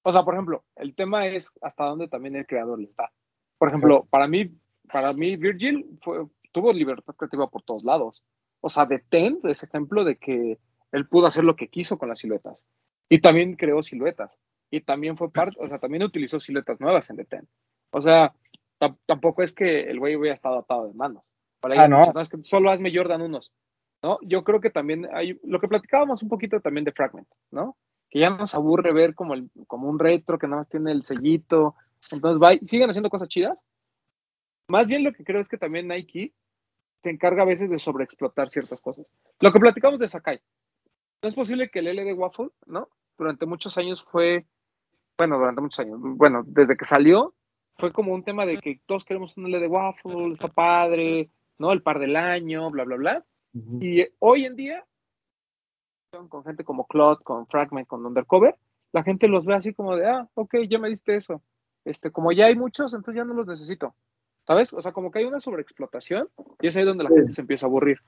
[0.03, 3.11] O sea, por ejemplo, el tema es hasta dónde también el creador le está.
[3.59, 4.51] Por ejemplo, para mí,
[4.93, 8.23] para mí Virgil fue, tuvo libertad creativa por todos lados.
[8.61, 10.59] O sea, de Ten es ejemplo de que
[10.93, 12.63] él pudo hacer lo que quiso con las siluetas.
[13.09, 14.31] Y también creó siluetas.
[14.71, 17.49] Y también fue parte, o sea, también utilizó siluetas nuevas en The Ten.
[17.91, 18.33] O sea,
[18.79, 21.25] tam- tampoco es que el güey hubiera estado atado de manos.
[21.61, 21.99] Por ahí Ah, no.
[21.99, 23.53] muchas, "No, es que solo hazme Jordan unos.
[24.03, 24.19] ¿no?
[24.23, 27.77] Yo creo que también hay, lo que platicábamos un poquito también de Fragment, ¿no?
[28.09, 31.05] Que ya nos aburre ver como, el, como un retro que nada más tiene el
[31.05, 31.75] sellito.
[32.11, 33.63] Entonces, va, siguen haciendo cosas chidas.
[34.71, 36.33] Más bien lo que creo es que también Nike
[37.03, 39.05] se encarga a veces de sobreexplotar ciertas cosas.
[39.41, 40.41] Lo que platicamos de Sakai.
[41.23, 42.89] No es posible que el LD Waffle, ¿no?
[43.19, 44.47] Durante muchos años fue,
[45.19, 47.35] bueno, durante muchos años, bueno, desde que salió,
[47.79, 51.73] fue como un tema de que todos queremos un LD Waffle, está padre, ¿no?
[51.73, 53.25] El par del año, bla, bla, bla.
[53.81, 54.87] Y hoy en día,
[56.29, 58.55] con gente como Cloud, con Fragment, con Undercover,
[58.93, 61.43] la gente los ve así como de, ah, ok, ya me diste eso.
[61.85, 63.97] Este, como ya hay muchos, entonces ya no los necesito.
[64.51, 64.73] ¿Sabes?
[64.73, 66.29] O sea, como que hay una sobreexplotación
[66.61, 67.19] y es ahí donde la Sí.
[67.19, 68.01] gente se empieza a aburrir.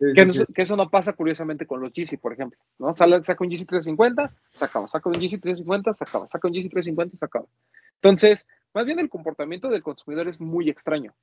[0.00, 2.58] Sí, Que, sí, eso no pasa curiosamente con los Yeezy, por ejemplo.
[2.80, 2.96] ¿no?
[2.96, 4.88] Sale, saca un Yeezy 350, se acaba.
[4.88, 6.26] Saca un Yeezy 350, se acaba.
[6.26, 7.46] Saca un Yeezy 350, se acaba.
[8.02, 11.14] Entonces, más bien el comportamiento del consumidor es muy extraño.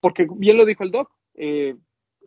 [0.00, 1.76] Porque bien lo dijo el doc, eh,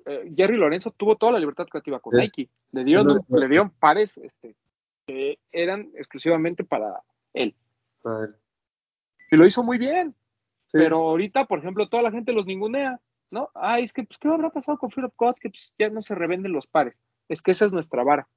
[0.05, 2.15] eh, Jerry Lorenzo tuvo toda la libertad creativa con.
[2.15, 2.49] Nike.
[2.71, 4.55] Le dieron, le dieron pares este,
[5.05, 7.01] que eran exclusivamente para
[7.33, 7.53] él.
[8.01, 8.35] Para él.
[9.29, 10.15] Y lo hizo muy bien.
[10.67, 10.77] Sí.
[10.79, 12.99] Pero ahorita, por ejemplo, toda la gente los ningunea,
[13.31, 13.49] ¿no?
[13.53, 15.35] Ay, es que, pues, ¿qué habrá pasado con Fear of God?
[15.39, 16.95] Que pues, ya no se revenden los pares.
[17.29, 18.27] Es que esa es nuestra vara.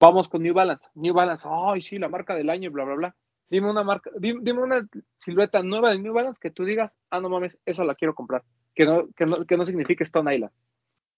[0.00, 0.86] Vamos con New Balance.
[0.94, 3.16] New Balance, ay, sí, la marca del año, bla, bla, bla.
[3.50, 4.88] Dime una marca, dime, dime una
[5.18, 8.42] silueta nueva de New Balance que tú digas, ah, no mames, esa la quiero comprar.
[8.74, 10.52] Que no, que no, que no signifique Stone Island.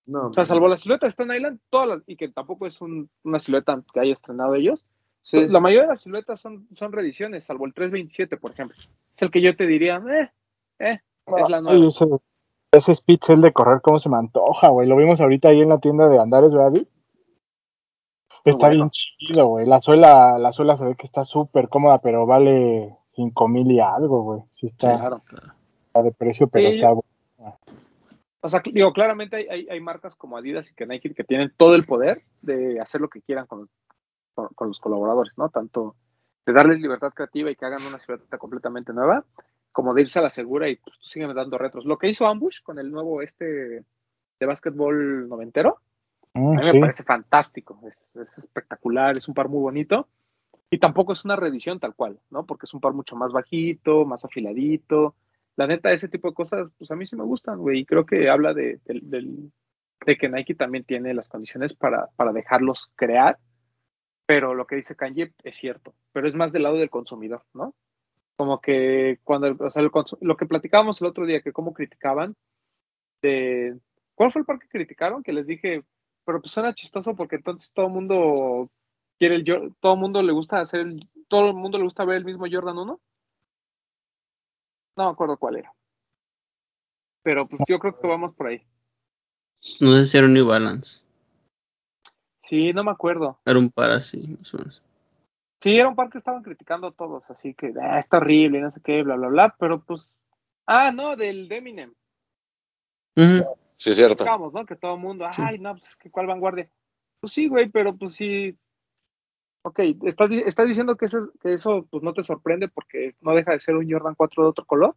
[0.07, 2.81] No, O sea, salvo la silueta de Stone Island, todas las, y que tampoco es
[2.81, 4.85] un- una silueta que haya estrenado ellos,
[5.21, 5.47] sí.
[5.49, 8.77] la mayoría de las siluetas son, son reediciones, salvo el 327, por ejemplo.
[9.17, 10.31] Es el que yo te diría, eh,
[10.79, 11.01] eh,
[11.39, 11.87] es la nueva.
[11.87, 12.05] Ese,
[12.73, 14.89] ese Spitzel de correr, ¿cómo se me antoja, güey?
[14.89, 16.83] Lo vimos ahorita ahí en la tienda de Andares, ¿verdad?
[18.45, 18.75] Está bueno.
[18.85, 19.67] bien chido, güey.
[19.67, 23.79] La suela, la suela se ve que está súper cómoda, pero vale cinco mil y
[23.79, 24.43] algo, güey.
[24.57, 25.23] Sí está, Claro.
[25.87, 27.05] está de precio, pero Sí, está yo-
[28.45, 31.53] O sea, digo, claramente hay, hay, hay marcas como Adidas y que Nike que tienen
[31.57, 33.69] todo el poder de hacer lo que quieran con,
[34.35, 35.49] con, con los colaboradores, ¿no?
[35.49, 35.95] Tanto
[36.45, 39.25] de darles libertad creativa y que hagan una silueta completamente nueva,
[39.71, 41.85] como de irse a la segura y pues, siguen dando retros.
[41.85, 43.85] Lo que hizo Ambush con el nuevo este
[44.41, 45.79] de básquetbol noventero,
[46.35, 50.09] Mm, a mí me parece fantástico, es, es espectacular, es un par muy bonito
[50.71, 52.47] y tampoco es una reedición tal cual, ¿no?
[52.47, 55.15] Porque es un par mucho más bajito, más afiladito.
[55.57, 58.07] La neta, ese tipo de cosas, pues a mí sí me gustan, güey, y creo
[58.07, 59.53] que habla de, del-
[60.07, 63.37] de que Nike también tiene las condiciones para, para dejarlos crear,
[64.33, 67.75] pero lo que dice Kanye es cierto, pero es más del lado del consumidor, ¿no?
[68.35, 69.55] Como que cuando,
[70.23, 72.35] lo que platicábamos el otro día, que cómo criticaban,
[73.21, 73.79] de,
[74.15, 75.23] ¿cuál fue el par que criticaron?
[75.23, 75.85] Que les dije,
[76.25, 78.71] pero pues suena chistoso porque entonces todo el mundo
[79.19, 80.87] quiere el Jor- todo el mundo le gusta hacer
[81.29, 83.01] todo el mundo le gusta ver el mismo Jordan 1.
[84.97, 85.75] No me acuerdo cuál era.
[87.23, 88.63] Pero pues yo creo que vamos por ahí.
[89.79, 91.02] No sé si era New Balance.
[92.53, 93.39] Sí, no me acuerdo.
[93.47, 94.83] Era un par así, más o menos.
[95.63, 98.83] Sí, era un par que estaban criticando todos, así que "Ah, está horrible, no sé
[98.85, 100.11] qué, bla, bla, bla, pero pues.
[100.67, 101.95] Ah, no, del de Eminem.
[103.17, 103.57] Ujú.
[103.77, 104.17] Sí, es cierto.
[104.17, 104.67] Criticamos, ¿no?
[104.67, 105.41] Que todo el mundo, Sí.
[105.43, 106.69] ay, no, pues es que cuál vanguardia.
[107.21, 108.55] Pues sí, güey, pero pues sí.
[109.65, 113.53] Ok, estás, estás diciendo que eso, que eso pues no te sorprende porque no deja
[113.53, 114.95] de ser un Jordan 4 de otro color,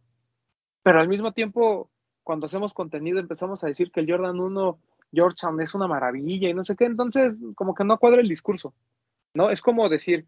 [0.82, 1.88] pero al mismo tiempo,
[2.22, 4.78] cuando hacemos contenido empezamos a decir que el Jordan 1
[5.16, 8.74] Georgetown es una maravilla y no sé qué, entonces como que no cuadra el discurso,
[9.34, 9.50] ¿no?
[9.50, 10.26] Es como decir,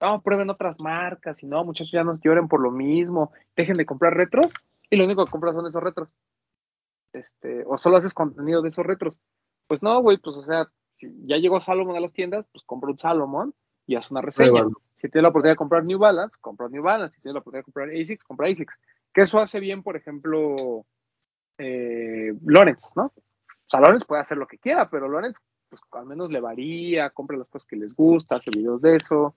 [0.00, 3.86] no, prueben otras marcas y no, muchachos, ya nos lloren por lo mismo, dejen de
[3.86, 4.52] comprar retros
[4.88, 6.08] y lo único que compras son esos retros.
[7.12, 9.18] Este, o solo haces contenido de esos retros.
[9.66, 12.90] Pues no, güey, pues o sea, si ya llegó Salomon a las tiendas, pues compra
[12.90, 13.54] un Salomon
[13.86, 14.66] y haz una reseña.
[14.96, 17.16] Si tienes la oportunidad de comprar New Balance, compra New Balance.
[17.16, 18.74] Si tienes la oportunidad de comprar ASICS, compra ASICS.
[19.12, 20.84] Que eso hace bien, por ejemplo,
[21.58, 23.12] eh, Lawrence, ¿no?
[23.68, 27.10] O sea, Lawrence puede hacer lo que quiera, pero Lawrence pues al menos le varía,
[27.10, 29.34] compra las cosas que les gusta, hace videos de eso.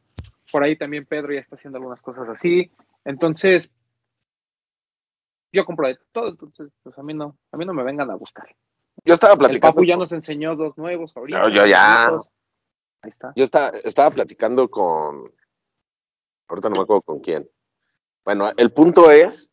[0.49, 2.71] Por ahí también Pedro ya está haciendo algunas cosas así.
[3.03, 3.69] Entonces,
[5.51, 8.15] yo compro de todo, entonces, pues a mí no, a mí no me vengan a
[8.15, 8.47] buscar.
[9.03, 9.73] Yo estaba El platicando.
[9.75, 11.41] Papu ya nos enseñó dos nuevos ahorita.
[11.43, 12.07] Yo- yo ya.
[13.01, 13.33] Ahí está.
[13.35, 15.25] Yo estaba, estaba platicando con.
[16.47, 17.49] Ahorita no me acuerdo con quién.
[18.23, 19.51] Bueno, el punto es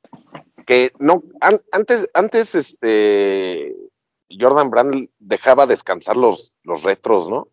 [0.67, 1.23] que no.
[1.41, 3.75] an- antes, antes, este.
[4.31, 7.49] Jordan Brand dejaba descansar los, los retros, ¿no?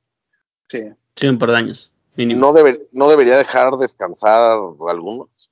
[0.70, 0.82] Sí.
[1.16, 1.92] Sí, un par de años.
[2.16, 2.40] Mínimo.
[2.42, 4.58] No, debe- no debería dejar descansar
[4.90, 5.52] algunos.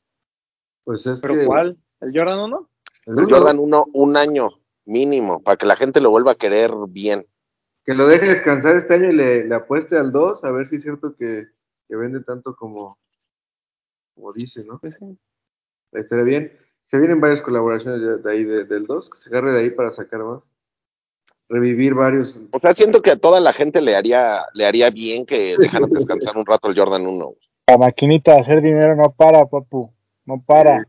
[0.83, 1.77] Pues es ¿Pero que cuál?
[2.01, 2.69] ¿El Jordan 1?
[3.05, 4.49] el Jordan 1, un año
[4.85, 7.25] mínimo, para que la gente lo vuelva a querer bien.
[7.85, 10.77] que lo deje descansar este año y le, le apueste al 2, a ver si
[10.77, 11.47] es cierto que,
[11.87, 12.97] que vende tanto como,
[14.15, 14.79] como dice, ¿no?
[14.79, 15.17] Pues sí.
[15.91, 16.57] Estaría bien.
[16.85, 19.69] Se vienen varias colaboraciones de, de ahí de- del 2, que se agarre de ahí
[19.69, 20.52] para sacar más.
[21.49, 22.39] Revivir varios.
[22.51, 25.89] O sea, siento que a toda la gente le haría, le haría bien que dejaran
[25.91, 27.35] descansar un rato el Jordan 1.
[27.67, 29.91] La maquinita de hacer dinero no para, papu.
[30.25, 30.85] No para.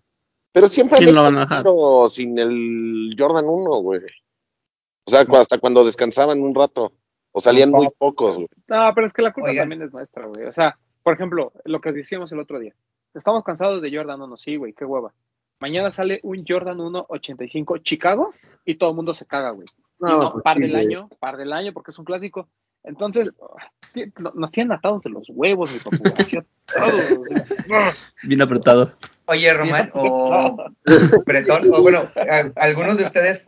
[0.53, 1.59] Pero siempre ¿Quién han lo van a dejar?
[1.65, 4.01] dinero sin el Jordan 1, güey.
[5.07, 6.93] O sea, hasta cuando descansaban un rato.
[7.37, 8.47] O salían muy pocos, güey.
[8.69, 9.65] No, pero es que la culpa Oigan.
[9.65, 10.45] también es nuestra, güey.
[10.45, 12.75] O sea, por ejemplo, lo que decíamos el otro día.
[13.13, 15.13] Estamos cansados de Jordan 1, sí, güey, qué hueva.
[15.61, 19.67] Mañana sale un Jordan 1 85 Chicago y todo el mundo se caga, güey.
[20.01, 20.87] Y no, pues par sí, del güey.
[20.87, 22.49] año, par del año, porque es un clásico.
[22.83, 23.35] Entonces,
[24.35, 25.79] nos tienen atados de los huevos, mi
[26.19, 26.39] así.
[28.25, 28.93] Bien apretado.
[29.27, 30.57] Oye, Román, o
[31.25, 32.11] Bretón, o bueno,
[32.57, 33.47] algunos de ustedes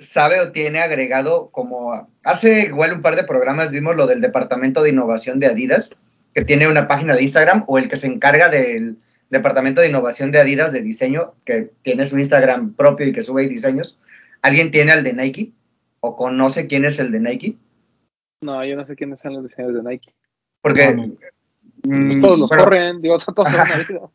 [0.00, 4.82] sabe o tiene agregado como hace igual un par de programas vimos lo del departamento
[4.82, 5.96] de innovación de Adidas,
[6.34, 8.98] que tiene una página de Instagram, o el que se encarga del
[9.30, 13.42] departamento de innovación de Adidas de diseño, que tiene su Instagram propio y que sube
[13.42, 13.98] ahí diseños.
[14.42, 15.52] ¿Alguien tiene al de Nike?
[16.00, 17.56] ¿O conoce quién es el de Nike?
[18.42, 20.14] No, yo no sé quiénes son los diseñadores de Nike.
[20.60, 21.16] Porque No,
[21.84, 24.10] mm, Todos los corren, digo, todos son.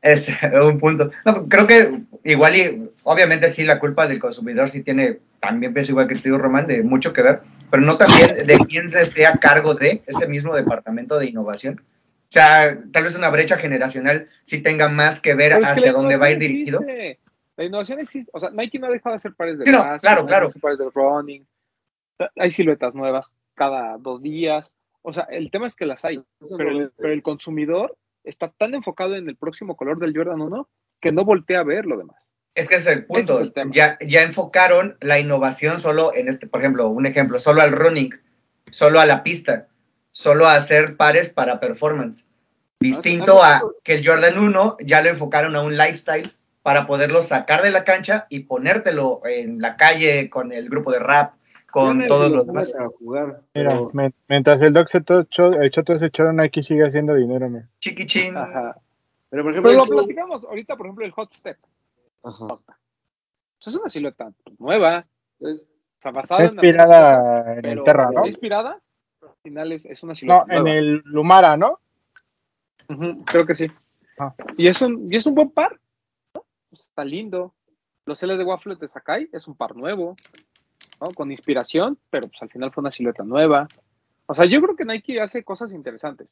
[0.00, 0.28] Es
[0.62, 1.10] un punto.
[1.24, 5.92] No, creo que igual y obviamente sí la culpa del consumidor sí tiene, también pienso
[5.92, 7.40] igual que tú, Román, de mucho que ver,
[7.70, 11.82] pero no también de quién se esté a cargo de ese mismo departamento de innovación.
[12.28, 15.80] O sea, tal vez una brecha generacional sí tenga más que ver Pero es que
[15.80, 16.80] hacia dónde va a ir dirigido.
[16.80, 17.18] existe.
[17.56, 18.30] La innovación existe.
[18.34, 20.26] O sea, Nike no ha dejado de hacer pares de Sí, no, básquet, claro, no
[20.28, 20.46] claro.
[20.46, 21.46] hacer pares de running.
[22.36, 24.72] Hay siluetas nuevas cada dos días.
[25.02, 26.22] O sea, el tema es que las hay.
[26.56, 30.68] Pero el, pero el consumidor está tan enfocado en el próximo color del Jordan 1
[31.00, 32.28] que no voltea a ver lo demás.
[32.54, 33.22] Es que ese es el punto.
[33.22, 33.70] Ese es el tema.
[33.72, 38.10] ya, ya enfocaron la innovación solo en este, por ejemplo, un ejemplo, solo al running,
[38.70, 39.68] solo a la pista,
[40.10, 42.28] solo a hacer pares para performance.
[42.80, 46.30] Distinto a que el Jordan 1 ya lo enfocaron a un lifestyle
[46.62, 50.98] para poderlo sacar de la cancha y ponértelo en la calle con el grupo de
[51.00, 51.34] rap,
[51.70, 52.74] con todos los demás.
[52.78, 53.40] a jugar.
[53.54, 53.90] Mira, pero-
[54.28, 57.64] mientras el Doc se to- cho- echó todo ese choro, Nike sigue haciendo dinero, me.
[57.80, 58.36] Chiquichín.
[58.36, 58.76] Ajá.
[59.30, 61.58] pero por ejemplo, Pero lo platicamos ahorita, por ejemplo, el Hot Step.
[62.22, 62.46] Ajá.
[62.46, 65.04] Pues es una silueta nueva,
[65.40, 68.10] Es- o sea, basada Está en cosas, inspirada en el Terra, ¿no?
[68.10, 68.78] está inspirada,
[69.42, 71.80] final es, es una silueta No, en el Lumara, ¿no?
[73.26, 73.66] Creo que sí.
[74.18, 74.34] Ah.
[74.56, 75.78] Y es un, y es un buen par.
[76.34, 76.44] ¿no?
[76.70, 77.54] Pues está lindo.
[78.06, 80.16] Los L de Waffle de Sakai es un par nuevo,
[81.00, 81.12] ¿no?
[81.12, 83.68] Con inspiración, pero pues al final fue una silueta nueva.
[84.26, 86.28] O sea, yo creo que Nike hace cosas interesantes.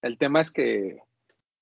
[0.00, 0.98] El tema es que,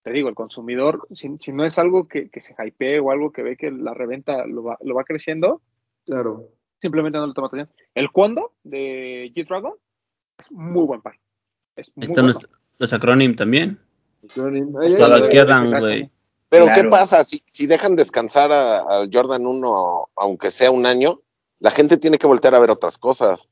[0.02, 3.32] te digo, el consumidor, si, si no es algo que, que se hypee o algo
[3.32, 5.62] que ve que la reventa lo va, lo va creciendo,
[6.04, 6.50] claro.
[6.80, 7.70] simplemente no lo toma atención.
[7.94, 9.74] El Kondo de G-Dragon
[10.38, 11.18] es muy buen par.
[11.76, 12.34] Es muy Está bueno.
[12.34, 12.48] los,
[12.78, 13.78] los acrónim también.
[15.80, 16.10] Güey.
[16.48, 16.82] Pero Claro.
[16.82, 17.24] ¿qué pasa?
[17.24, 21.20] Si, si dejan descansar al Jordan 1, aunque sea un año,
[21.58, 23.48] la gente tiene que voltear a ver otras cosas.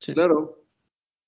[0.00, 0.14] Sí.
[0.14, 0.62] Claro.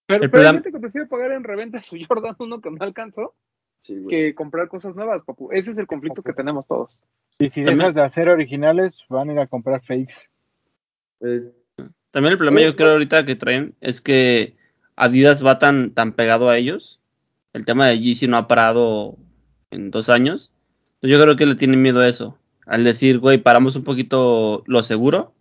[0.07, 2.77] Pero, El pero hay gente que prefiere pagar en reventa su Jordan 1 que no
[2.81, 3.35] alcanzó
[3.81, 5.51] Sí, que comprar cosas nuevas, papu.
[5.53, 6.91] Ese es el conflicto que tenemos todos.
[7.39, 10.13] Y si También- dejas de hacer originales, van a ir a comprar fakes.
[11.21, 11.51] Eh,
[12.11, 14.57] También el problema yo creo ahorita que traen es que
[15.03, 17.01] Adidas va tan, tan pegado a ellos.
[17.55, 19.17] El tema de Yeezy no ha parado
[19.71, 20.53] en dos años.
[21.01, 22.39] Yo creo que le tienen miedo a eso.
[22.67, 25.33] Al decir, güey, paramos un poquito lo seguro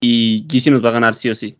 [0.00, 1.56] y Yeezy nos va a ganar sí o sí.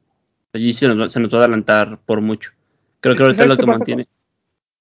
[0.53, 2.53] Yeezy nos va- se nos va a adelantar por mucho.
[3.01, 4.09] Creo que ahorita es ¿sabes lo que mantiene.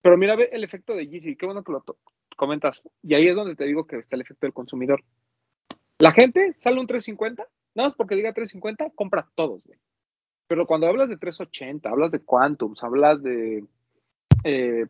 [0.01, 1.35] Pero mira, ve el efecto de Yeezy.
[1.37, 1.83] Qué bueno que lo
[2.35, 2.81] comentas.
[3.01, 5.03] Y ahí es donde te digo que está el efecto del consumidor.
[5.99, 9.79] La gente sale un 350, nada más porque diga 350, compra todos, güey.
[10.47, 13.65] Pero cuando hablas de 380, hablas de Quantums, hablas de,
[14.43, 14.85] eh,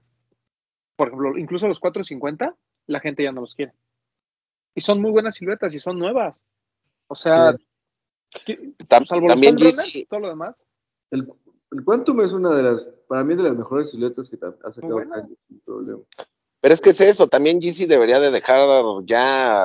[0.96, 2.56] por ejemplo, incluso los 450,
[2.88, 3.74] la gente ya no los quiere.
[4.76, 6.36] Y son muy buenas siluetas y son nuevas.
[7.08, 7.56] O sea,
[8.46, 10.62] ¿qué- Tam- salvo también los Runners, todo lo demás.
[11.12, 11.32] el,
[11.72, 14.98] el Quantum es una de las, para mí, de las mejores siluetas que ha sacado.
[15.10, 16.02] Kanye, sin problema.
[16.60, 18.60] Pero es que es eso, también Yeezy debería de dejar
[19.06, 19.64] ya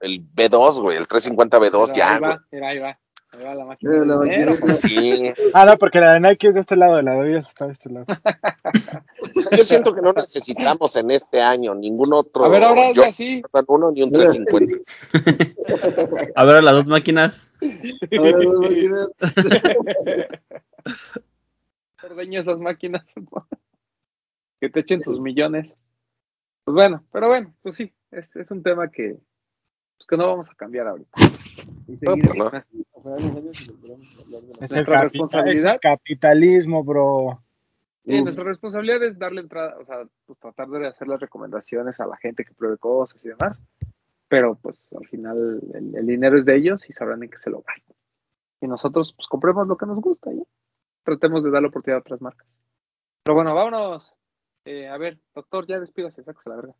[0.00, 2.30] el B2, güey, el 350 B2 Pero ya, ahí güey.
[2.62, 2.98] va, ahí va.
[3.32, 3.92] Ahí va la máquina.
[4.04, 4.66] La maquinita.
[4.72, 7.66] Sí, Ah, no, porque la de Nike es de este lado, la de Adidas está
[7.66, 8.06] de este lado.
[9.36, 12.92] O sea, yo siento que no necesitamos en este año ningún otro A ver, ahora
[12.92, 13.42] yo así.
[13.66, 14.82] uno ni un 350.
[16.34, 17.46] A ver, las dos máquinas.
[18.16, 19.10] Ahora las máquinas,
[22.02, 23.04] Ordeña esas máquinas.
[24.60, 25.76] que te echen tus millones.
[26.64, 29.16] Pues bueno, pero bueno, pues sí, es, es un tema que,
[29.96, 31.10] pues que no vamos a cambiar ahorita.
[31.86, 32.50] Y No, seguir pues no.
[33.16, 35.74] Así, a finales de año, si volvemos a hablar de la- Es Nuestra capital- responsabilidad,
[35.74, 37.42] es capitalismo, bro.
[38.04, 42.06] sí, nuestra responsabilidad es darle entrada, o sea, pues tratar de hacer las recomendaciones a
[42.06, 43.60] la gente que pruebe cosas y demás.
[44.28, 47.48] Pero pues al final el, el dinero es de ellos y sabrán en qué se
[47.50, 47.96] lo gastan.
[48.60, 50.42] Y nosotros pues compremos lo que nos gusta y
[51.02, 52.46] tratemos de darle oportunidad a otras marcas.
[53.22, 54.18] Pero bueno, vámonos.
[54.66, 56.74] Eh, a ver, doctor, ya despídase, sáquese la verga.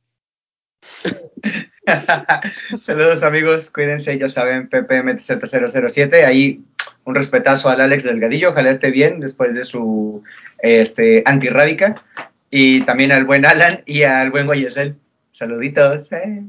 [2.81, 6.65] Saludos amigos, cuídense, ya saben, PPMTZ007, ahí
[7.05, 10.23] un respetazo al Alex Delgadillo, ojalá esté bien después de su
[10.59, 12.03] este, antirrábica,
[12.51, 14.97] y también al buen Alan y al buen Guayesel.
[15.33, 16.13] Saluditos.
[16.13, 16.45] eh.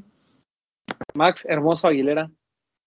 [1.13, 2.31] Max Hermoso Aguilera.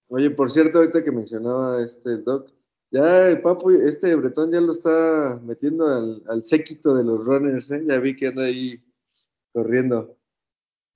[0.09, 2.51] Oye, por cierto, ahorita que mencionaba este Doc,
[2.91, 7.71] ya el Papu, este Bretón ya lo está metiendo al, al séquito de los runners,
[7.71, 7.83] ¿eh?
[7.87, 8.83] Ya vi que anda ahí
[9.53, 10.17] corriendo.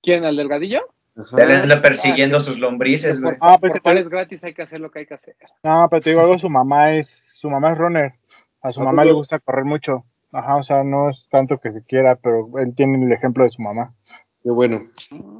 [0.03, 0.23] ¿Quién?
[0.23, 0.81] ¿El delgadillo?
[1.17, 1.63] Ajá.
[1.63, 3.35] anda persiguiendo sus lombrices, güey.
[3.41, 5.35] Ah, pues Por que te- pares gratis hay que hacer lo que hay que hacer.
[5.63, 8.13] No, pero te digo algo, su mamá es, su mamá es runner.
[8.61, 9.07] A su ¿A mamá poco?
[9.07, 10.05] le gusta correr mucho.
[10.31, 13.49] Ajá, o sea, no es tanto que se quiera, pero él tiene el ejemplo de
[13.49, 13.93] su mamá.
[14.43, 14.87] Qué bueno.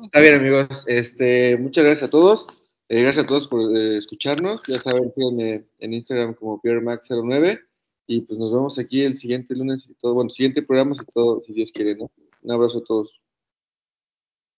[0.01, 0.83] Está bien, amigos.
[0.87, 2.47] Este, muchas gracias a todos.
[2.89, 4.63] Eh, gracias a todos por eh, escucharnos.
[4.67, 7.61] Ya saben, síganme en Instagram como PierreMax09.
[8.07, 10.13] Y pues nos vemos aquí el siguiente lunes y todo.
[10.13, 12.09] Bueno, siguiente programa si todo, si Dios quiere, ¿no?
[12.41, 13.19] Un abrazo a todos.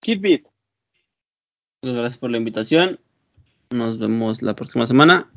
[0.02, 0.44] Kidbit.
[0.44, 0.59] Muchas
[1.82, 3.00] gracias por la invitación.
[3.72, 5.28] Nos vemos la próxima semana.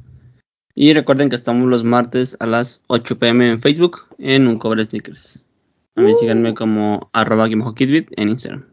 [0.74, 4.82] Y recuerden que estamos los martes a las 8 pm en Facebook en un cover
[4.84, 5.44] sneakers.
[5.96, 8.64] A mí síganme como arroba en Instagram.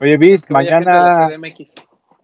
[0.00, 1.28] Oye, Viz, mañana,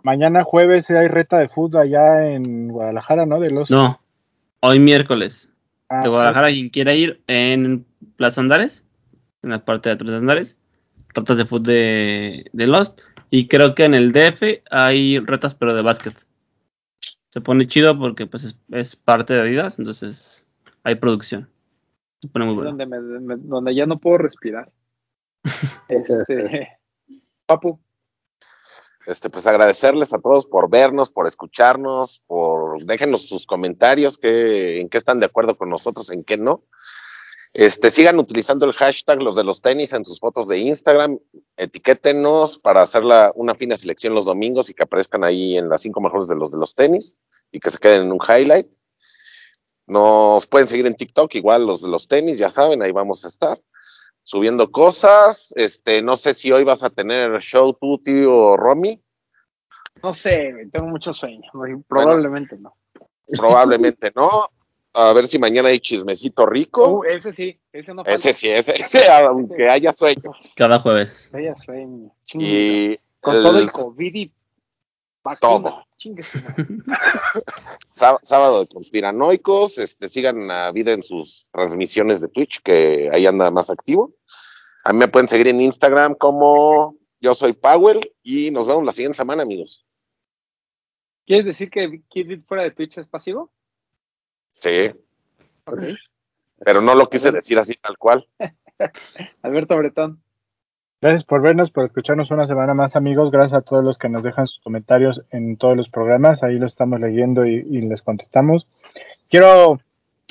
[0.04, 3.40] mañana jueves hay reta de fútbol allá en Guadalajara, ¿no?
[3.40, 4.00] De los No,
[4.60, 5.50] hoy miércoles.
[5.88, 7.84] Ah, De Guadalajara, quien quiera ir en
[8.16, 8.84] Plaza Andares,
[9.42, 10.58] en la parte de atrás de Andares,
[11.12, 13.00] retas de fútbol de, de Lost.
[13.36, 16.14] Y creo que en el DF hay retas, pero de básquet.
[17.30, 20.46] Se pone chido porque pues es, es parte de Adidas, entonces
[20.84, 21.50] hay producción.
[22.22, 22.70] Se pone muy bueno.
[22.70, 24.70] Donde, me- me- donde ya no puedo respirar.
[25.88, 26.78] Este,
[27.46, 27.80] Papu.
[29.04, 34.88] Este, pues agradecerles a todos por vernos, por escucharnos, por déjenos sus comentarios, que, en
[34.88, 36.62] qué están de acuerdo con nosotros, en qué no.
[37.54, 41.18] Este, sigan utilizando el hashtag los de los tenis en sus fotos de Instagram,
[41.56, 45.80] etiquétenos para hacer la- una fina selección los domingos y que aparezcan ahí en las
[45.82, 47.16] cinco mejores de los de los tenis
[47.52, 48.66] y que se queden en un highlight.
[49.86, 53.28] Nos pueden seguir en TikTok, igual los de los tenis, ya saben, ahí vamos a
[53.28, 53.60] estar
[54.24, 55.52] subiendo cosas.
[55.54, 59.00] Este, no sé si hoy vas a tener show tú, tío o Romy.
[60.02, 61.42] No sé, tengo mucho sueño.
[61.86, 62.74] Probablemente no.
[63.28, 64.28] Probablemente no.
[64.96, 67.00] A ver si mañana hay chismecito rico.
[67.00, 68.14] Uh, ese sí, ese no falta.
[68.14, 70.32] ese sí, ese, ese, aunque haya sueño.
[70.54, 71.30] Cada jueves.
[71.32, 72.14] Vaya sueño.
[72.26, 74.32] Chingue, Y Con el todo el COVID y
[75.24, 75.40] vacuna.
[75.40, 75.84] Todo.
[77.90, 83.50] Sábado de conspiranoicos, este, sigan a vida en sus transmisiones de Twitch, que ahí anda
[83.50, 84.14] más activo.
[84.84, 88.92] A mí me pueden seguir en Instagram como yo soy Powell y nos vemos la
[88.92, 89.84] siguiente semana, amigos.
[91.26, 93.50] ¿Quieres decir que Kidbit fuera de Twitch es pasivo?
[94.54, 94.92] Sí,
[96.64, 98.26] pero no lo quise decir así tal cual.
[99.42, 100.20] Alberto Bretón.
[101.00, 103.30] Gracias por vernos, por escucharnos una semana más, amigos.
[103.30, 106.42] Gracias a todos los que nos dejan sus comentarios en todos los programas.
[106.42, 108.66] Ahí lo estamos leyendo y, y les contestamos.
[109.28, 109.80] Quiero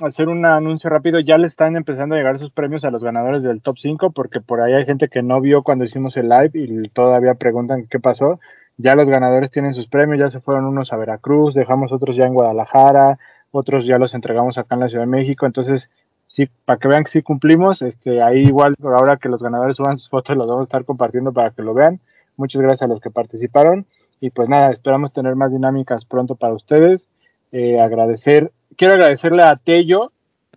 [0.02, 1.20] hacer un anuncio rápido.
[1.20, 4.42] Ya le están empezando a llegar sus premios a los ganadores del top 5, porque
[4.42, 8.00] por ahí hay gente que no vio cuando hicimos el live y todavía preguntan qué
[8.00, 8.40] pasó.
[8.78, 12.26] Ya los ganadores tienen sus premios, ya se fueron unos a Veracruz, dejamos otros ya
[12.26, 13.20] en Guadalajara,
[13.54, 15.46] otros ya los entregamos acá en la Ciudad de México.
[15.46, 15.90] Entonces,
[16.28, 19.98] sí, para que vean que sí cumplimos, este, ahí igual ahora que los ganadores suban
[19.98, 22.00] sus fotos los vamos a estar compartiendo para que lo vean.
[22.36, 23.86] Muchas gracias a los que participaron
[24.20, 27.08] y pues nada, esperamos tener más dinámicas pronto para ustedes.
[27.52, 30.12] Eh, agradecer, quiero agradecerle a Tello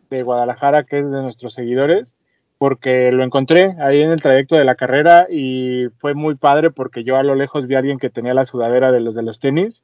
[0.09, 2.13] de Guadalajara, que es de nuestros seguidores,
[2.57, 7.05] porque lo encontré ahí en el trayecto de la carrera y fue muy padre porque
[7.05, 9.39] yo a lo lejos vi a alguien que tenía la sudadera de los de los
[9.39, 9.83] tenis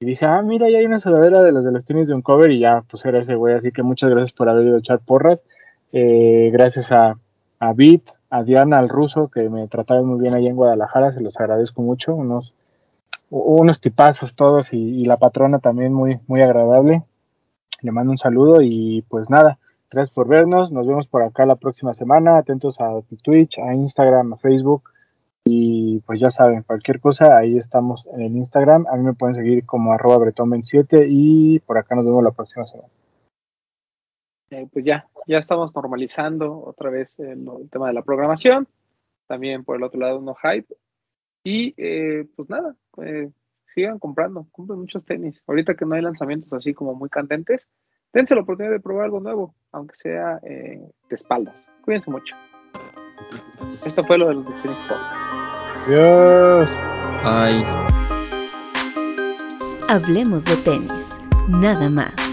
[0.00, 2.22] y dije, ah, mira, ya hay una sudadera de los de los tenis de un
[2.22, 4.78] cover y ya, pues era ese güey, así que muchas gracias por haber ido a
[4.78, 5.42] echar porras.
[5.92, 7.18] Eh, gracias a,
[7.58, 11.20] a Bit, a Diana, al ruso, que me trataron muy bien allá en Guadalajara, se
[11.20, 12.54] los agradezco mucho, unos,
[13.30, 17.02] unos tipazos todos y, y la patrona también muy, muy agradable.
[17.80, 19.58] Le mando un saludo y pues nada,
[19.90, 24.34] gracias por vernos, nos vemos por acá la próxima semana, atentos a Twitch, a Instagram,
[24.34, 24.90] a Facebook
[25.44, 29.34] y pues ya saben, cualquier cosa, ahí estamos en el Instagram, a mí me pueden
[29.34, 32.90] seguir como arroba bretón27 y por acá nos vemos la próxima semana.
[34.50, 38.66] Eh, pues ya, ya estamos normalizando otra vez el, tema de la programación.
[39.26, 40.74] También por el otro lado, no hype.
[41.44, 43.30] Y eh, pues nada, eh,
[43.74, 45.42] sigan comprando, compren muchos tenis.
[45.46, 47.68] Ahorita que no hay lanzamientos así como muy candentes,
[48.12, 51.54] dense la oportunidad de probar algo nuevo, aunque sea de espaldas.
[51.82, 52.34] Cuídense mucho.
[53.84, 55.27] Esto fue lo de los Phoenix Post.
[55.88, 56.68] Adiós.
[57.24, 57.64] Ay.
[59.88, 61.16] Hablemos de tenis,
[61.48, 62.27] nada más.